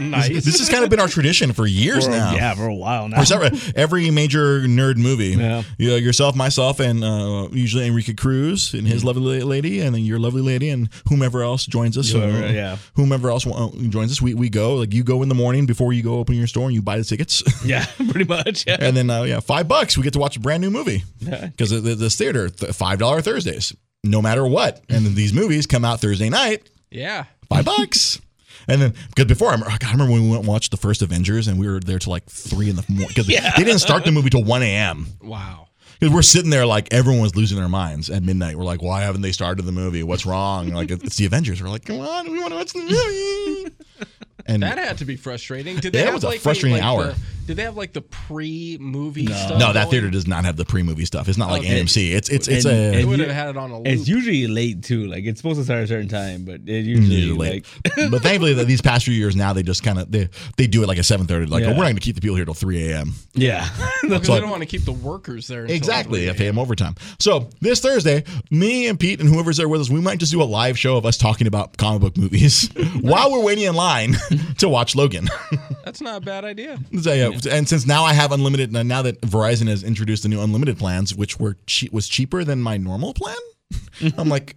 Nice. 0.01 0.44
This 0.44 0.59
has 0.59 0.68
kind 0.68 0.84
of 0.84 0.90
been 0.90 1.01
our 1.01 1.09
tradition 1.09 1.53
for 1.53 1.66
years 1.66 2.05
For- 2.05 2.11
now. 2.11 2.34
Yeah, 2.34 2.55
for 2.55 2.66
a 2.66 2.74
while 2.74 3.09
now. 3.09 3.24
Several- 3.24 3.51
every 3.74 4.11
major 4.11 4.61
nerd 4.62 4.97
movie. 4.97 5.28
Yeah. 5.28 5.62
You 5.78 5.90
know, 5.90 5.97
yourself, 5.97 6.36
myself, 6.36 6.80
and 6.80 7.03
uh, 7.05 7.49
usually 7.53 7.86
Enrique 7.86 8.14
Cruz 8.14 8.74
and 8.74 8.86
his 8.86 9.05
lovely 9.05 9.42
lady, 9.42 9.80
and 9.80 9.94
then 9.94 10.03
your 10.03 10.18
lovely 10.18 10.42
lady, 10.42 10.68
and 10.68 10.88
whomever 11.09 11.42
else 11.42 11.66
joins 11.66 11.97
us. 11.99 12.11
Whoever, 12.11 12.44
uh, 12.47 12.51
yeah. 12.51 12.76
Whomever 12.94 13.30
else 13.30 13.47
uh, 13.47 13.68
joins 13.88 14.12
us, 14.12 14.20
we, 14.22 14.34
we 14.34 14.49
go. 14.49 14.76
Like 14.76 14.92
you 14.92 15.05
go 15.05 15.22
in 15.22 15.28
the 15.28 15.34
morning 15.34 15.66
before 15.66 15.92
you 15.92 16.03
go 16.03 16.18
open 16.18 16.34
your 16.36 16.47
store 16.47 16.66
and 16.66 16.74
you 16.74 16.82
buy 16.82 16.99
the 16.99 17.05
tickets. 17.05 17.42
Yeah, 17.66 17.84
pretty 18.11 18.24
much. 18.24 18.64
Yeah. 18.66 18.76
and 18.78 18.97
then, 18.97 19.11
uh, 19.11 19.22
yeah, 19.22 19.40
five 19.40 19.66
bucks, 19.66 19.97
we 19.97 20.05
get 20.05 20.12
to 20.12 20.20
watch 20.20 20.36
a 20.36 20.40
brand 20.40 20.61
new 20.61 20.70
movie. 20.70 21.03
Yeah. 21.18 21.47
Because 21.47 21.70
this 21.82 22.16
theater, 22.16 22.49
$5 22.49 23.24
Thursdays, 23.24 23.74
no 24.05 24.22
matter 24.22 24.47
what. 24.47 24.84
And 24.88 25.05
then 25.05 25.14
these 25.16 25.32
movies 25.32 25.66
come 25.66 25.84
out 25.84 26.01
Thursday 26.01 26.28
night 26.28 26.68
yeah. 26.90 27.24
five 27.49 27.64
bucks. 27.64 28.20
And 28.69 28.83
then, 28.83 28.95
because 29.09 29.27
before, 29.27 29.49
I 29.49 29.53
remember, 29.53 29.71
God, 29.79 29.85
I 29.89 29.93
remember 29.93 30.12
when 30.12 30.23
we 30.25 30.29
went 30.31 30.41
and 30.41 30.49
watched 30.49 30.71
the 30.71 30.77
first 30.77 31.03
Avengers 31.03 31.47
and 31.49 31.59
we 31.59 31.69
were 31.69 31.81
there 31.81 31.99
till 31.99 32.11
like 32.12 32.27
three 32.27 32.69
in 32.69 32.77
the 32.77 32.85
morning. 32.89 33.09
Because 33.09 33.29
Yeah. 33.29 33.53
they 33.57 33.64
didn't 33.64 33.81
start 33.81 34.05
the 34.05 34.12
movie 34.12 34.31
till 34.31 34.45
1 34.45 34.62
a.m. 34.62 35.07
Wow. 35.23 35.69
Because 35.99 36.14
we're 36.14 36.23
sitting 36.23 36.51
there 36.51 36.67
like 36.67 36.93
everyone 36.93 37.23
was 37.23 37.35
losing 37.37 37.57
their 37.59 37.69
minds 37.69 38.11
at 38.11 38.23
midnight. 38.23 38.57
We're 38.57 38.64
like, 38.64 38.83
why 38.83 39.01
haven't 39.03 39.23
they 39.23 39.33
started 39.33 39.62
the 39.62 39.73
movie? 39.73 40.03
What's 40.03 40.27
wrong? 40.27 40.69
Like, 40.73 40.91
it's 40.91 41.17
the 41.17 41.25
Avengers. 41.27 41.62
We're 41.62 41.69
like, 41.71 41.85
come 41.87 42.01
on, 42.01 42.31
we 42.31 42.39
want 42.39 42.51
to 42.51 42.57
watch 42.57 42.73
the 42.73 42.81
movie. 42.81 43.75
And 44.49 44.62
That 44.62 44.78
had 44.78 44.99
to 44.99 45.05
be 45.05 45.16
frustrating. 45.16 45.76
Did 45.76 45.84
Yeah, 45.86 45.90
they 45.90 45.99
it 46.01 46.05
have 46.07 46.14
was 46.14 46.24
a 46.24 46.28
like, 46.28 46.40
frustrating 46.40 46.78
like 46.78 46.84
hour. 46.84 47.05
The, 47.12 47.16
did 47.47 47.57
they 47.59 47.62
have 47.62 47.76
like 47.76 47.92
the 47.92 48.01
pre-movie 48.03 49.26
stuff? 49.26 49.59
no, 49.59 49.72
that 49.72 49.74
going? 49.84 49.90
theater 49.90 50.11
does 50.11 50.26
not 50.26 50.44
have 50.44 50.57
the 50.57 50.64
pre 50.64 50.82
movie 50.82 51.05
stuff. 51.05 51.28
It's 51.28 51.38
not 51.38 51.51
like 51.51 51.62
oh, 51.62 51.64
Okay. 51.66 51.80
AMC. 51.82 52.12
It's 52.14 52.28
it's 52.28 52.49
it's 52.49 52.64
And- 52.64 52.74
a. 52.74 52.90
They 52.90 53.01
and 53.01 53.09
would 53.09 53.20
have 53.20 53.30
had 53.30 53.49
it 53.51 53.57
on 53.57 53.70
a 53.70 53.76
loop. 53.78 53.86
It's 53.86 54.09
usually 54.09 54.47
late 54.49 54.82
too. 54.82 55.07
Like 55.07 55.24
it's 55.24 55.38
supposed 55.40 55.59
to 55.61 55.64
start 55.64 55.78
at 55.78 55.84
a 55.84 55.86
certain 55.88 56.09
time, 56.09 56.44
but 56.44 56.61
it 56.66 56.84
usually 56.84 57.16
Usually 57.16 57.38
late. 57.38 57.66
like 57.84 58.11
but 58.11 58.22
thankfully, 58.22 58.55
that 58.55 58.66
these 58.66 58.82
past 58.82 59.05
few 59.05 59.14
years 59.14 59.36
now 59.36 59.53
they 59.53 59.62
just 59.62 59.82
kind 59.84 59.99
of 59.99 60.11
they 60.11 60.28
they 60.57 60.66
do 60.66 60.82
it 60.82 60.86
like 60.88 60.99
a 60.99 61.03
seven 61.05 61.26
thirty. 61.26 61.47
Like, 61.47 61.62
Yeah. 61.62 61.68
oh, 61.68 61.70
we're 61.70 61.76
not 61.78 61.84
going 61.84 61.94
to 61.97 62.01
keep 62.01 62.14
the 62.16 62.20
people 62.20 62.36
here 62.36 62.44
till 62.44 62.55
three 62.55 62.90
a.m. 62.90 63.14
yeah. 63.34 63.68
because 64.03 64.26
So- 64.26 64.34
they 64.34 64.40
don't 64.40 64.51
want 64.51 64.62
to 64.62 64.66
keep 64.66 64.82
the 64.84 64.92
workers 64.92 65.47
there. 65.47 65.62
until 65.62 65.76
Exactly. 65.76 66.20
3 66.26 66.30
I 66.30 66.32
pay 66.32 66.47
them 66.47 66.59
overtime. 66.59 66.94
So 67.18 67.49
this 67.61 67.80
Thursday, 67.80 68.24
me 68.51 68.88
and 68.88 68.99
Pete 68.99 69.20
and 69.20 69.28
whoever's 69.28 69.57
there 69.57 69.68
with 69.68 69.80
us, 69.80 69.90
we 69.90 70.01
might 70.01 70.18
just 70.18 70.32
do 70.32 70.42
a 70.42 70.44
live 70.44 70.78
show 70.78 70.97
of 70.97 71.07
us 71.07 71.16
talking 71.16 71.47
about 71.47 71.76
comic 71.76 72.01
book 72.03 72.16
movies 72.16 72.68
while 73.01 73.30
we're 73.32 73.42
waiting 73.42 73.64
in 73.64 73.74
line 73.74 74.14
to 74.59 74.68
watch 74.68 74.95
Logan. 74.95 75.28
That's 75.84 76.01
not 76.01 76.18
a 76.18 76.20
bad 76.20 76.45
idea. 76.45 76.78
So, 77.01 77.12
yeah, 77.12 77.30
And 77.51 77.68
since 77.68 77.87
now 77.87 78.05
I 78.05 78.12
have 78.12 78.32
unlimited, 78.32 78.72
now 78.72 79.03
that 79.03 79.20
Verizon 79.20 79.68
has 79.68 79.82
introduced 79.82 80.22
the 80.22 80.28
new 80.28 80.41
unlimited 80.41 80.78
plans, 80.78 81.14
which 81.14 81.39
were 81.39 81.57
cheap, 81.66 81.93
was 81.93 82.09
cheaper 82.09 82.45
than 82.45 82.62
my 82.62 82.76
normal 82.76 83.14
plan, 83.14 83.37
I'm 84.18 84.28
like. 84.28 84.57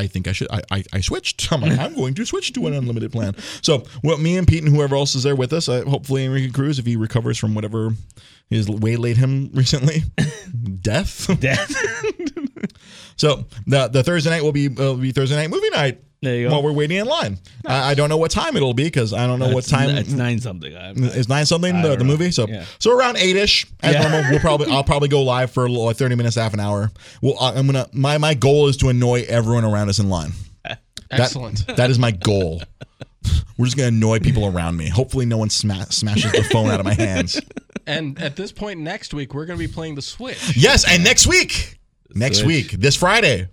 I 0.00 0.06
think 0.06 0.28
I 0.28 0.32
should. 0.32 0.46
I, 0.52 0.62
I, 0.70 0.84
I 0.92 1.00
switched. 1.00 1.52
I'm 1.52 1.60
like, 1.60 1.76
I'm 1.76 1.92
going 1.96 2.14
to 2.14 2.24
switch 2.24 2.52
to 2.52 2.68
an 2.68 2.72
unlimited 2.72 3.10
plan. 3.10 3.34
So, 3.62 3.82
what 4.02 4.20
me 4.20 4.36
and 4.36 4.46
Pete 4.46 4.62
and 4.62 4.72
whoever 4.72 4.94
else 4.94 5.16
is 5.16 5.24
there 5.24 5.34
with 5.34 5.52
us, 5.52 5.68
uh, 5.68 5.82
hopefully 5.88 6.24
Enrique 6.24 6.52
Cruz, 6.52 6.78
if 6.78 6.86
he 6.86 6.94
recovers 6.94 7.36
from 7.36 7.52
whatever 7.56 7.90
has 8.52 8.68
waylaid 8.68 9.16
him 9.16 9.50
recently, 9.54 10.04
death. 10.80 11.28
Death. 11.40 11.74
So 13.18 13.46
the 13.66 13.88
the 13.88 14.02
Thursday 14.02 14.30
night 14.30 14.42
will 14.42 14.52
be 14.52 14.68
uh, 14.68 14.70
will 14.94 14.96
be 14.96 15.12
Thursday 15.12 15.36
night 15.36 15.50
movie 15.50 15.68
night. 15.70 16.00
There 16.20 16.34
you 16.36 16.48
go. 16.48 16.54
While 16.54 16.62
we're 16.64 16.72
waiting 16.72 16.96
in 16.96 17.06
line, 17.06 17.38
I, 17.64 17.90
I 17.90 17.94
don't 17.94 18.08
know 18.08 18.16
what 18.16 18.32
time 18.32 18.56
it'll 18.56 18.74
be 18.74 18.84
because 18.84 19.12
I 19.12 19.26
don't 19.28 19.38
know 19.38 19.46
what 19.54 19.64
It's- 19.66 19.70
time. 19.70 19.90
It's 19.90 20.10
nine 20.10 20.40
something. 20.40 20.76
I'm, 20.76 21.04
It's 21.04 21.28
nine 21.28 21.46
something 21.46 21.80
the, 21.80 21.94
the 21.96 22.02
movie, 22.04 22.32
so 22.32 22.46
Yeah. 22.48 22.64
so 22.80 22.96
around 22.96 23.18
eight 23.18 23.36
ish 23.36 23.66
as 23.82 23.94
Yeah. 23.94 24.02
normal. 24.08 24.30
We'll 24.32 24.40
probably 24.40 24.72
I'll 24.72 24.82
probably 24.82 25.08
go 25.08 25.22
live 25.22 25.52
for 25.52 25.64
a 25.64 25.68
little, 25.68 25.84
like 25.84 25.96
thirty 25.96 26.16
minutes, 26.16 26.34
half 26.36 26.54
an 26.54 26.60
hour. 26.60 26.90
Well, 27.22 27.36
I- 27.40 27.52
I'm 27.54 27.66
gonna 27.66 27.86
my 27.92 28.18
my 28.18 28.34
goal 28.34 28.66
is 28.68 28.76
to 28.78 28.88
annoy 28.88 29.24
everyone 29.28 29.64
around 29.64 29.88
us 29.90 29.98
in 30.00 30.08
line. 30.08 30.32
That- 31.10 31.20
Excellent. 31.20 31.66
that 31.76 31.88
is 31.88 31.98
my 31.98 32.10
goal. 32.10 32.62
We're 33.56 33.64
just 33.66 33.76
gonna 33.76 33.88
annoy 33.88 34.18
people 34.18 34.44
around 34.46 34.76
me. 34.76 34.88
Hopefully, 34.88 35.24
no 35.24 35.38
one 35.38 35.48
sma- 35.50 35.86
smashes 35.90 36.32
the 36.32 36.42
phone 36.44 36.68
out 36.68 36.80
of 36.80 36.84
my 36.86 36.94
hands. 36.94 37.40
and 37.86 38.20
at 38.20 38.36
this 38.36 38.52
point 38.52 38.80
next 38.80 39.14
week, 39.14 39.32
we're 39.34 39.46
going 39.46 39.58
to 39.58 39.66
be 39.66 39.72
playing 39.72 39.94
the 39.94 40.02
Switch. 40.02 40.54
Yes, 40.56 40.86
and 40.88 41.02
next 41.02 41.26
week, 41.26 41.78
next 42.14 42.38
Switch. 42.40 42.72
week, 42.72 42.80
this 42.80 42.94
Friday, 42.94 43.48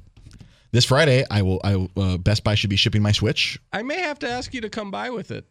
this 0.75 0.85
Friday, 0.85 1.23
I 1.31 1.41
will. 1.41 1.59
I 1.63 1.87
uh, 1.97 2.17
Best 2.17 2.43
Buy 2.43 2.55
should 2.55 2.69
be 2.69 2.75
shipping 2.75 3.01
my 3.01 3.11
Switch 3.13 3.59
I 3.73 3.81
may 3.81 3.99
have 4.01 4.19
to 4.19 4.29
ask 4.29 4.53
you 4.53 4.61
to 4.61 4.69
come 4.69 4.91
by 4.91 5.09
with 5.09 5.31
it. 5.31 5.45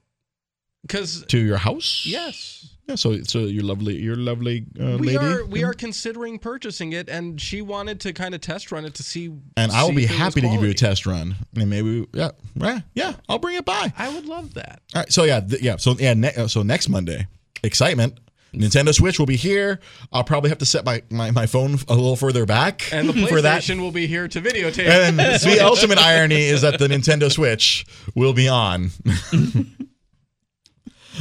Because 0.83 1.25
to 1.29 1.39
your 1.39 1.57
house. 1.57 2.05
yes, 2.07 2.69
Yeah. 2.87 2.97
So 2.97 3.23
so 3.23 3.39
your 3.41 3.65
lovely 3.65 3.97
your 3.97 4.17
lovely 4.17 4.67
uh, 4.79 4.99
we 5.01 5.17
lady. 5.17 5.17
are 5.17 5.45
we 5.47 5.65
are 5.65 5.73
considering 5.73 6.39
purchasing 6.39 6.93
it, 6.93 7.09
and 7.09 7.41
she 7.41 7.63
wanted 7.63 8.01
to 8.01 8.13
kind 8.13 8.35
of 8.35 8.43
test 8.43 8.71
run 8.71 8.85
it 8.85 8.95
to 8.97 9.03
see. 9.03 9.31
and 9.57 9.73
I 9.73 9.83
will 9.83 9.91
see 9.91 9.97
be 9.97 10.05
if 10.05 10.11
it 10.11 10.13
was 10.13 10.19
happy 10.21 10.41
to 10.43 10.47
give 10.49 10.63
you 10.63 10.71
a 10.71 10.75
quality. 10.75 10.87
test 10.87 11.07
run. 11.07 11.37
And 11.57 11.71
maybe 11.71 12.07
yeah 12.13 12.33
yeah 12.57 12.81
yeah 12.95 13.15
I'll 13.31 13.39
bring 13.39 13.57
it 13.57 13.65
by. 13.65 13.93
I 13.97 14.15
would 14.15 14.27
love 14.27 14.53
that. 14.55 14.83
All 14.95 15.01
right. 15.01 15.11
So 15.13 15.25
yeah 15.25 15.41
th- 15.41 15.63
yeah 15.63 15.77
so 15.77 15.95
yeah 15.99 16.13
ne- 16.13 16.35
uh, 16.35 16.49
so 16.49 16.63
next 16.63 16.91
Monday 16.91 17.27
excitement. 17.63 18.19
Nintendo 18.55 18.95
Switch 18.95 19.19
will 19.19 19.27
be 19.27 19.37
here. 19.37 19.81
I'll 20.13 20.25
probably 20.25 20.51
have 20.51 20.59
to 20.59 20.67
set 20.67 20.85
my, 20.85 21.03
my, 21.11 21.31
my 21.31 21.47
phone 21.47 21.79
a 21.89 21.95
little 21.95 22.17
further 22.17 22.47
back 22.47 22.93
And 22.93 23.09
the 23.09 23.13
for. 23.29 23.37
PlayStation 23.37 23.81
will 23.81 23.93
be 23.93 24.07
here 24.07 24.29
to 24.29 24.41
videotape. 24.41 24.87
And 24.87 25.19
the 25.19 25.61
ultimate 25.63 25.99
irony 25.99 26.43
is 26.43 26.63
that 26.63 26.79
the 26.79 26.89
Nintendo 26.89 27.31
Switch 27.31 27.87
will 28.15 28.33
be 28.33 28.49
on. 28.49 28.91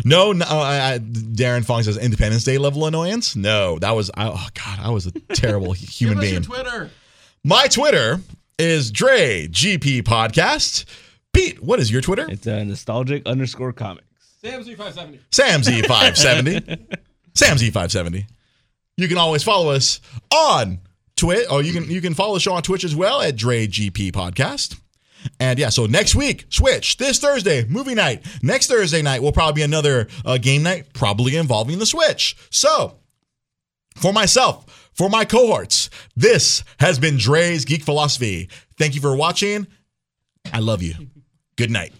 no, 0.06 0.32
no 0.32 0.46
I, 0.46 0.94
I, 0.94 1.00
Darren 1.00 1.66
Fong 1.66 1.84
says 1.84 1.98
Independence 1.98 2.44
Day 2.44 2.58
level 2.58 2.86
annoyance. 2.86 3.36
No, 3.36 3.80
that 3.80 3.92
was 3.92 4.10
I, 4.16 4.30
oh 4.30 4.48
god, 4.54 4.80
I 4.82 4.90
was 4.90 5.08
a 5.08 5.12
terrible 5.34 5.74
human 5.74 6.20
Give 6.20 6.24
us 6.24 6.32
your 6.32 6.42
being. 6.42 6.44
Twitter. 6.44 6.90
My 7.44 7.68
Twitter 7.68 8.20
is 8.58 8.92
Dre 8.92 9.48
GP 9.48 10.04
Podcast. 10.04 10.86
Pete, 11.34 11.62
what 11.64 11.80
is 11.80 11.92
your 11.92 12.02
Twitter? 12.02 12.28
It's 12.30 12.46
a 12.46 12.64
nostalgic 12.64 13.26
underscore 13.26 13.74
comics. 13.74 14.06
SamZ570. 14.44 15.20
Sam 15.32 15.62
Z570. 15.62 16.98
Sam 17.36 17.58
Z570. 17.58 18.26
You 18.98 19.08
can 19.08 19.18
always 19.18 19.44
follow 19.44 19.72
us 19.72 20.00
on 20.32 20.80
Twitch, 21.16 21.48
or 21.50 21.64
you 21.64 21.74
can 21.74 21.90
you 21.90 22.02
can 22.02 22.14
follow 22.14 22.36
the 22.36 22.40
show 22.40 22.54
on 22.54 22.64
Twitch 22.64 22.84
as 22.84 22.96
well 22.96 23.22
at 23.22 23.36
Dre 23.36 23.68
GP 23.68 24.12
Podcast. 24.12 24.80
And 25.40 25.58
yeah, 25.58 25.70
so 25.70 25.86
next 25.86 26.16
week, 26.16 26.46
Switch. 26.50 26.98
This 26.98 27.20
Thursday, 27.20 27.66
movie 27.66 27.96
night. 27.96 28.26
Next 28.42 28.68
Thursday 28.68 29.02
night 29.02 29.22
will 29.22 29.32
probably 29.32 29.62
be 29.62 29.64
another 29.64 30.08
uh, 30.26 30.38
game 30.38 30.64
night, 30.64 30.94
probably 30.94 31.38
involving 31.38 31.80
the 31.80 31.86
Switch. 31.86 32.36
So, 32.50 32.98
for 33.96 34.12
myself, 34.12 34.90
for 34.94 35.10
my 35.10 35.26
cohorts, 35.26 35.90
this 36.16 36.64
has 36.80 37.00
been 37.00 37.18
Dre's 37.18 37.66
Geek 37.66 37.84
Philosophy. 37.84 38.50
Thank 38.78 38.96
you 38.96 39.02
for 39.02 39.16
watching. 39.16 39.68
I 40.52 40.60
love 40.60 40.84
you. 40.84 40.94
Good 41.56 41.72
night. 41.72 41.94